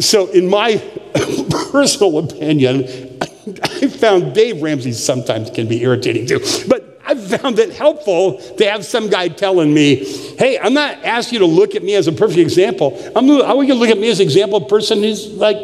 so, 0.00 0.26
in 0.26 0.48
my 0.48 0.76
personal 1.72 2.18
opinion, 2.18 3.15
I 3.62 3.88
found 3.88 4.34
Dave 4.34 4.62
Ramsey 4.62 4.92
sometimes 4.92 5.50
can 5.50 5.68
be 5.68 5.82
irritating 5.82 6.26
too. 6.26 6.40
But 6.68 7.00
I 7.06 7.14
found 7.14 7.58
it 7.58 7.72
helpful 7.72 8.38
to 8.38 8.70
have 8.70 8.84
some 8.84 9.08
guy 9.08 9.28
telling 9.28 9.72
me, 9.72 10.04
hey, 10.38 10.58
I'm 10.58 10.74
not 10.74 11.04
asking 11.04 11.40
you 11.40 11.46
to 11.46 11.52
look 11.52 11.76
at 11.76 11.82
me 11.82 11.94
as 11.94 12.08
a 12.08 12.12
perfect 12.12 12.38
example. 12.38 12.98
I'm, 13.14 13.30
I 13.30 13.52
want 13.54 13.68
you 13.68 13.74
to 13.74 13.80
look 13.80 13.90
at 13.90 13.98
me 13.98 14.10
as 14.10 14.18
an 14.18 14.24
example 14.24 14.58
of 14.58 14.64
a 14.64 14.68
person 14.68 15.02
who's 15.02 15.28
like 15.32 15.56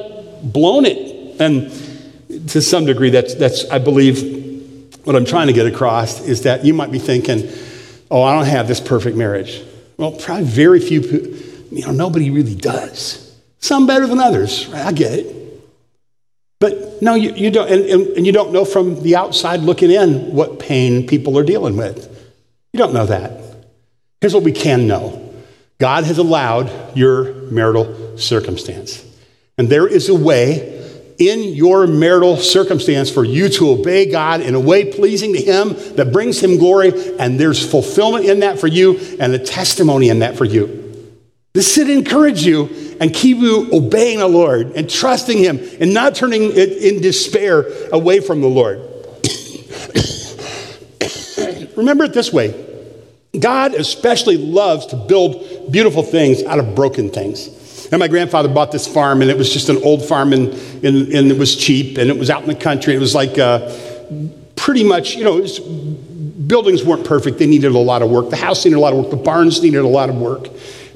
blown 0.43 0.85
it. 0.87 1.41
And 1.41 2.49
to 2.51 2.63
some 2.63 2.87
degree, 2.87 3.11
that's, 3.11 3.35
that's, 3.35 3.69
I 3.71 3.79
believe, 3.79 4.43
what 5.05 5.17
I'm 5.17 5.25
trying 5.25 5.49
to 5.49 5.53
get 5.53 5.67
across 5.67 6.21
is 6.21 6.43
that 6.43 6.65
you 6.65 6.75
might 6.75 6.93
be 6.93 7.01
thinking, 7.01 7.51
oh, 8.11 8.23
I 8.23 8.37
don't 8.37 8.47
have 8.47 8.69
this 8.69 8.81
perfect 8.81 9.17
marriage. 9.17 9.63
Well, 9.97 10.13
probably 10.13 10.45
very 10.45 10.81
few, 10.81 11.01
you 11.73 11.87
know, 11.87 11.93
nobody 11.93 12.31
really 12.31 12.55
does. 12.55 13.37
Some 13.59 13.87
better 13.87 14.07
than 14.07 14.21
others. 14.21 14.69
right? 14.69 14.87
I 14.87 14.93
get 14.93 15.13
it. 15.13 15.43
But 16.63 17.03
no, 17.03 17.17
you, 17.17 17.35
you 17.35 17.51
don't, 17.51 17.69
and, 17.69 18.07
and, 18.17 18.25
you 18.25 18.31
don't 18.31 18.53
know 18.53 18.65
from 18.65 19.03
the 19.03 19.17
outside 19.17 19.63
looking 19.63 19.91
in 19.91 20.33
what 20.33 20.61
pain 20.61 21.09
people 21.09 21.37
are 21.37 21.43
dealing 21.43 21.77
with. 21.77 22.09
You 22.73 22.79
don't 22.79 22.95
know 22.95 23.07
that. 23.07 23.33
Here's 24.21 24.33
what 24.33 24.45
we 24.45 24.53
can 24.53 24.87
know 24.87 25.35
God 25.81 26.05
has 26.05 26.19
allowed 26.19 26.97
your 26.97 27.35
marital 27.51 28.17
circumstance. 28.17 29.05
And 29.59 29.69
there 29.69 29.89
is 29.89 30.09
a 30.09 30.15
way 30.15 30.79
in 31.19 31.53
your 31.53 31.89
marital 31.89 32.37
circumstance 32.37 33.11
for 33.11 33.25
you 33.25 33.49
to 33.49 33.71
obey 33.71 34.09
God 34.09 34.41
in 34.41 34.55
a 34.55 34.61
way 34.61 34.93
pleasing 34.93 35.33
to 35.33 35.41
Him 35.41 35.71
that 35.97 36.13
brings 36.13 36.41
Him 36.41 36.59
glory, 36.59 36.93
and 37.19 37.41
there's 37.41 37.69
fulfillment 37.69 38.27
in 38.27 38.39
that 38.39 38.61
for 38.61 38.69
you 38.69 39.01
and 39.19 39.35
a 39.35 39.39
testimony 39.41 40.11
in 40.11 40.21
that 40.21 40.37
for 40.37 40.45
you. 40.45 40.79
This 41.55 41.75
should 41.75 41.91
encourage 41.91 42.47
you 42.47 42.67
and 43.03 43.13
keep 43.13 43.39
you 43.39 43.69
obeying 43.73 44.21
the 44.21 44.29
Lord 44.29 44.77
and 44.77 44.89
trusting 44.89 45.37
Him 45.37 45.59
and 45.81 45.93
not 45.93 46.15
turning 46.15 46.53
in 46.53 47.03
despair 47.03 47.67
away 47.91 48.21
from 48.21 48.41
the 48.41 48.47
Lord. 48.47 48.79
Remember 51.77 52.05
it 52.05 52.13
this 52.13 52.33
way 52.33 52.55
God 53.39 53.75
especially 53.75 54.37
loves 54.37 54.87
to 54.87 54.97
build 54.97 55.73
beautiful 55.73 56.05
things 56.05 56.45
out 56.45 56.61
of 56.61 56.77
broken 56.77 57.11
things. 57.11 57.89
And 57.91 57.99
my 57.99 58.07
grandfather 58.07 58.49
bought 58.49 58.71
this 58.71 58.87
farm, 58.87 59.21
and 59.21 59.31
it 59.31 59.37
was 59.37 59.53
just 59.53 59.69
an 59.69 59.79
old 59.79 60.05
farm, 60.05 60.33
and, 60.33 60.51
and, 60.85 61.13
and 61.13 61.31
it 61.31 61.37
was 61.37 61.57
cheap, 61.57 61.99
and 61.99 62.09
it 62.09 62.17
was 62.17 62.31
out 62.31 62.43
in 62.43 62.49
the 62.49 62.55
country. 62.55 62.95
It 62.95 63.01
was 63.01 63.17
like 63.17 63.37
uh, 63.37 63.77
pretty 64.55 64.85
much, 64.85 65.17
you 65.17 65.25
know, 65.25 65.39
was, 65.39 65.59
buildings 65.59 66.85
weren't 66.85 67.05
perfect. 67.05 67.39
They 67.39 67.47
needed 67.47 67.73
a 67.73 67.79
lot 67.79 68.03
of 68.03 68.11
work. 68.11 68.31
The 68.31 68.37
house 68.37 68.65
needed 68.65 68.77
a 68.77 68.81
lot 68.81 68.93
of 68.93 69.01
work. 69.01 69.11
The 69.11 69.17
barns 69.17 69.61
needed 69.61 69.81
a 69.81 69.89
lot 69.89 70.09
of 70.09 70.17
work. 70.17 70.47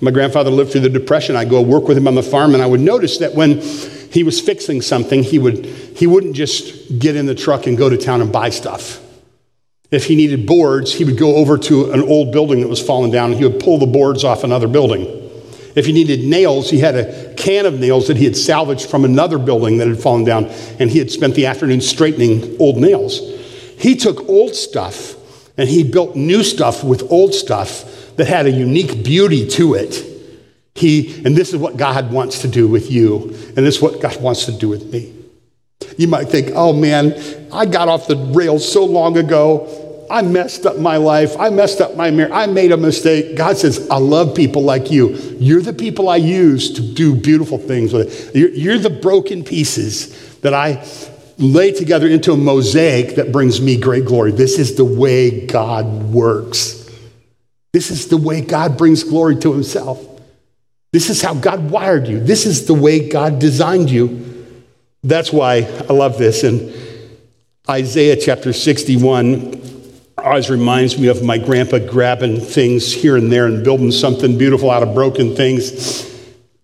My 0.00 0.10
grandfather 0.10 0.50
lived 0.50 0.72
through 0.72 0.82
the 0.82 0.88
Depression. 0.88 1.36
I'd 1.36 1.50
go 1.50 1.62
work 1.62 1.88
with 1.88 1.96
him 1.96 2.06
on 2.06 2.14
the 2.14 2.22
farm, 2.22 2.54
and 2.54 2.62
I 2.62 2.66
would 2.66 2.80
notice 2.80 3.18
that 3.18 3.34
when 3.34 3.60
he 3.60 4.22
was 4.22 4.40
fixing 4.40 4.82
something, 4.82 5.22
he, 5.22 5.38
would, 5.38 5.64
he 5.64 6.06
wouldn't 6.06 6.36
just 6.36 6.98
get 6.98 7.16
in 7.16 7.26
the 7.26 7.34
truck 7.34 7.66
and 7.66 7.76
go 7.76 7.88
to 7.88 7.96
town 7.96 8.20
and 8.20 8.32
buy 8.32 8.50
stuff. 8.50 9.02
If 9.90 10.06
he 10.06 10.16
needed 10.16 10.46
boards, 10.46 10.92
he 10.92 11.04
would 11.04 11.16
go 11.16 11.36
over 11.36 11.56
to 11.58 11.92
an 11.92 12.02
old 12.02 12.32
building 12.32 12.60
that 12.60 12.68
was 12.68 12.82
falling 12.82 13.10
down, 13.10 13.30
and 13.30 13.38
he 13.38 13.46
would 13.46 13.60
pull 13.60 13.78
the 13.78 13.86
boards 13.86 14.24
off 14.24 14.44
another 14.44 14.68
building. 14.68 15.22
If 15.74 15.86
he 15.86 15.92
needed 15.92 16.24
nails, 16.24 16.70
he 16.70 16.78
had 16.78 16.96
a 16.96 17.34
can 17.34 17.66
of 17.66 17.78
nails 17.78 18.08
that 18.08 18.16
he 18.16 18.24
had 18.24 18.36
salvaged 18.36 18.88
from 18.88 19.04
another 19.04 19.38
building 19.38 19.78
that 19.78 19.88
had 19.88 20.00
fallen 20.00 20.24
down, 20.24 20.46
and 20.78 20.90
he 20.90 20.98
had 20.98 21.10
spent 21.10 21.34
the 21.34 21.46
afternoon 21.46 21.80
straightening 21.80 22.56
old 22.58 22.76
nails. 22.76 23.20
He 23.78 23.94
took 23.94 24.28
old 24.28 24.54
stuff 24.54 25.14
and 25.58 25.68
he 25.68 25.84
built 25.84 26.16
new 26.16 26.42
stuff 26.42 26.84
with 26.84 27.10
old 27.10 27.34
stuff 27.34 27.95
that 28.16 28.26
had 28.26 28.46
a 28.46 28.50
unique 28.50 29.04
beauty 29.04 29.46
to 29.48 29.74
it. 29.74 30.04
He, 30.74 31.22
and 31.24 31.34
this 31.36 31.52
is 31.54 31.56
what 31.56 31.76
God 31.76 32.12
wants 32.12 32.42
to 32.42 32.48
do 32.48 32.68
with 32.68 32.90
you, 32.90 33.22
and 33.56 33.56
this 33.56 33.76
is 33.76 33.82
what 33.82 34.00
God 34.00 34.20
wants 34.20 34.44
to 34.44 34.52
do 34.52 34.68
with 34.68 34.92
me. 34.92 35.14
You 35.96 36.08
might 36.08 36.28
think, 36.28 36.50
oh 36.54 36.72
man, 36.72 37.14
I 37.52 37.66
got 37.66 37.88
off 37.88 38.06
the 38.06 38.16
rails 38.16 38.70
so 38.70 38.84
long 38.84 39.16
ago. 39.16 40.06
I 40.10 40.22
messed 40.22 40.66
up 40.66 40.78
my 40.78 40.98
life. 40.98 41.36
I 41.38 41.50
messed 41.50 41.80
up 41.80 41.96
my 41.96 42.10
marriage. 42.10 42.32
I 42.32 42.46
made 42.46 42.72
a 42.72 42.76
mistake. 42.76 43.36
God 43.36 43.56
says, 43.56 43.88
I 43.90 43.98
love 43.98 44.34
people 44.34 44.62
like 44.62 44.90
you. 44.90 45.14
You're 45.38 45.62
the 45.62 45.72
people 45.72 46.08
I 46.08 46.16
use 46.16 46.72
to 46.74 46.82
do 46.82 47.14
beautiful 47.14 47.58
things 47.58 47.92
with. 47.92 48.34
You're, 48.34 48.50
you're 48.50 48.78
the 48.78 48.90
broken 48.90 49.42
pieces 49.42 50.38
that 50.40 50.54
I 50.54 50.86
lay 51.38 51.72
together 51.72 52.06
into 52.06 52.32
a 52.32 52.36
mosaic 52.36 53.16
that 53.16 53.32
brings 53.32 53.60
me 53.60 53.76
great 53.78 54.04
glory. 54.04 54.32
This 54.32 54.58
is 54.58 54.76
the 54.76 54.84
way 54.84 55.46
God 55.46 55.86
works. 56.12 56.75
This 57.76 57.90
is 57.90 58.08
the 58.08 58.16
way 58.16 58.40
God 58.40 58.78
brings 58.78 59.04
glory 59.04 59.36
to 59.36 59.52
himself. 59.52 60.02
This 60.92 61.10
is 61.10 61.20
how 61.20 61.34
God 61.34 61.70
wired 61.70 62.08
you. 62.08 62.18
This 62.18 62.46
is 62.46 62.64
the 62.64 62.72
way 62.72 63.06
God 63.06 63.38
designed 63.38 63.90
you. 63.90 64.46
That's 65.02 65.30
why 65.30 65.56
I 65.86 65.92
love 65.92 66.16
this. 66.16 66.42
And 66.42 66.74
Isaiah 67.68 68.16
chapter 68.16 68.54
61 68.54 69.62
always 70.16 70.48
reminds 70.48 70.98
me 70.98 71.08
of 71.08 71.22
my 71.22 71.36
grandpa 71.36 71.80
grabbing 71.80 72.40
things 72.40 72.94
here 72.94 73.18
and 73.18 73.30
there 73.30 73.44
and 73.44 73.62
building 73.62 73.92
something 73.92 74.38
beautiful 74.38 74.70
out 74.70 74.82
of 74.82 74.94
broken 74.94 75.36
things. 75.36 76.15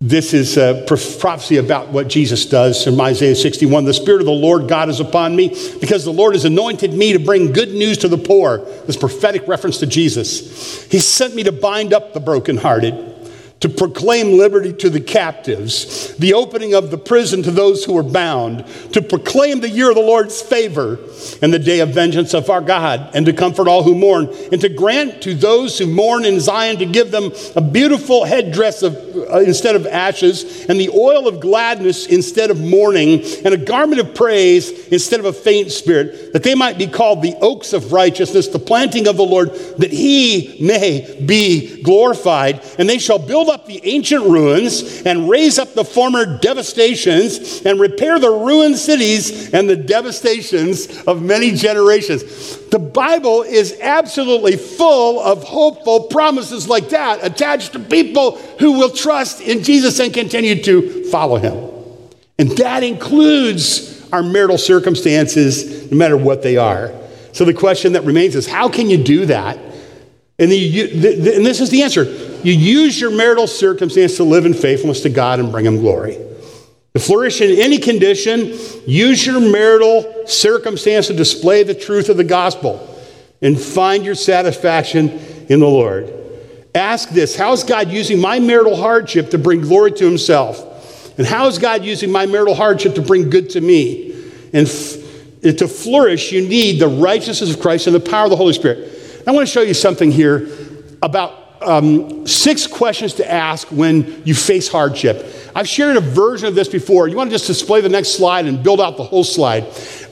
This 0.05 0.33
is 0.33 0.57
a 0.57 0.83
prophecy 0.85 1.55
about 1.55 1.87
what 1.87 2.09
Jesus 2.09 2.45
does 2.45 2.83
from 2.83 2.99
Isaiah 2.99 3.37
61. 3.37 3.85
The 3.85 3.93
Spirit 3.93 4.19
of 4.19 4.25
the 4.25 4.33
Lord 4.33 4.67
God 4.67 4.89
is 4.89 4.99
upon 4.99 5.33
me 5.33 5.55
because 5.79 6.03
the 6.03 6.11
Lord 6.11 6.33
has 6.33 6.43
anointed 6.43 6.91
me 6.91 7.13
to 7.13 7.19
bring 7.19 7.53
good 7.53 7.69
news 7.69 7.99
to 7.99 8.09
the 8.09 8.17
poor. 8.17 8.57
This 8.85 8.97
prophetic 8.97 9.47
reference 9.47 9.77
to 9.77 9.85
Jesus. 9.85 10.83
He 10.91 10.99
sent 10.99 11.35
me 11.35 11.43
to 11.43 11.53
bind 11.53 11.93
up 11.93 12.11
the 12.11 12.19
brokenhearted 12.19 13.12
to 13.59 13.69
proclaim 13.69 14.37
liberty 14.37 14.73
to 14.73 14.89
the 14.89 14.99
captives, 14.99 16.13
the 16.17 16.33
opening 16.33 16.73
of 16.73 16.91
the 16.91 16.97
prison 16.97 17.41
to 17.43 17.49
those 17.51 17.85
who 17.85 17.97
are 17.97 18.03
bound, 18.03 18.65
to 18.91 19.01
proclaim 19.01 19.61
the 19.61 19.69
year 19.69 19.87
of 19.87 19.95
the 19.95 20.01
Lord's 20.01 20.41
favor 20.41 20.99
and 21.41 21.53
the 21.53 21.59
day 21.59 21.79
of 21.79 21.89
vengeance 21.89 22.33
of 22.33 22.49
our 22.49 22.59
God, 22.59 23.11
and 23.13 23.25
to 23.25 23.31
comfort 23.31 23.69
all 23.69 23.81
who 23.81 23.95
mourn, 23.95 24.27
and 24.51 24.59
to 24.59 24.67
grant 24.67 25.21
to 25.21 25.33
those 25.33 25.77
who 25.77 25.87
mourn 25.87 26.25
in 26.25 26.41
Zion 26.41 26.77
to 26.79 26.85
give 26.85 27.09
them 27.09 27.31
a 27.55 27.61
beautiful 27.61 28.25
headdress 28.25 28.83
of, 28.83 28.97
uh, 29.15 29.39
instead 29.39 29.77
of 29.77 29.87
ashes, 29.87 30.65
and 30.65 30.77
the 30.77 30.89
oil 30.89 31.25
of 31.25 31.39
gladness 31.39 32.05
instead 32.05 32.51
of 32.51 32.59
mourning, 32.59 33.23
and 33.45 33.53
a 33.53 33.57
garment 33.57 34.01
of 34.01 34.13
praise 34.13 34.87
instead 34.89 35.21
of 35.21 35.25
a 35.25 35.31
faint 35.31 35.71
spirit, 35.71 36.33
that 36.33 36.43
they 36.43 36.53
might 36.53 36.77
be 36.77 36.87
called 36.87 37.21
the 37.21 37.35
oaks 37.39 37.71
of 37.71 37.93
righteousness, 37.93 38.49
the 38.49 38.59
planting 38.59 39.07
of 39.07 39.15
the 39.15 39.23
Lord, 39.23 39.53
that 39.77 39.93
he 39.93 40.57
may 40.59 41.17
be 41.25 41.81
glorified, 41.81 42.61
and 42.77 42.89
they 42.89 42.97
shall 42.97 43.19
build 43.19 43.52
up 43.53 43.65
the 43.67 43.79
ancient 43.85 44.23
ruins 44.23 45.03
and 45.03 45.29
raise 45.29 45.59
up 45.59 45.73
the 45.73 45.85
former 45.85 46.39
devastations 46.39 47.61
and 47.65 47.79
repair 47.79 48.19
the 48.19 48.29
ruined 48.29 48.75
cities 48.75 49.53
and 49.53 49.69
the 49.69 49.75
devastations 49.75 51.03
of 51.03 51.21
many 51.21 51.51
generations. 51.51 52.57
The 52.67 52.79
Bible 52.79 53.43
is 53.43 53.77
absolutely 53.79 54.57
full 54.57 55.21
of 55.21 55.43
hopeful 55.43 56.05
promises 56.07 56.67
like 56.67 56.89
that 56.89 57.23
attached 57.23 57.73
to 57.73 57.79
people 57.79 58.37
who 58.59 58.73
will 58.73 58.89
trust 58.89 59.39
in 59.41 59.63
Jesus 59.63 59.99
and 59.99 60.13
continue 60.13 60.61
to 60.63 61.03
follow 61.05 61.37
him. 61.37 61.69
And 62.39 62.49
that 62.57 62.83
includes 62.83 64.11
our 64.11 64.23
marital 64.23 64.57
circumstances, 64.57 65.91
no 65.91 65.97
matter 65.97 66.17
what 66.17 66.41
they 66.41 66.57
are. 66.57 66.91
So 67.31 67.45
the 67.45 67.53
question 67.53 67.93
that 67.93 68.03
remains 68.03 68.35
is 68.35 68.47
how 68.47 68.69
can 68.69 68.89
you 68.89 69.03
do 69.03 69.27
that? 69.27 69.57
And, 70.43 70.51
the, 70.51 70.87
the, 70.87 71.35
and 71.37 71.45
this 71.45 71.61
is 71.61 71.69
the 71.69 71.83
answer 71.83 72.03
you 72.43 72.51
use 72.51 72.99
your 72.99 73.11
marital 73.11 73.47
circumstance 73.47 74.17
to 74.17 74.25
live 74.25 74.45
in 74.45 74.53
faithfulness 74.53 74.99
to 75.03 75.09
God 75.09 75.39
and 75.39 75.53
bring 75.53 75.65
Him 75.65 75.77
glory. 75.77 76.17
To 76.95 76.99
flourish 76.99 77.39
in 77.39 77.57
any 77.61 77.77
condition, 77.77 78.53
use 78.85 79.25
your 79.25 79.39
marital 79.39 80.27
circumstance 80.27 81.07
to 81.07 81.13
display 81.13 81.63
the 81.63 81.73
truth 81.73 82.09
of 82.09 82.17
the 82.17 82.25
gospel 82.25 82.93
and 83.41 83.57
find 83.57 84.03
your 84.03 84.15
satisfaction 84.15 85.11
in 85.47 85.61
the 85.61 85.65
Lord. 85.65 86.13
Ask 86.75 87.07
this 87.11 87.37
How 87.37 87.53
is 87.53 87.63
God 87.63 87.89
using 87.89 88.19
my 88.19 88.39
marital 88.39 88.75
hardship 88.75 89.29
to 89.29 89.37
bring 89.37 89.61
glory 89.61 89.93
to 89.93 90.05
Himself? 90.05 91.17
And 91.17 91.25
how 91.25 91.47
is 91.47 91.57
God 91.57 91.85
using 91.85 92.11
my 92.11 92.25
marital 92.25 92.53
hardship 92.55 92.95
to 92.95 93.01
bring 93.01 93.29
good 93.29 93.51
to 93.51 93.61
me? 93.61 94.11
And 94.51 94.67
f- 94.67 94.97
to 95.41 95.69
flourish, 95.69 96.33
you 96.33 96.45
need 96.45 96.81
the 96.81 96.89
righteousness 96.89 97.53
of 97.53 97.61
Christ 97.61 97.87
and 97.87 97.95
the 97.95 98.01
power 98.01 98.25
of 98.25 98.29
the 98.29 98.35
Holy 98.35 98.51
Spirit. 98.51 98.89
I 99.25 99.31
want 99.31 99.47
to 99.47 99.51
show 99.51 99.61
you 99.61 99.73
something 99.73 100.11
here 100.11 100.49
about 101.01 101.61
um, 101.61 102.27
six 102.27 102.67
questions 102.67 103.13
to 103.15 103.31
ask 103.31 103.67
when 103.69 104.21
you 104.25 104.35
face 104.35 104.67
hardship. 104.67 105.25
I've 105.55 105.67
shared 105.67 105.95
a 105.95 106.01
version 106.01 106.47
of 106.47 106.55
this 106.55 106.67
before. 106.67 107.07
You 107.07 107.15
want 107.15 107.29
to 107.29 107.35
just 107.35 107.47
display 107.47 107.79
the 107.81 107.89
next 107.89 108.17
slide 108.17 108.45
and 108.47 108.61
build 108.61 108.81
out 108.81 108.97
the 108.97 109.03
whole 109.03 109.23
slide. 109.23 109.65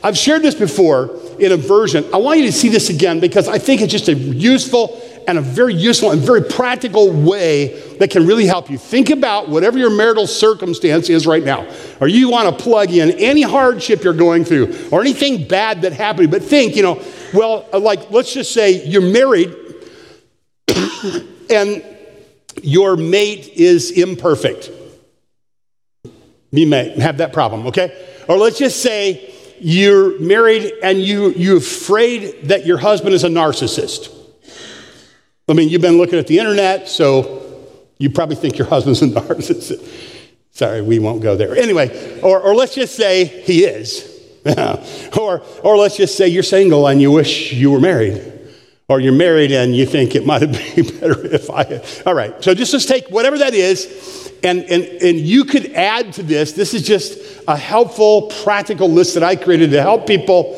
I've 0.03 0.17
shared 0.17 0.43
this 0.43 0.55
before 0.55 1.19
in 1.39 1.51
a 1.51 1.57
version. 1.57 2.05
I 2.13 2.17
want 2.17 2.39
you 2.39 2.45
to 2.45 2.51
see 2.51 2.69
this 2.69 2.89
again 2.89 3.19
because 3.19 3.47
I 3.47 3.57
think 3.57 3.81
it's 3.81 3.91
just 3.91 4.07
a 4.07 4.13
useful 4.13 5.01
and 5.27 5.37
a 5.37 5.41
very 5.41 5.73
useful 5.73 6.11
and 6.11 6.21
very 6.21 6.41
practical 6.41 7.11
way 7.11 7.95
that 7.97 8.09
can 8.09 8.25
really 8.25 8.45
help 8.45 8.69
you. 8.69 8.77
Think 8.77 9.09
about 9.09 9.49
whatever 9.49 9.77
your 9.77 9.91
marital 9.91 10.25
circumstance 10.25 11.09
is 11.09 11.27
right 11.27 11.43
now, 11.43 11.67
or 11.99 12.07
you 12.07 12.29
want 12.29 12.57
to 12.57 12.63
plug 12.63 12.91
in 12.91 13.11
any 13.11 13.43
hardship 13.43 14.03
you're 14.03 14.13
going 14.13 14.45
through, 14.45 14.89
or 14.91 15.01
anything 15.01 15.47
bad 15.47 15.83
that 15.83 15.93
happened. 15.93 16.31
But 16.31 16.43
think, 16.43 16.75
you 16.75 16.81
know, 16.81 17.01
well, 17.33 17.67
uh, 17.73 17.79
like 17.79 18.11
let's 18.11 18.33
just 18.33 18.53
say 18.53 18.85
you're 18.85 19.01
married 19.01 19.55
and 21.49 21.83
your 22.61 22.97
mate 22.97 23.47
is 23.55 23.91
imperfect. 23.91 24.71
You 26.51 26.67
may 26.67 26.89
have 26.99 27.17
that 27.17 27.31
problem, 27.33 27.67
okay? 27.67 28.23
Or 28.27 28.37
let's 28.37 28.57
just 28.57 28.81
say 28.81 29.33
you're 29.59 30.19
married 30.19 30.73
and 30.83 31.01
you, 31.01 31.29
you're 31.31 31.57
afraid 31.57 32.49
that 32.49 32.65
your 32.65 32.77
husband 32.77 33.13
is 33.13 33.23
a 33.23 33.29
narcissist. 33.29 34.13
I 35.47 35.53
mean, 35.53 35.69
you've 35.69 35.81
been 35.81 35.97
looking 35.97 36.19
at 36.19 36.27
the 36.27 36.39
internet, 36.39 36.89
so 36.89 37.67
you 37.97 38.09
probably 38.09 38.35
think 38.35 38.57
your 38.57 38.67
husband's 38.67 39.01
a 39.01 39.07
narcissist. 39.07 39.87
Sorry, 40.51 40.81
we 40.81 40.99
won't 40.99 41.21
go 41.21 41.35
there. 41.35 41.55
Anyway, 41.55 42.19
or, 42.21 42.39
or 42.41 42.53
let's 42.53 42.75
just 42.75 42.95
say 42.95 43.25
he 43.25 43.63
is. 43.63 44.20
or, 45.17 45.43
or 45.63 45.77
let's 45.77 45.97
just 45.97 46.17
say 46.17 46.27
you're 46.27 46.43
single 46.43 46.87
and 46.87 47.01
you 47.01 47.11
wish 47.11 47.53
you 47.53 47.71
were 47.71 47.79
married 47.79 48.39
or 48.91 48.99
you're 48.99 49.13
married 49.13 49.51
and 49.51 49.75
you 49.75 49.85
think 49.85 50.15
it 50.15 50.25
might 50.25 50.41
have 50.41 50.51
been 50.51 50.99
better 50.99 51.25
if 51.25 51.49
I. 51.49 51.81
All 52.05 52.13
right, 52.13 52.43
so 52.43 52.53
just 52.53 52.73
let's 52.73 52.85
take 52.85 53.07
whatever 53.09 53.37
that 53.37 53.53
is, 53.53 54.31
and, 54.43 54.63
and, 54.63 54.83
and 54.83 55.19
you 55.19 55.45
could 55.45 55.71
add 55.73 56.13
to 56.13 56.23
this. 56.23 56.53
This 56.53 56.73
is 56.73 56.81
just 56.81 57.17
a 57.47 57.55
helpful, 57.55 58.23
practical 58.43 58.89
list 58.89 59.13
that 59.13 59.23
I 59.23 59.35
created 59.35 59.71
to 59.71 59.81
help 59.81 60.07
people 60.07 60.55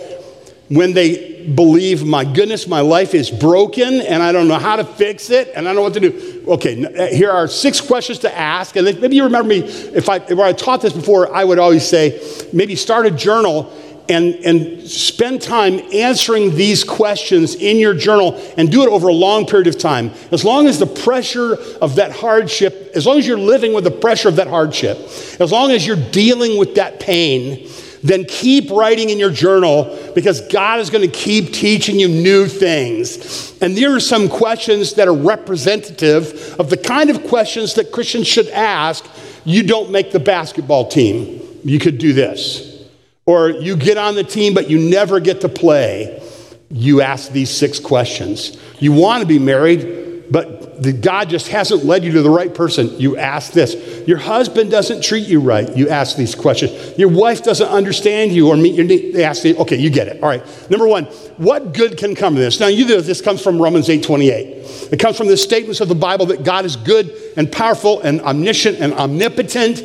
when 0.69 0.93
they 0.93 1.43
believe, 1.43 2.05
my 2.05 2.23
goodness, 2.23 2.67
my 2.67 2.79
life 2.79 3.13
is 3.13 3.29
broken 3.29 4.01
and 4.01 4.23
I 4.23 4.31
don't 4.31 4.47
know 4.47 4.57
how 4.57 4.77
to 4.77 4.85
fix 4.85 5.29
it 5.29 5.51
and 5.55 5.67
I 5.67 5.73
don't 5.73 5.75
know 5.75 5.81
what 5.81 5.93
to 5.95 5.99
do. 5.99 6.45
Okay, 6.47 6.85
uh, 6.85 7.07
here 7.07 7.29
are 7.29 7.47
six 7.47 7.81
questions 7.81 8.19
to 8.19 8.37
ask. 8.37 8.75
And 8.75 8.85
maybe 8.99 9.15
you 9.17 9.25
remember 9.25 9.49
me, 9.49 9.59
if 9.59 10.07
I, 10.09 10.17
if 10.17 10.39
I 10.39 10.53
taught 10.53 10.81
this 10.81 10.93
before, 10.93 11.35
I 11.35 11.43
would 11.43 11.59
always 11.59 11.87
say, 11.87 12.21
maybe 12.53 12.75
start 12.75 13.05
a 13.05 13.11
journal 13.11 13.71
and, 14.09 14.35
and 14.35 14.81
spend 14.89 15.41
time 15.41 15.79
answering 15.93 16.55
these 16.55 16.83
questions 16.83 17.55
in 17.55 17.77
your 17.77 17.93
journal 17.93 18.41
and 18.57 18.71
do 18.71 18.83
it 18.83 18.89
over 18.89 19.07
a 19.07 19.13
long 19.13 19.45
period 19.45 19.67
of 19.67 19.77
time. 19.77 20.11
As 20.31 20.43
long 20.43 20.67
as 20.67 20.79
the 20.79 20.85
pressure 20.85 21.55
of 21.81 21.95
that 21.95 22.11
hardship, 22.11 22.91
as 22.95 23.05
long 23.05 23.17
as 23.17 23.27
you're 23.27 23.37
living 23.37 23.73
with 23.73 23.85
the 23.85 23.91
pressure 23.91 24.27
of 24.27 24.37
that 24.37 24.47
hardship, 24.47 24.97
as 25.39 25.51
long 25.51 25.71
as 25.71 25.85
you're 25.85 25.95
dealing 26.11 26.57
with 26.57 26.75
that 26.75 26.99
pain, 26.99 27.69
then 28.03 28.25
keep 28.25 28.69
writing 28.69 29.09
in 29.09 29.17
your 29.17 29.31
journal 29.31 29.97
because 30.13 30.41
God 30.47 30.79
is 30.79 30.89
going 30.89 31.09
to 31.09 31.17
keep 31.17 31.53
teaching 31.53 31.99
you 31.99 32.09
new 32.09 32.47
things. 32.47 33.57
And 33.61 33.77
there 33.77 33.95
are 33.95 33.99
some 33.99 34.27
questions 34.27 34.93
that 34.95 35.07
are 35.07 35.13
representative 35.13 36.59
of 36.59 36.69
the 36.69 36.77
kind 36.77 37.09
of 37.09 37.23
questions 37.23 37.75
that 37.75 37.91
Christians 37.91 38.27
should 38.27 38.49
ask. 38.49 39.05
You 39.45 39.63
don't 39.63 39.89
make 39.89 40.11
the 40.11 40.19
basketball 40.19 40.87
team. 40.87 41.41
You 41.63 41.79
could 41.79 41.97
do 41.97 42.11
this. 42.11 42.83
Or 43.25 43.49
you 43.49 43.77
get 43.77 43.97
on 43.97 44.15
the 44.15 44.23
team, 44.23 44.53
but 44.53 44.69
you 44.69 44.77
never 44.77 45.21
get 45.21 45.41
to 45.41 45.49
play. 45.49 46.21
You 46.69 47.01
ask 47.01 47.31
these 47.31 47.49
six 47.49 47.79
questions. 47.79 48.57
You 48.79 48.91
want 48.91 49.21
to 49.21 49.27
be 49.27 49.39
married, 49.39 50.25
but 50.29 50.72
the, 50.83 50.91
God 50.91 51.29
just 51.29 51.47
hasn't 51.47 51.85
led 51.85 52.03
you 52.03 52.11
to 52.11 52.21
the 52.21 52.29
right 52.29 52.53
person. 52.53 52.99
You 52.99 53.17
ask 53.17 53.53
this. 53.53 53.75
Your 54.07 54.17
husband 54.17 54.69
doesn't 54.69 55.03
treat 55.03 55.27
you 55.27 55.39
right. 55.39 55.75
You 55.77 55.89
ask 55.89 56.17
these 56.17 56.35
questions. 56.35 56.97
Your 56.97 57.09
wife 57.09 57.41
doesn't 57.41 57.67
understand 57.67 58.33
you 58.33 58.49
or 58.49 58.57
meet 58.57 58.75
your 58.75 58.85
needs. 58.85 59.13
They 59.13 59.23
ask 59.23 59.43
you, 59.45 59.55
okay, 59.57 59.77
you 59.77 59.89
get 59.89 60.07
it. 60.07 60.21
All 60.21 60.29
right. 60.29 60.43
Number 60.69 60.87
one, 60.87 61.05
what 61.37 61.73
good 61.73 61.97
can 61.97 62.15
come 62.15 62.33
of 62.33 62.39
this? 62.39 62.59
Now, 62.59 62.67
you 62.67 62.85
know 62.85 62.99
this 62.99 63.21
comes 63.21 63.41
from 63.41 63.61
Romans 63.61 63.89
8 63.89 64.03
28. 64.03 64.91
It 64.91 64.99
comes 64.99 65.17
from 65.17 65.27
the 65.27 65.37
statements 65.37 65.79
of 65.79 65.87
the 65.87 65.95
Bible 65.95 66.25
that 66.27 66.43
God 66.43 66.65
is 66.65 66.75
good 66.75 67.13
and 67.37 67.51
powerful 67.51 68.01
and 68.01 68.21
omniscient 68.21 68.79
and 68.79 68.93
omnipotent 68.93 69.83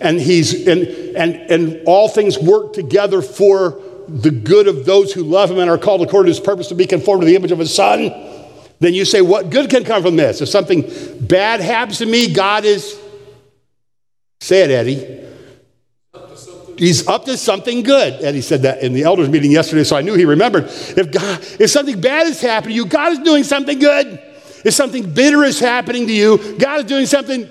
and 0.00 0.20
he's 0.20 0.66
and 0.66 0.86
and 1.16 1.34
and 1.50 1.82
all 1.86 2.08
things 2.08 2.38
work 2.38 2.72
together 2.72 3.20
for 3.20 3.80
the 4.08 4.30
good 4.30 4.68
of 4.68 4.86
those 4.86 5.12
who 5.12 5.22
love 5.22 5.50
him 5.50 5.58
and 5.58 5.68
are 5.68 5.78
called 5.78 6.02
according 6.02 6.32
to 6.32 6.38
his 6.38 6.44
purpose 6.44 6.68
to 6.68 6.74
be 6.74 6.86
conformed 6.86 7.22
to 7.22 7.26
the 7.26 7.36
image 7.36 7.50
of 7.50 7.58
his 7.58 7.74
son 7.74 8.10
then 8.80 8.94
you 8.94 9.04
say 9.04 9.20
what 9.20 9.50
good 9.50 9.70
can 9.70 9.84
come 9.84 10.02
from 10.02 10.16
this? 10.16 10.40
If 10.40 10.48
something 10.48 10.84
bad 11.20 11.60
happens 11.60 11.98
to 11.98 12.06
me 12.06 12.32
god 12.32 12.64
is 12.64 12.98
say 14.40 14.62
it 14.62 14.70
eddie. 14.70 15.24
He's 16.76 17.08
up 17.08 17.24
to 17.24 17.36
something 17.36 17.82
good. 17.82 18.22
Eddie 18.22 18.40
said 18.40 18.62
that 18.62 18.84
in 18.84 18.92
the 18.92 19.02
elders 19.02 19.28
meeting 19.28 19.50
yesterday 19.50 19.84
so 19.84 19.96
i 19.96 20.00
knew 20.00 20.14
he 20.14 20.24
remembered. 20.24 20.64
If 20.64 21.10
god 21.10 21.40
if 21.60 21.70
something 21.70 22.00
bad 22.00 22.26
is 22.26 22.40
happening 22.40 22.74
to 22.74 22.76
you 22.76 22.86
god 22.86 23.12
is 23.12 23.18
doing 23.20 23.44
something 23.44 23.78
good. 23.78 24.22
If 24.64 24.74
something 24.74 25.12
bitter 25.12 25.44
is 25.44 25.60
happening 25.60 26.06
to 26.06 26.12
you 26.12 26.58
god 26.58 26.80
is 26.80 26.84
doing 26.86 27.06
something 27.06 27.50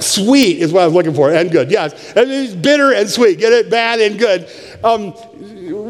Sweet 0.00 0.58
is 0.58 0.72
what 0.72 0.82
I 0.82 0.86
was 0.86 0.94
looking 0.94 1.14
for, 1.14 1.32
and 1.32 1.50
good. 1.50 1.70
Yes, 1.70 2.12
it's 2.16 2.54
bitter 2.54 2.92
and 2.92 3.08
sweet. 3.08 3.38
Get 3.38 3.52
it? 3.52 3.70
Bad 3.70 4.00
and 4.00 4.18
good. 4.18 4.48
Um, 4.84 5.14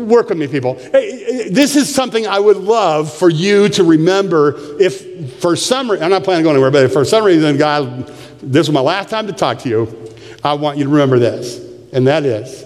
work 0.09 0.28
with 0.28 0.38
me, 0.38 0.48
people. 0.48 0.76
Eh, 0.80 0.88
eh, 0.92 0.98
eh, 1.28 1.48
this 1.50 1.76
is 1.76 1.92
something 1.92 2.26
I 2.26 2.38
would 2.38 2.56
love 2.56 3.12
for 3.12 3.28
you 3.28 3.68
to 3.70 3.84
remember. 3.84 4.54
If 4.80 5.40
for 5.40 5.56
some 5.56 5.90
reason, 5.90 6.04
I'm 6.04 6.11
not 6.11 6.24
planning 6.24 6.44
to 6.44 6.48
go 6.48 6.50
anywhere, 6.50 6.70
but 6.70 6.92
for 6.92 7.04
some 7.04 7.24
reason, 7.24 7.56
God, 7.56 8.09
this 8.42 8.66
is 8.66 8.72
my 8.72 8.80
last 8.80 9.11
time 9.11 9.26
to 9.26 9.32
talk 9.32 9.59
to 9.61 9.68
you, 9.68 10.14
I 10.42 10.54
want 10.54 10.78
you 10.78 10.84
to 10.84 10.90
remember 10.90 11.18
this, 11.18 11.59
and 11.92 12.06
that 12.06 12.24
is 12.24 12.64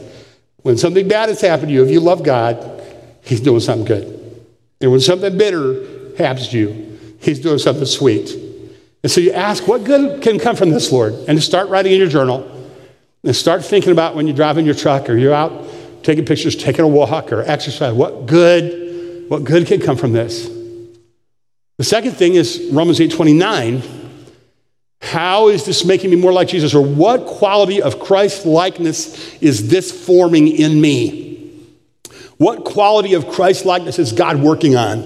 when 0.62 0.76
something 0.78 1.08
bad 1.08 1.28
has 1.28 1.40
happened 1.40 1.68
to 1.68 1.74
you, 1.74 1.84
if 1.84 1.90
you 1.90 2.00
love 2.00 2.22
God, 2.22 2.80
He's 3.22 3.40
doing 3.40 3.60
something 3.60 3.84
good. 3.84 4.46
And 4.80 4.90
when 4.90 5.00
something 5.00 5.36
bitter 5.36 6.16
happens 6.16 6.48
to 6.48 6.58
you, 6.58 7.16
He's 7.20 7.40
doing 7.40 7.58
something 7.58 7.86
sweet. 7.86 8.41
And 9.02 9.10
so 9.10 9.20
you 9.20 9.32
ask, 9.32 9.66
what 9.66 9.84
good 9.84 10.22
can 10.22 10.38
come 10.38 10.54
from 10.54 10.70
this, 10.70 10.92
Lord? 10.92 11.14
And 11.26 11.36
to 11.36 11.40
start 11.40 11.68
writing 11.68 11.92
in 11.92 11.98
your 11.98 12.08
journal 12.08 12.48
and 13.24 13.34
start 13.34 13.64
thinking 13.64 13.92
about 13.92 14.14
when 14.14 14.26
you're 14.26 14.36
driving 14.36 14.64
your 14.64 14.74
truck 14.74 15.10
or 15.10 15.16
you're 15.16 15.34
out 15.34 15.52
taking 16.02 16.24
pictures, 16.24 16.56
taking 16.56 16.84
a 16.84 16.88
walk 16.88 17.32
or 17.32 17.42
exercise. 17.42 17.92
What 17.92 18.26
good, 18.26 19.28
what 19.28 19.44
good 19.44 19.66
can 19.66 19.80
come 19.80 19.96
from 19.96 20.12
this? 20.12 20.48
The 21.78 21.84
second 21.84 22.12
thing 22.12 22.34
is 22.34 22.70
Romans 22.72 23.00
8 23.00 23.12
29. 23.12 23.82
How 25.00 25.48
is 25.48 25.64
this 25.64 25.84
making 25.84 26.10
me 26.10 26.16
more 26.16 26.32
like 26.32 26.48
Jesus? 26.48 26.74
Or 26.74 26.84
what 26.84 27.26
quality 27.26 27.82
of 27.82 27.98
Christ 27.98 28.46
likeness 28.46 29.34
is 29.42 29.68
this 29.68 29.90
forming 29.90 30.48
in 30.48 30.80
me? 30.80 31.50
What 32.36 32.64
quality 32.64 33.14
of 33.14 33.28
Christ 33.28 33.64
likeness 33.64 33.98
is 33.98 34.12
God 34.12 34.40
working 34.40 34.76
on? 34.76 34.98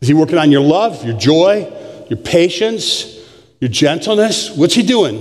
Is 0.00 0.08
He 0.08 0.14
working 0.14 0.38
on 0.38 0.52
your 0.52 0.60
love, 0.60 1.04
your 1.04 1.16
joy, 1.16 1.70
your 2.08 2.18
patience, 2.18 3.13
your 3.64 3.70
gentleness. 3.70 4.54
What's 4.54 4.74
He 4.74 4.82
doing? 4.82 5.20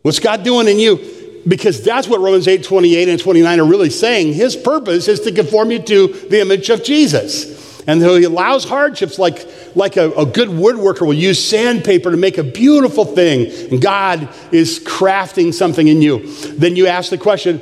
What's 0.00 0.18
God 0.18 0.42
doing 0.42 0.66
in 0.66 0.78
you? 0.78 1.42
Because 1.46 1.84
that's 1.84 2.08
what 2.08 2.20
Romans 2.20 2.48
8 2.48 2.64
28 2.64 3.08
and 3.10 3.20
29 3.20 3.60
are 3.60 3.66
really 3.66 3.90
saying. 3.90 4.32
His 4.32 4.56
purpose 4.56 5.08
is 5.08 5.20
to 5.20 5.32
conform 5.32 5.70
you 5.70 5.80
to 5.80 6.06
the 6.06 6.40
image 6.40 6.70
of 6.70 6.82
Jesus. 6.82 7.82
And 7.86 8.00
so 8.00 8.16
He 8.16 8.24
allows 8.24 8.64
hardships 8.64 9.18
like, 9.18 9.46
like 9.76 9.98
a, 9.98 10.10
a 10.12 10.24
good 10.24 10.48
woodworker 10.48 11.02
will 11.02 11.12
use 11.12 11.46
sandpaper 11.46 12.10
to 12.10 12.16
make 12.16 12.38
a 12.38 12.42
beautiful 12.42 13.04
thing. 13.04 13.70
And 13.70 13.82
God 13.82 14.30
is 14.52 14.80
crafting 14.80 15.52
something 15.52 15.86
in 15.86 16.00
you. 16.00 16.26
Then 16.52 16.76
you 16.76 16.86
ask 16.86 17.10
the 17.10 17.18
question, 17.18 17.60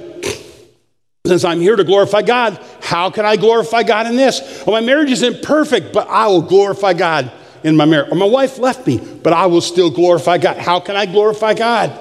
since 1.26 1.44
I'm 1.44 1.60
here 1.60 1.74
to 1.74 1.82
glorify 1.82 2.22
God, 2.22 2.64
how 2.80 3.10
can 3.10 3.26
I 3.26 3.34
glorify 3.34 3.82
God 3.82 4.06
in 4.06 4.14
this? 4.14 4.62
Well, 4.64 4.80
my 4.80 4.86
marriage 4.86 5.10
isn't 5.10 5.42
perfect, 5.42 5.92
but 5.92 6.06
I 6.06 6.28
will 6.28 6.42
glorify 6.42 6.92
God 6.92 7.32
in 7.64 7.76
my 7.76 7.86
marriage. 7.86 8.12
Or 8.12 8.14
my 8.16 8.26
wife 8.26 8.58
left 8.58 8.86
me, 8.86 8.98
but 8.98 9.32
I 9.32 9.46
will 9.46 9.60
still 9.60 9.90
glorify 9.90 10.38
God. 10.38 10.58
How 10.58 10.78
can 10.78 10.94
I 10.94 11.06
glorify 11.06 11.54
God? 11.54 11.98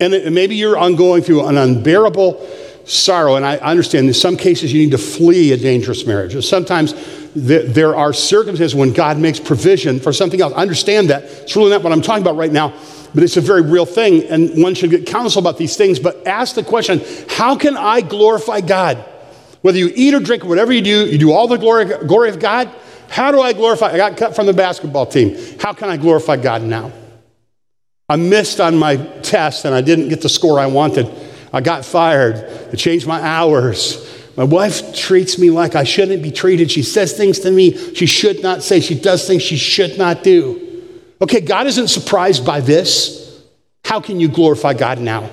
And 0.00 0.34
maybe 0.34 0.56
you're 0.56 0.76
ongoing 0.76 1.22
through 1.22 1.46
an 1.46 1.56
unbearable 1.56 2.46
sorrow. 2.84 3.36
And 3.36 3.46
I 3.46 3.56
understand 3.56 4.08
in 4.08 4.14
some 4.14 4.36
cases 4.36 4.72
you 4.72 4.82
need 4.82 4.90
to 4.90 4.98
flee 4.98 5.52
a 5.52 5.56
dangerous 5.56 6.06
marriage. 6.06 6.44
Sometimes 6.44 6.94
there 7.34 7.96
are 7.96 8.12
circumstances 8.12 8.74
when 8.74 8.92
God 8.92 9.18
makes 9.18 9.40
provision 9.40 10.00
for 10.00 10.12
something 10.12 10.40
else. 10.40 10.52
I 10.54 10.62
understand 10.62 11.10
that. 11.10 11.22
It's 11.24 11.56
really 11.56 11.70
not 11.70 11.82
what 11.82 11.92
I'm 11.92 12.02
talking 12.02 12.22
about 12.22 12.36
right 12.36 12.52
now, 12.52 12.74
but 13.14 13.22
it's 13.22 13.36
a 13.36 13.40
very 13.40 13.62
real 13.62 13.86
thing. 13.86 14.24
And 14.24 14.62
one 14.62 14.74
should 14.74 14.90
get 14.90 15.06
counsel 15.06 15.40
about 15.40 15.56
these 15.58 15.76
things. 15.76 15.98
But 15.98 16.26
ask 16.26 16.54
the 16.56 16.64
question 16.64 17.00
how 17.28 17.56
can 17.56 17.76
I 17.76 18.00
glorify 18.00 18.60
God? 18.60 18.98
Whether 19.62 19.78
you 19.78 19.90
eat 19.94 20.12
or 20.12 20.20
drink, 20.20 20.44
whatever 20.44 20.72
you 20.72 20.82
do, 20.82 21.06
you 21.06 21.18
do 21.18 21.32
all 21.32 21.48
the 21.48 21.56
glory, 21.56 21.86
glory 22.06 22.28
of 22.28 22.38
God. 22.38 22.70
How 23.14 23.30
do 23.30 23.40
I 23.40 23.52
glorify? 23.52 23.92
I 23.92 23.96
got 23.96 24.16
cut 24.16 24.34
from 24.34 24.46
the 24.46 24.52
basketball 24.52 25.06
team. 25.06 25.38
How 25.60 25.72
can 25.72 25.88
I 25.88 25.96
glorify 25.96 26.36
God 26.36 26.62
now? 26.62 26.90
I 28.08 28.16
missed 28.16 28.58
on 28.58 28.76
my 28.76 28.96
test 29.22 29.64
and 29.64 29.72
I 29.72 29.82
didn't 29.82 30.08
get 30.08 30.20
the 30.20 30.28
score 30.28 30.58
I 30.58 30.66
wanted. 30.66 31.08
I 31.52 31.60
got 31.60 31.84
fired. 31.84 32.44
I 32.72 32.74
changed 32.74 33.06
my 33.06 33.20
hours. 33.20 34.04
My 34.36 34.42
wife 34.42 34.96
treats 34.96 35.38
me 35.38 35.50
like 35.50 35.76
I 35.76 35.84
shouldn't 35.84 36.24
be 36.24 36.32
treated. 36.32 36.72
She 36.72 36.82
says 36.82 37.16
things 37.16 37.38
to 37.40 37.52
me 37.52 37.94
she 37.94 38.06
should 38.06 38.42
not 38.42 38.64
say. 38.64 38.80
She 38.80 38.98
does 39.00 39.28
things 39.28 39.44
she 39.44 39.58
should 39.58 39.96
not 39.96 40.24
do. 40.24 40.90
Okay, 41.22 41.40
God 41.40 41.68
isn't 41.68 41.86
surprised 41.86 42.44
by 42.44 42.58
this. 42.58 43.44
How 43.84 44.00
can 44.00 44.18
you 44.18 44.26
glorify 44.26 44.74
God 44.74 44.98
now? 44.98 45.30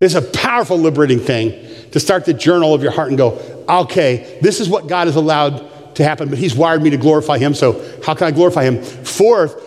It's 0.00 0.14
a 0.14 0.22
powerful, 0.22 0.78
liberating 0.78 1.18
thing 1.18 1.90
to 1.90 1.98
start 1.98 2.24
the 2.24 2.34
journal 2.34 2.72
of 2.72 2.84
your 2.84 2.92
heart 2.92 3.08
and 3.08 3.18
go, 3.18 3.64
okay, 3.68 4.38
this 4.42 4.60
is 4.60 4.68
what 4.68 4.86
God 4.86 5.08
has 5.08 5.16
allowed 5.16 5.73
to 5.96 6.04
happen, 6.04 6.28
but 6.28 6.38
He's 6.38 6.54
wired 6.54 6.82
me 6.82 6.90
to 6.90 6.96
glorify 6.96 7.38
Him. 7.38 7.54
So, 7.54 7.82
how 8.04 8.14
can 8.14 8.26
I 8.26 8.30
glorify 8.30 8.64
Him? 8.64 8.82
Fourth, 8.82 9.60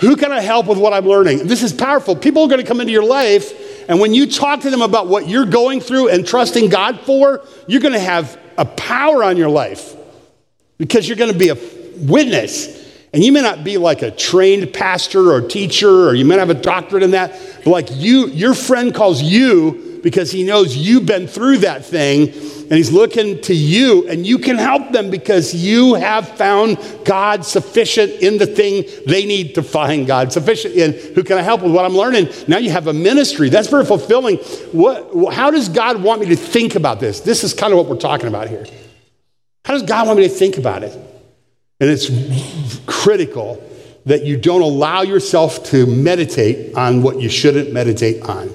who 0.00 0.16
can 0.16 0.30
I 0.32 0.40
help 0.40 0.66
with 0.66 0.78
what 0.78 0.92
I'm 0.92 1.06
learning? 1.06 1.46
This 1.46 1.62
is 1.62 1.72
powerful. 1.72 2.14
People 2.14 2.42
are 2.42 2.48
going 2.48 2.60
to 2.60 2.66
come 2.66 2.80
into 2.80 2.92
your 2.92 3.04
life, 3.04 3.88
and 3.88 3.98
when 4.00 4.12
you 4.12 4.30
talk 4.30 4.60
to 4.60 4.70
them 4.70 4.82
about 4.82 5.06
what 5.06 5.28
you're 5.28 5.46
going 5.46 5.80
through 5.80 6.08
and 6.08 6.26
trusting 6.26 6.68
God 6.68 7.00
for, 7.00 7.44
you're 7.66 7.80
going 7.80 7.94
to 7.94 8.00
have 8.00 8.38
a 8.58 8.64
power 8.64 9.22
on 9.22 9.36
your 9.36 9.48
life 9.48 9.94
because 10.78 11.08
you're 11.08 11.16
going 11.16 11.32
to 11.32 11.38
be 11.38 11.48
a 11.48 11.56
witness. 11.96 12.84
And 13.12 13.24
you 13.24 13.32
may 13.32 13.40
not 13.40 13.64
be 13.64 13.78
like 13.78 14.02
a 14.02 14.10
trained 14.10 14.74
pastor 14.74 15.32
or 15.32 15.40
teacher, 15.40 16.08
or 16.08 16.14
you 16.14 16.26
may 16.26 16.36
not 16.36 16.48
have 16.48 16.56
a 16.58 16.60
doctorate 16.60 17.02
in 17.02 17.12
that, 17.12 17.32
but 17.64 17.70
like 17.70 17.88
you, 17.90 18.26
your 18.28 18.52
friend 18.52 18.94
calls 18.94 19.22
you 19.22 19.85
because 20.06 20.30
he 20.30 20.44
knows 20.44 20.76
you've 20.76 21.04
been 21.04 21.26
through 21.26 21.58
that 21.58 21.84
thing 21.84 22.28
and 22.28 22.72
he's 22.72 22.92
looking 22.92 23.40
to 23.40 23.52
you, 23.52 24.08
and 24.08 24.24
you 24.24 24.38
can 24.38 24.56
help 24.56 24.92
them 24.92 25.10
because 25.10 25.52
you 25.52 25.94
have 25.94 26.28
found 26.28 26.78
God 27.04 27.44
sufficient 27.44 28.12
in 28.22 28.38
the 28.38 28.46
thing 28.46 28.84
they 29.08 29.26
need 29.26 29.56
to 29.56 29.64
find 29.64 30.06
God 30.06 30.32
sufficient 30.32 30.76
in. 30.76 30.92
Who 31.16 31.24
can 31.24 31.38
I 31.38 31.42
help 31.42 31.62
with 31.62 31.72
what 31.74 31.84
I'm 31.84 31.96
learning? 31.96 32.28
Now 32.46 32.58
you 32.58 32.70
have 32.70 32.86
a 32.86 32.92
ministry. 32.92 33.48
That's 33.48 33.66
very 33.66 33.84
fulfilling. 33.84 34.36
What, 34.70 35.34
how 35.34 35.50
does 35.50 35.68
God 35.68 36.00
want 36.00 36.20
me 36.20 36.28
to 36.28 36.36
think 36.36 36.76
about 36.76 37.00
this? 37.00 37.18
This 37.18 37.42
is 37.42 37.52
kind 37.52 37.72
of 37.72 37.76
what 37.76 37.88
we're 37.88 37.96
talking 37.96 38.28
about 38.28 38.46
here. 38.46 38.64
How 39.64 39.72
does 39.72 39.82
God 39.82 40.06
want 40.06 40.20
me 40.20 40.28
to 40.28 40.32
think 40.32 40.56
about 40.56 40.84
it? 40.84 40.92
And 41.80 41.90
it's 41.90 42.08
critical 42.86 43.60
that 44.04 44.24
you 44.24 44.36
don't 44.36 44.62
allow 44.62 45.02
yourself 45.02 45.64
to 45.70 45.84
meditate 45.84 46.76
on 46.76 47.02
what 47.02 47.20
you 47.20 47.28
shouldn't 47.28 47.72
meditate 47.72 48.22
on. 48.22 48.54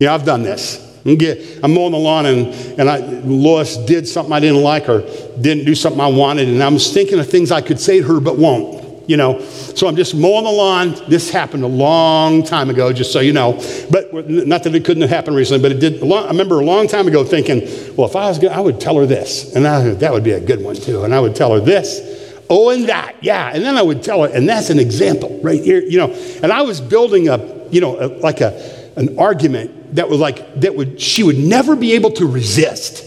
Know, 0.00 0.14
I've 0.14 0.24
done 0.24 0.44
this. 0.44 0.78
I'm 1.04 1.74
mowing 1.74 1.90
the 1.90 1.98
lawn 1.98 2.24
and, 2.26 2.54
and 2.78 2.88
I, 2.88 2.98
Lois 2.98 3.76
did 3.78 4.06
something 4.06 4.32
I 4.32 4.38
didn't 4.38 4.62
like 4.62 4.88
or 4.88 5.00
didn't 5.40 5.64
do 5.64 5.74
something 5.74 6.00
I 6.00 6.06
wanted, 6.06 6.46
and 6.46 6.62
I 6.62 6.68
was 6.68 6.92
thinking 6.92 7.18
of 7.18 7.28
things 7.28 7.50
I 7.50 7.60
could 7.60 7.80
say 7.80 8.00
to 8.00 8.06
her 8.06 8.20
but 8.20 8.38
won't. 8.38 8.78
you 9.08 9.16
know. 9.16 9.40
So 9.40 9.88
I'm 9.88 9.96
just 9.96 10.14
mowing 10.14 10.44
the 10.44 10.52
lawn. 10.52 10.94
This 11.08 11.30
happened 11.30 11.64
a 11.64 11.68
long 11.68 12.44
time 12.44 12.70
ago, 12.70 12.92
just 12.92 13.12
so 13.12 13.20
you 13.20 13.32
know. 13.32 13.54
But 13.90 14.12
not 14.28 14.62
that 14.62 14.74
it 14.74 14.84
couldn't 14.84 15.00
have 15.00 15.10
happened 15.10 15.34
recently, 15.34 15.62
but 15.62 15.72
it 15.72 15.80
did. 15.80 16.02
Long, 16.02 16.26
I 16.26 16.28
remember 16.28 16.60
a 16.60 16.64
long 16.64 16.86
time 16.86 17.08
ago 17.08 17.24
thinking, 17.24 17.62
well, 17.96 18.06
if 18.06 18.14
I 18.14 18.28
was 18.28 18.38
good, 18.38 18.52
I 18.52 18.60
would 18.60 18.80
tell 18.80 18.96
her 18.96 19.06
this, 19.06 19.56
and 19.56 19.66
I, 19.66 19.90
that 19.94 20.12
would 20.12 20.24
be 20.24 20.32
a 20.32 20.40
good 20.40 20.62
one 20.62 20.76
too. 20.76 21.02
And 21.02 21.12
I 21.14 21.20
would 21.20 21.34
tell 21.34 21.52
her 21.54 21.60
this. 21.60 22.16
Oh, 22.50 22.70
and 22.70 22.88
that, 22.88 23.16
yeah. 23.20 23.50
And 23.52 23.64
then 23.64 23.76
I 23.76 23.82
would 23.82 24.02
tell 24.02 24.22
her, 24.22 24.32
and 24.32 24.48
that's 24.48 24.70
an 24.70 24.78
example 24.78 25.40
right 25.42 25.62
here, 25.62 25.80
you 25.80 25.98
know. 25.98 26.12
And 26.42 26.52
I 26.52 26.62
was 26.62 26.80
building 26.80 27.28
a, 27.28 27.68
you 27.70 27.80
know, 27.80 27.92
like 28.22 28.40
a, 28.40 28.77
an 28.98 29.18
argument 29.18 29.94
that 29.94 30.08
was 30.08 30.18
like, 30.18 30.60
that 30.60 30.74
would, 30.74 31.00
she 31.00 31.22
would 31.22 31.38
never 31.38 31.76
be 31.76 31.92
able 31.92 32.10
to 32.10 32.26
resist. 32.26 33.04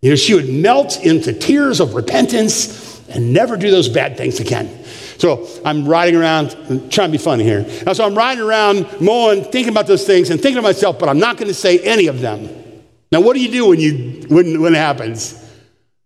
You 0.00 0.10
know, 0.10 0.16
she 0.16 0.34
would 0.34 0.48
melt 0.48 0.98
into 1.04 1.32
tears 1.34 1.80
of 1.80 1.94
repentance 1.94 3.06
and 3.10 3.32
never 3.32 3.56
do 3.56 3.70
those 3.70 3.88
bad 3.88 4.16
things 4.16 4.40
again. 4.40 4.84
So 5.18 5.46
I'm 5.64 5.86
riding 5.86 6.16
around, 6.16 6.50
trying 6.90 7.08
to 7.08 7.12
be 7.12 7.18
funny 7.18 7.44
here. 7.44 7.66
And 7.86 7.96
so 7.96 8.04
I'm 8.04 8.14
riding 8.14 8.42
around, 8.42 9.00
mowing, 9.00 9.44
thinking 9.44 9.68
about 9.68 9.86
those 9.86 10.06
things 10.06 10.30
and 10.30 10.40
thinking 10.40 10.56
to 10.56 10.62
myself, 10.62 10.98
but 10.98 11.08
I'm 11.08 11.18
not 11.18 11.36
going 11.36 11.48
to 11.48 11.54
say 11.54 11.78
any 11.80 12.06
of 12.06 12.20
them. 12.20 12.48
Now, 13.12 13.20
what 13.20 13.34
do 13.34 13.40
you 13.40 13.50
do 13.50 13.68
when, 13.68 13.80
you, 13.80 14.26
when, 14.28 14.60
when 14.62 14.74
it 14.74 14.78
happens? 14.78 15.40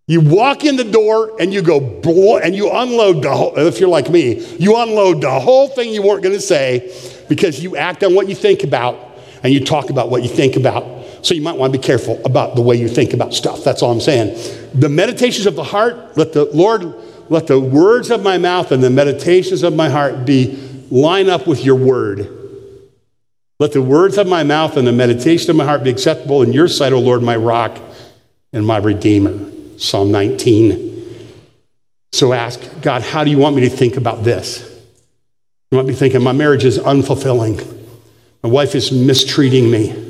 You 0.08 0.20
walk 0.20 0.64
in 0.64 0.76
the 0.76 0.84
door 0.84 1.40
and 1.40 1.54
you 1.54 1.62
go, 1.62 1.80
boy, 1.80 2.40
and 2.42 2.56
you 2.56 2.70
unload 2.70 3.22
the 3.22 3.34
whole, 3.34 3.56
if 3.58 3.78
you're 3.78 3.88
like 3.88 4.10
me, 4.10 4.44
you 4.56 4.76
unload 4.76 5.20
the 5.20 5.38
whole 5.38 5.68
thing 5.68 5.92
you 5.92 6.02
weren't 6.02 6.22
going 6.22 6.34
to 6.34 6.40
say 6.40 6.92
because 7.28 7.62
you 7.62 7.76
act 7.76 8.02
on 8.02 8.14
what 8.14 8.28
you 8.28 8.34
think 8.34 8.64
about 8.64 9.07
and 9.42 9.52
you 9.52 9.64
talk 9.64 9.90
about 9.90 10.10
what 10.10 10.22
you 10.22 10.28
think 10.28 10.56
about. 10.56 10.84
So 11.22 11.34
you 11.34 11.42
might 11.42 11.56
want 11.56 11.72
to 11.72 11.78
be 11.78 11.84
careful 11.84 12.20
about 12.24 12.54
the 12.54 12.62
way 12.62 12.76
you 12.76 12.88
think 12.88 13.12
about 13.12 13.34
stuff. 13.34 13.64
That's 13.64 13.82
all 13.82 13.90
I'm 13.90 14.00
saying. 14.00 14.36
The 14.74 14.88
meditations 14.88 15.46
of 15.46 15.56
the 15.56 15.64
heart, 15.64 16.16
let 16.16 16.32
the 16.32 16.44
Lord, 16.46 16.94
let 17.28 17.46
the 17.46 17.58
words 17.58 18.10
of 18.10 18.22
my 18.22 18.38
mouth 18.38 18.72
and 18.72 18.82
the 18.82 18.90
meditations 18.90 19.62
of 19.62 19.74
my 19.74 19.88
heart 19.88 20.24
be 20.24 20.56
line 20.90 21.28
up 21.28 21.46
with 21.46 21.64
your 21.64 21.76
word. 21.76 22.34
Let 23.58 23.72
the 23.72 23.82
words 23.82 24.18
of 24.18 24.28
my 24.28 24.44
mouth 24.44 24.76
and 24.76 24.86
the 24.86 24.92
meditation 24.92 25.50
of 25.50 25.56
my 25.56 25.64
heart 25.64 25.82
be 25.82 25.90
acceptable 25.90 26.42
in 26.42 26.52
your 26.52 26.68
sight, 26.68 26.92
O 26.92 27.00
Lord, 27.00 27.22
my 27.22 27.36
rock 27.36 27.78
and 28.52 28.64
my 28.64 28.78
redeemer. 28.78 29.36
Psalm 29.78 30.12
19. 30.12 30.88
So 32.12 32.32
ask 32.32 32.60
God, 32.80 33.02
how 33.02 33.24
do 33.24 33.30
you 33.30 33.38
want 33.38 33.56
me 33.56 33.62
to 33.62 33.70
think 33.70 33.96
about 33.96 34.24
this? 34.24 34.64
You 35.70 35.76
want 35.76 35.88
me 35.88 35.94
thinking 35.94 36.22
my 36.22 36.32
marriage 36.32 36.64
is 36.64 36.78
unfulfilling. 36.78 37.77
My 38.42 38.48
wife 38.48 38.74
is 38.74 38.92
mistreating 38.92 39.70
me. 39.70 40.04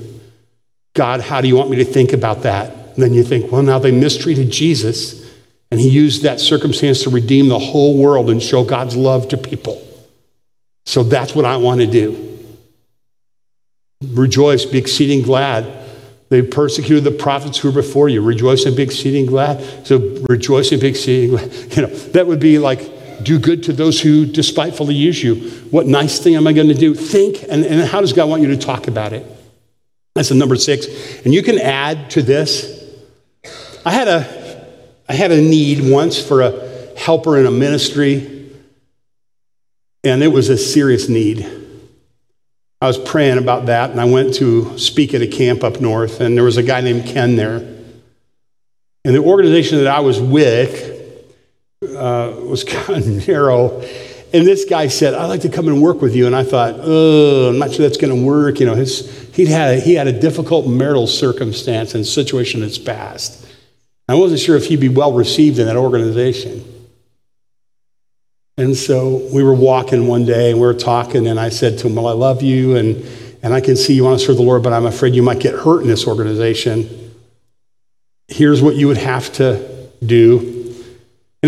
God, 0.95 1.21
how 1.21 1.41
do 1.41 1.49
you 1.49 1.57
want 1.57 1.71
me 1.71 1.77
to 1.77 1.85
think 1.85 2.13
about 2.13 2.43
that? 2.43 2.73
And 2.73 3.03
then 3.03 3.15
you 3.15 3.23
think, 3.23 3.53
well, 3.53 3.63
now 3.63 3.79
they 3.79 3.93
mistreated 3.93 4.51
Jesus, 4.51 5.31
and 5.71 5.81
he 5.81 5.89
used 5.89 6.23
that 6.23 6.41
circumstance 6.41 7.03
to 7.05 7.11
redeem 7.11 7.49
the 7.49 7.59
whole 7.59 7.97
world 7.97 8.31
and 8.31 8.43
show 8.43 8.65
God's 8.65 8.97
love 8.97 9.29
to 9.29 9.37
people. 9.37 9.83
So 10.87 11.03
that's 11.03 11.35
what 11.35 11.45
I 11.45 11.57
want 11.59 11.81
to 11.81 11.87
do. 11.87 12.25
Rejoice, 14.03 14.65
be 14.65 14.79
exceeding 14.79 15.23
glad 15.23 15.79
they 16.29 16.43
persecuted 16.43 17.05
the 17.05 17.11
prophets 17.11 17.59
who 17.59 17.69
were 17.69 17.75
before 17.75 18.09
you. 18.09 18.21
Rejoice 18.21 18.67
and 18.67 18.77
be 18.77 18.83
exceeding 18.83 19.27
glad. 19.27 19.87
So 19.87 19.99
rejoice 20.29 20.73
and 20.73 20.81
be 20.81 20.89
exceeding 20.89 21.31
glad. 21.31 21.53
You 21.77 21.83
know, 21.83 21.89
that 21.89 22.27
would 22.27 22.41
be 22.41 22.59
like 22.59 22.81
do 23.23 23.39
good 23.39 23.65
to 23.65 23.73
those 23.73 24.01
who 24.01 24.27
despitefully 24.27 24.95
use 24.95 25.23
you. 25.23 25.37
What 25.71 25.87
nice 25.87 26.19
thing 26.19 26.37
am 26.37 26.47
I 26.47 26.53
going 26.53 26.69
to 26.69 26.75
do? 26.75 26.95
Think, 26.95 27.43
and, 27.43 27.65
and 27.65 27.89
how 27.89 28.01
does 28.01 28.13
God 28.13 28.29
want 28.29 28.43
you 28.43 28.49
to 28.49 28.57
talk 28.57 28.89
about 28.89 29.13
it? 29.13 29.27
That's 30.15 30.31
the 30.31 30.35
number 30.35 30.57
six. 30.57 30.87
And 31.25 31.33
you 31.33 31.43
can 31.43 31.59
add 31.59 32.11
to 32.11 32.23
this. 32.23 32.85
I 33.85 33.93
had 33.93 34.09
a, 34.09 34.67
I 35.09 35.15
had 35.15 35.31
a 35.31 35.41
need 35.41 35.91
once 35.91 36.21
for 36.21 36.43
a 36.43 36.97
helper 36.97 37.39
in 37.39 37.47
a 37.47 37.51
ministry, 37.51 38.51
and 40.05 40.23
it 40.23 40.29
was 40.29 40.49
a 40.49 40.59
serious 40.59 41.09
need. 41.09 41.49
I 42.81 42.87
was 42.87 42.99
praying 42.99 43.39
about 43.39 43.67
that, 43.67 43.91
and 43.91 44.01
I 44.01 44.05
went 44.05 44.35
to 44.35 44.79
speak 44.79 45.15
at 45.15 45.23
a 45.23 45.27
camp 45.27 45.65
up 45.65 45.81
north, 45.81 46.21
and 46.21 46.37
there 46.37 46.45
was 46.45 46.57
a 46.57 46.63
guy 46.63 46.81
named 46.81 47.07
Ken 47.07 47.37
there. 47.37 47.57
And 49.05 49.15
the 49.15 49.23
organization 49.23 49.79
that 49.79 49.87
I 49.87 50.01
was 50.01 50.21
with 50.21 50.98
uh, 51.83 52.35
was 52.41 52.65
kind 52.69 53.05
of 53.05 53.29
narrow. 53.29 53.81
And 54.33 54.47
this 54.47 54.67
guy 54.67 54.89
said, 54.89 55.15
I'd 55.15 55.27
like 55.27 55.41
to 55.43 55.49
come 55.49 55.69
and 55.69 55.81
work 55.81 56.03
with 56.03 56.15
you. 56.15 56.27
And 56.27 56.37
I 56.37 56.45
thought, 56.45 56.75
oh, 56.79 57.49
I'm 57.49 57.59
not 57.59 57.73
sure 57.73 57.87
that's 57.87 57.97
going 57.97 58.15
to 58.15 58.27
work. 58.27 58.61
You 58.61 58.67
know, 58.67 58.75
his, 58.75 59.35
he'd 59.35 59.49
had 59.49 59.79
a, 59.79 59.81
he 59.81 59.95
had 59.95 60.07
a 60.07 60.13
difficult 60.13 60.67
marital 60.67 61.07
circumstance 61.07 61.95
and 61.95 62.05
situation 62.07 62.61
that's 62.61 62.79
past. 62.79 63.47
I 64.07 64.15
wasn't 64.15 64.41
sure 64.41 64.57
if 64.57 64.67
he'd 64.67 64.81
be 64.81 64.89
well 64.89 65.13
received 65.13 65.59
in 65.59 65.67
that 65.67 65.77
organization. 65.77 66.65
And 68.59 68.77
so 68.77 69.29
we 69.33 69.43
were 69.43 69.55
walking 69.55 70.09
one 70.09 70.25
day 70.25 70.51
and 70.51 70.61
we 70.61 70.67
were 70.67 70.75
talking, 70.75 71.29
and 71.29 71.39
I 71.39 71.49
said 71.49 71.79
to 71.79 71.87
him, 71.87 71.95
Well, 71.95 72.09
I 72.09 72.13
love 72.13 72.43
you, 72.43 72.77
and, 72.77 72.97
and 73.43 73.55
I 73.55 73.61
can 73.61 73.77
see 73.77 73.95
you 73.95 74.03
want 74.03 74.19
to 74.19 74.27
serve 74.27 74.37
the 74.37 74.43
Lord, 74.43 74.65
but 74.65 74.73
I'm 74.73 74.87
afraid 74.87 75.15
you 75.15 75.23
might 75.23 75.39
get 75.39 75.55
hurt 75.55 75.83
in 75.83 75.89
this 75.89 76.09
organization. 76.09 77.15
Here's 78.27 78.61
what 78.61 78.75
you 78.75 78.89
would 78.89 78.97
have 78.97 79.33
to 79.35 79.91
do. 80.05 80.58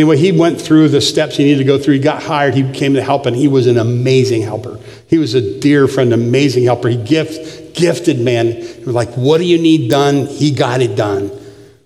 Anyway, 0.01 0.16
he 0.16 0.32
went 0.32 0.59
through 0.59 0.88
the 0.88 0.98
steps 0.98 1.36
he 1.36 1.44
needed 1.44 1.59
to 1.59 1.64
go 1.64 1.78
through. 1.78 1.92
He 1.92 2.01
got 2.01 2.22
hired, 2.22 2.55
he 2.55 2.62
came 2.72 2.94
to 2.94 3.03
help, 3.03 3.26
and 3.26 3.36
he 3.36 3.48
was 3.48 3.66
an 3.66 3.76
amazing 3.76 4.40
helper. 4.40 4.80
He 5.09 5.18
was 5.18 5.34
a 5.34 5.61
dear 5.61 5.86
friend, 5.86 6.14
amazing 6.14 6.64
helper. 6.64 6.88
He 6.88 6.96
gift, 6.96 7.74
gifted 7.76 8.18
man. 8.18 8.46
He 8.46 8.82
was 8.84 8.94
like, 8.94 9.11
What 9.11 9.36
do 9.36 9.44
you 9.44 9.59
need 9.59 9.90
done? 9.90 10.24
He 10.24 10.53
got 10.53 10.80
it 10.80 10.96
done. 10.96 11.30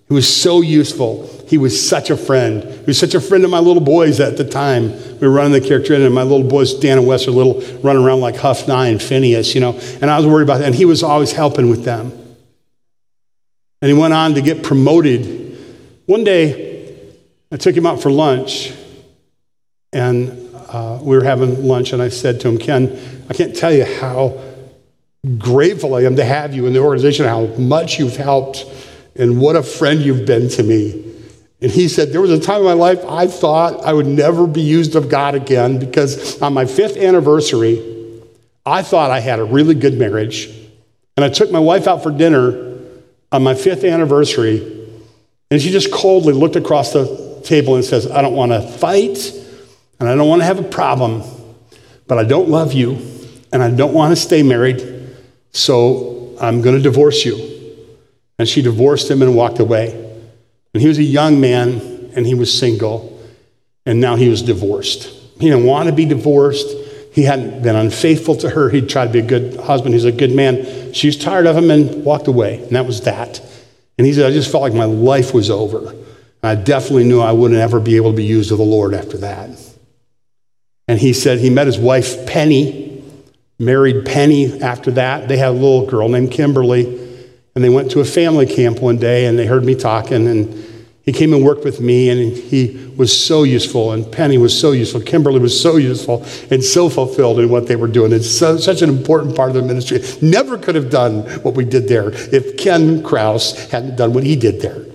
He 0.07 0.13
was 0.13 0.33
so 0.33 0.61
useful. 0.61 1.29
He 1.49 1.57
was 1.57 1.75
such 1.89 2.09
a 2.09 2.15
friend. 2.15 2.63
He 2.63 2.85
was 2.85 2.97
such 2.97 3.15
a 3.15 3.19
friend 3.19 3.43
of 3.43 3.49
my 3.49 3.59
little 3.59 3.83
boys 3.83 4.21
at 4.21 4.37
the 4.37 4.45
time. 4.45 4.93
We 5.19 5.27
were 5.27 5.33
running 5.33 5.51
the 5.51 5.59
character, 5.59 5.93
and 5.93 6.15
my 6.15 6.23
little 6.23 6.47
boys, 6.47 6.73
Dan 6.75 6.99
and 6.99 7.05
Wes, 7.05 7.27
are 7.27 7.31
little, 7.31 7.59
running 7.81 8.01
around 8.01 8.21
like 8.21 8.37
Huff 8.37 8.65
Nye 8.65 8.87
and 8.87 9.03
Phineas, 9.03 9.53
you 9.53 9.59
know. 9.59 9.77
And 10.01 10.09
I 10.09 10.15
was 10.15 10.25
worried 10.25 10.43
about 10.43 10.59
that. 10.59 10.67
And 10.67 10.75
he 10.75 10.85
was 10.85 11.03
always 11.03 11.33
helping 11.33 11.69
with 11.69 11.83
them. 11.83 12.13
And 13.81 13.91
he 13.91 13.93
went 13.93 14.13
on 14.13 14.35
to 14.35 14.41
get 14.41 14.63
promoted. 14.63 15.57
One 16.05 16.23
day, 16.23 16.74
I 17.55 17.57
took 17.57 17.73
him 17.73 17.85
out 17.85 18.01
for 18.01 18.11
lunch, 18.11 18.73
and 19.93 20.53
uh, 20.67 20.99
we 21.01 21.15
were 21.15 21.23
having 21.23 21.65
lunch, 21.65 21.93
and 21.93 22.01
I 22.01 22.09
said 22.09 22.41
to 22.41 22.49
him, 22.49 22.57
Ken, 22.57 22.99
I 23.29 23.33
can't 23.33 23.55
tell 23.55 23.71
you 23.73 23.85
how 23.85 24.43
grateful 25.37 25.95
I 25.95 26.01
am 26.01 26.17
to 26.17 26.25
have 26.25 26.53
you 26.53 26.65
in 26.65 26.73
the 26.73 26.79
organization, 26.79 27.25
how 27.25 27.45
much 27.55 27.97
you've 27.97 28.17
helped, 28.17 28.65
and 29.15 29.39
what 29.39 29.55
a 29.55 29.63
friend 29.63 30.01
you've 30.01 30.25
been 30.25 30.49
to 30.49 30.63
me. 30.63 31.01
And 31.61 31.71
he 31.71 31.87
said, 31.87 32.11
There 32.11 32.19
was 32.19 32.29
a 32.29 32.41
time 32.41 32.57
in 32.57 32.65
my 32.65 32.73
life 32.73 33.05
I 33.05 33.27
thought 33.27 33.85
I 33.85 33.93
would 33.93 34.05
never 34.05 34.47
be 34.47 34.59
used 34.59 34.97
of 34.97 35.07
God 35.07 35.33
again 35.33 35.79
because 35.79 36.41
on 36.41 36.53
my 36.53 36.65
fifth 36.65 36.97
anniversary, 36.97 38.21
I 38.65 38.81
thought 38.81 39.11
I 39.11 39.21
had 39.21 39.39
a 39.39 39.45
really 39.45 39.75
good 39.75 39.97
marriage. 39.97 40.49
And 41.15 41.23
I 41.23 41.29
took 41.29 41.51
my 41.51 41.59
wife 41.59 41.87
out 41.87 42.03
for 42.03 42.11
dinner 42.11 42.81
on 43.31 43.43
my 43.43 43.55
fifth 43.55 43.85
anniversary, 43.85 44.89
and 45.49 45.61
she 45.61 45.71
just 45.71 45.89
coldly 45.89 46.33
looked 46.33 46.57
across 46.57 46.91
the 46.91 47.24
table 47.45 47.75
and 47.75 47.85
says, 47.85 48.09
I 48.09 48.21
don't 48.21 48.33
want 48.33 48.51
to 48.51 48.61
fight, 48.61 49.33
and 49.99 50.09
I 50.09 50.15
don't 50.15 50.27
want 50.27 50.41
to 50.41 50.45
have 50.45 50.59
a 50.59 50.63
problem, 50.63 51.23
but 52.07 52.17
I 52.17 52.23
don't 52.23 52.49
love 52.49 52.73
you, 52.73 52.97
and 53.53 53.63
I 53.63 53.71
don't 53.71 53.93
want 53.93 54.11
to 54.11 54.15
stay 54.15 54.43
married, 54.43 55.15
so 55.51 56.35
I'm 56.41 56.61
going 56.61 56.75
to 56.75 56.81
divorce 56.81 57.23
you. 57.25 57.53
And 58.37 58.47
she 58.47 58.61
divorced 58.61 59.09
him 59.09 59.21
and 59.21 59.35
walked 59.35 59.59
away. 59.59 60.01
And 60.73 60.81
he 60.81 60.89
was 60.89 60.97
a 60.97 61.03
young 61.03 61.39
man 61.39 62.11
and 62.15 62.25
he 62.25 62.33
was 62.33 62.57
single, 62.57 63.21
and 63.85 64.01
now 64.01 64.15
he 64.17 64.27
was 64.27 64.41
divorced. 64.41 65.03
He 65.39 65.49
didn't 65.49 65.65
want 65.65 65.87
to 65.87 65.95
be 65.95 66.05
divorced. 66.05 66.67
He 67.13 67.23
hadn't 67.23 67.61
been 67.61 67.75
unfaithful 67.75 68.35
to 68.37 68.49
her. 68.49 68.69
He'd 68.69 68.89
tried 68.89 69.07
to 69.07 69.13
be 69.13 69.19
a 69.19 69.25
good 69.25 69.57
husband. 69.57 69.93
He's 69.93 70.05
a 70.05 70.11
good 70.11 70.33
man. 70.33 70.93
She 70.93 71.07
was 71.07 71.17
tired 71.17 71.45
of 71.45 71.55
him 71.55 71.71
and 71.71 72.03
walked 72.03 72.27
away, 72.27 72.61
and 72.63 72.75
that 72.75 72.85
was 72.85 73.01
that. 73.01 73.41
And 73.97 74.05
he 74.05 74.13
said, 74.13 74.25
I 74.25 74.33
just 74.33 74.51
felt 74.51 74.63
like 74.63 74.73
my 74.73 74.85
life 74.85 75.33
was 75.33 75.49
over. 75.49 75.93
I 76.45 76.55
definitely 76.55 77.05
knew 77.05 77.21
I 77.21 77.31
wouldn't 77.31 77.59
ever 77.59 77.79
be 77.79 77.95
able 77.95 78.11
to 78.11 78.17
be 78.17 78.25
used 78.25 78.51
of 78.51 78.57
the 78.57 78.63
Lord 78.63 78.93
after 78.93 79.17
that. 79.17 79.49
And 80.87 80.99
he 80.99 81.13
said 81.13 81.39
he 81.39 81.49
met 81.49 81.65
his 81.65 81.79
wife, 81.79 82.27
Penny, 82.27 83.03
married 83.57 84.05
Penny 84.05 84.61
after 84.61 84.91
that. 84.91 85.27
They 85.27 85.37
had 85.37 85.49
a 85.49 85.51
little 85.51 85.87
girl 85.87 86.07
named 86.07 86.31
Kimberly. 86.31 87.01
And 87.55 87.63
they 87.63 87.69
went 87.69 87.91
to 87.91 88.01
a 88.01 88.05
family 88.05 88.45
camp 88.45 88.79
one 88.79 88.97
day 88.97 89.25
and 89.25 89.39
they 89.39 89.45
heard 89.45 89.63
me 89.63 89.75
talking 89.75 90.27
and 90.27 90.53
he 91.03 91.13
came 91.13 91.33
and 91.33 91.43
worked 91.43 91.63
with 91.63 91.79
me 91.79 92.09
and 92.09 92.35
he 92.35 92.91
was 92.97 93.15
so 93.17 93.43
useful 93.43 93.93
and 93.93 94.11
Penny 94.11 94.37
was 94.37 94.59
so 94.59 94.71
useful. 94.71 95.01
Kimberly 95.01 95.39
was 95.39 95.59
so 95.59 95.77
useful 95.77 96.25
and 96.51 96.63
so 96.63 96.89
fulfilled 96.89 97.39
in 97.39 97.49
what 97.49 97.67
they 97.67 97.75
were 97.75 97.87
doing. 97.87 98.11
It's 98.11 98.29
so, 98.29 98.57
such 98.57 98.81
an 98.81 98.89
important 98.89 99.35
part 99.35 99.49
of 99.49 99.55
the 99.55 99.61
ministry. 99.61 100.01
Never 100.21 100.57
could 100.57 100.75
have 100.75 100.89
done 100.89 101.21
what 101.43 101.55
we 101.55 101.63
did 101.63 101.87
there 101.87 102.11
if 102.11 102.57
Ken 102.57 103.01
Kraus 103.01 103.69
hadn't 103.71 103.95
done 103.95 104.13
what 104.13 104.23
he 104.23 104.35
did 104.35 104.61
there. 104.61 104.85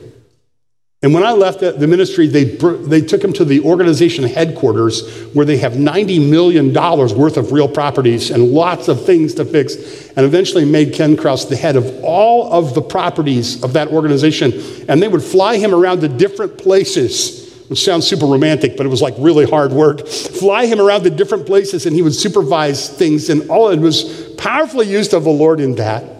And 1.02 1.14
when 1.14 1.24
I 1.24 1.32
left 1.32 1.60
the 1.60 1.86
ministry, 1.86 2.26
they, 2.26 2.44
they 2.44 3.00
took 3.00 3.24
him 3.24 3.32
to 3.34 3.44
the 3.46 3.60
organization 3.60 4.24
headquarters 4.24 5.24
where 5.32 5.46
they 5.46 5.56
have 5.56 5.72
$90 5.72 6.28
million 6.28 6.74
worth 6.74 7.38
of 7.38 7.52
real 7.52 7.68
properties 7.68 8.30
and 8.30 8.50
lots 8.50 8.88
of 8.88 9.06
things 9.06 9.32
to 9.34 9.46
fix, 9.46 9.76
and 10.10 10.26
eventually 10.26 10.66
made 10.66 10.92
Ken 10.92 11.16
Kraus 11.16 11.46
the 11.46 11.56
head 11.56 11.76
of 11.76 12.04
all 12.04 12.52
of 12.52 12.74
the 12.74 12.82
properties 12.82 13.64
of 13.64 13.72
that 13.72 13.88
organization. 13.88 14.52
And 14.90 15.02
they 15.02 15.08
would 15.08 15.22
fly 15.22 15.56
him 15.56 15.74
around 15.74 16.02
to 16.02 16.08
different 16.08 16.58
places 16.58 17.48
which 17.70 17.84
sounds 17.84 18.04
super 18.04 18.26
romantic, 18.26 18.76
but 18.76 18.84
it 18.84 18.88
was 18.88 19.00
like 19.00 19.14
really 19.16 19.48
hard 19.48 19.70
work. 19.70 20.08
Fly 20.08 20.66
him 20.66 20.80
around 20.80 21.04
to 21.04 21.10
different 21.10 21.46
places 21.46 21.86
and 21.86 21.94
he 21.94 22.02
would 22.02 22.14
supervise 22.14 22.88
things, 22.90 23.30
and 23.30 23.48
all 23.48 23.68
it 23.68 23.78
was 23.78 24.34
powerfully 24.36 24.88
used 24.88 25.14
of 25.14 25.22
the 25.22 25.30
Lord 25.30 25.60
in 25.60 25.76
that. 25.76 26.19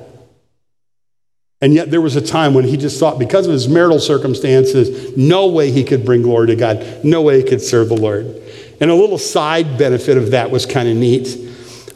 And 1.63 1.75
yet 1.75 1.91
there 1.91 2.01
was 2.01 2.17
a 2.17 2.23
time 2.23 2.55
when 2.55 2.65
he 2.65 2.77
just 2.77 2.99
thought, 2.99 3.19
because 3.19 3.47
of 3.47 3.53
his 3.53 3.69
marital 3.69 3.99
circumstances, 3.99 5.17
no 5.17 5.49
way 5.49 5.71
he 5.71 5.85
could 5.85 6.07
bring 6.07 6.23
glory 6.23 6.47
to 6.47 6.57
God, 6.57 7.05
no 7.05 7.21
way 7.21 7.39
he 7.39 7.47
could 7.47 7.61
serve 7.61 7.91
the 7.91 7.97
Lord. 7.97 8.27
And 8.81 8.91
a 8.91 8.95
little 8.95 9.19
side 9.19 9.77
benefit 9.77 10.17
of 10.17 10.31
that 10.31 10.51
was 10.51 10.65
kind 10.65 10.89
of 10.89 10.97
neat. 10.97 11.37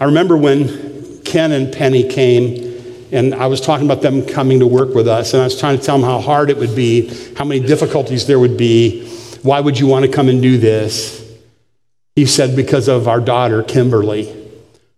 I 0.00 0.04
remember 0.04 0.36
when 0.36 1.22
Ken 1.22 1.52
and 1.52 1.72
Penny 1.72 2.06
came, 2.06 2.74
and 3.10 3.34
I 3.34 3.46
was 3.46 3.62
talking 3.62 3.86
about 3.86 4.02
them 4.02 4.26
coming 4.26 4.58
to 4.58 4.66
work 4.66 4.94
with 4.94 5.08
us, 5.08 5.32
and 5.32 5.40
I 5.40 5.44
was 5.44 5.58
trying 5.58 5.78
to 5.78 5.82
tell 5.82 5.96
them 5.96 6.06
how 6.06 6.20
hard 6.20 6.50
it 6.50 6.58
would 6.58 6.76
be, 6.76 7.08
how 7.36 7.44
many 7.44 7.60
difficulties 7.60 8.26
there 8.26 8.38
would 8.38 8.58
be. 8.58 9.08
Why 9.42 9.60
would 9.60 9.78
you 9.78 9.86
want 9.86 10.04
to 10.04 10.10
come 10.10 10.28
and 10.28 10.42
do 10.42 10.58
this? 10.58 11.22
He 12.16 12.26
said, 12.26 12.54
because 12.54 12.86
of 12.86 13.08
our 13.08 13.20
daughter, 13.20 13.62
Kimberly. 13.62 14.43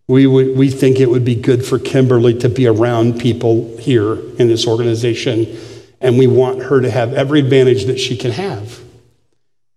We, 0.08 0.26
would, 0.26 0.56
we 0.56 0.70
think 0.70 1.00
it 1.00 1.10
would 1.10 1.24
be 1.24 1.34
good 1.34 1.64
for 1.64 1.78
Kimberly 1.78 2.38
to 2.38 2.48
be 2.48 2.66
around 2.66 3.20
people 3.20 3.76
here 3.78 4.14
in 4.38 4.46
this 4.46 4.66
organization, 4.66 5.58
and 6.00 6.16
we 6.16 6.28
want 6.28 6.62
her 6.62 6.80
to 6.80 6.90
have 6.90 7.12
every 7.12 7.40
advantage 7.40 7.86
that 7.86 7.98
she 7.98 8.16
can 8.16 8.30
have. 8.30 8.80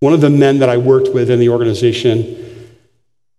One 0.01 0.13
of 0.13 0.21
the 0.21 0.29
men 0.29 0.59
that 0.59 0.69
I 0.69 0.77
worked 0.77 1.13
with 1.13 1.31
in 1.31 1.39
the 1.39 1.49
organization 1.49 2.45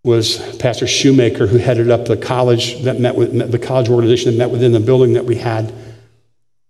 was 0.03 0.57
Pastor 0.59 0.87
Shoemaker, 0.87 1.47
who 1.47 1.59
headed 1.59 1.91
up 1.91 2.07
the 2.07 2.17
college 2.17 2.83
that 2.83 2.99
met 2.99 3.15
with 3.15 3.51
the 3.51 3.59
college 3.59 3.89
organization 3.89 4.33
that 4.33 4.39
met 4.39 4.51
within 4.51 4.73
the 4.73 4.81
building 4.81 5.13
that 5.13 5.25
we 5.25 5.37
had. 5.37 5.73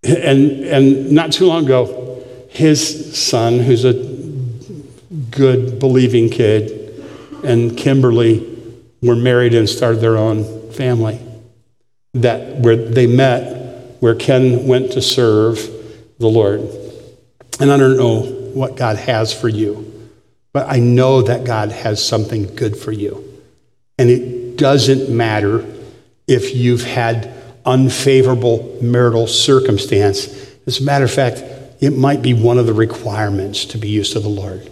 And, 0.03 0.51
and 0.65 1.11
not 1.11 1.31
too 1.31 1.47
long 1.47 1.65
ago, 1.65 2.23
his 2.49 3.17
son, 3.17 3.59
who's 3.59 3.85
a 3.85 3.93
good, 5.31 5.79
believing 5.79 6.29
kid, 6.29 7.03
and 7.43 7.77
Kimberly 7.77 8.50
were 9.01 9.15
married 9.15 9.53
and 9.53 9.67
started 9.67 9.99
their 9.99 10.17
own 10.17 10.71
family. 10.71 11.19
That 12.13 12.57
where 12.57 12.75
they 12.75 13.07
met, 13.07 13.99
where 13.99 14.15
Ken 14.15 14.67
went 14.67 14.91
to 14.93 15.01
serve 15.01 15.57
the 16.19 16.27
Lord. 16.27 16.61
And 17.59 17.71
I 17.71 17.77
don't 17.77 17.97
know 17.97 18.21
what 18.21 18.75
God 18.75 18.97
has 18.97 19.33
for 19.33 19.47
you, 19.47 20.09
but 20.53 20.67
I 20.67 20.79
know 20.79 21.21
that 21.21 21.45
God 21.45 21.71
has 21.71 22.03
something 22.03 22.55
good 22.55 22.77
for 22.77 22.91
you. 22.91 23.41
And 23.97 24.09
it 24.09 24.57
doesn't 24.57 25.15
matter 25.15 25.65
if 26.27 26.55
you've 26.55 26.83
had 26.83 27.33
unfavorable 27.65 28.79
marital 28.81 29.27
circumstance. 29.27 30.27
As 30.65 30.79
a 30.79 30.83
matter 30.83 31.05
of 31.05 31.11
fact, 31.11 31.43
it 31.79 31.91
might 31.91 32.21
be 32.21 32.33
one 32.33 32.57
of 32.57 32.65
the 32.65 32.73
requirements 32.73 33.65
to 33.65 33.77
be 33.77 33.89
used 33.89 34.13
to 34.13 34.19
the 34.19 34.29
Lord. 34.29 34.69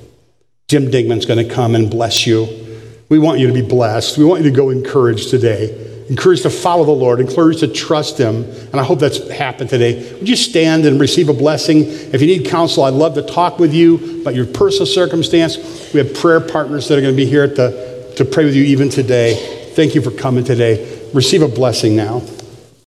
Jim 0.68 0.92
Digman's 0.92 1.26
going 1.26 1.48
to 1.48 1.54
come 1.54 1.76
and 1.76 1.90
bless 1.90 2.28
you 2.28 2.69
we 3.10 3.18
want 3.18 3.40
you 3.40 3.48
to 3.48 3.54
be 3.54 3.62
blessed. 3.62 4.18
We 4.18 4.26
want 4.26 4.44
you 4.44 4.50
to 4.50 4.56
go 4.56 4.70
encouraged 4.70 5.30
today. 5.30 5.88
Encouraged 6.10 6.44
to 6.44 6.50
follow 6.50 6.86
the 6.86 6.92
Lord, 6.92 7.20
encouraged 7.20 7.60
to 7.60 7.68
trust 7.68 8.18
Him. 8.18 8.44
And 8.44 8.76
I 8.76 8.84
hope 8.84 9.00
that's 9.00 9.30
happened 9.30 9.70
today. 9.70 10.12
Would 10.14 10.28
you 10.28 10.36
stand 10.36 10.86
and 10.86 11.00
receive 11.00 11.30
a 11.30 11.34
blessing? 11.34 11.84
If 11.86 12.22
you 12.22 12.28
need 12.28 12.48
counsel, 12.48 12.84
I'd 12.84 12.96
love 12.96 13.14
to 13.16 13.22
talk 13.22 13.60
with 13.60 13.74
you 13.74 14.22
about 14.22 14.34
your 14.34 14.48
personal 14.48 14.88
circumstance. 14.88 15.58
We 15.94 16.00
have 16.00 16.16
prayer 16.16 16.40
partners 16.40 16.88
that 16.88 16.98
are 16.98 17.02
going 17.02 17.14
to 17.14 17.18
be 17.18 17.30
here 17.30 17.48
to, 17.48 18.14
to 18.16 18.26
pray 18.26 18.46
with 18.46 18.56
you 18.56 18.64
even 18.64 18.90
today. 18.90 19.72
Thank 19.76 19.94
you 19.94 20.02
for 20.02 20.12
coming 20.12 20.44
today. 20.44 21.00
Receive 21.14 21.44
a 21.44 21.48
blessing 21.48 21.96
now. 21.96 22.24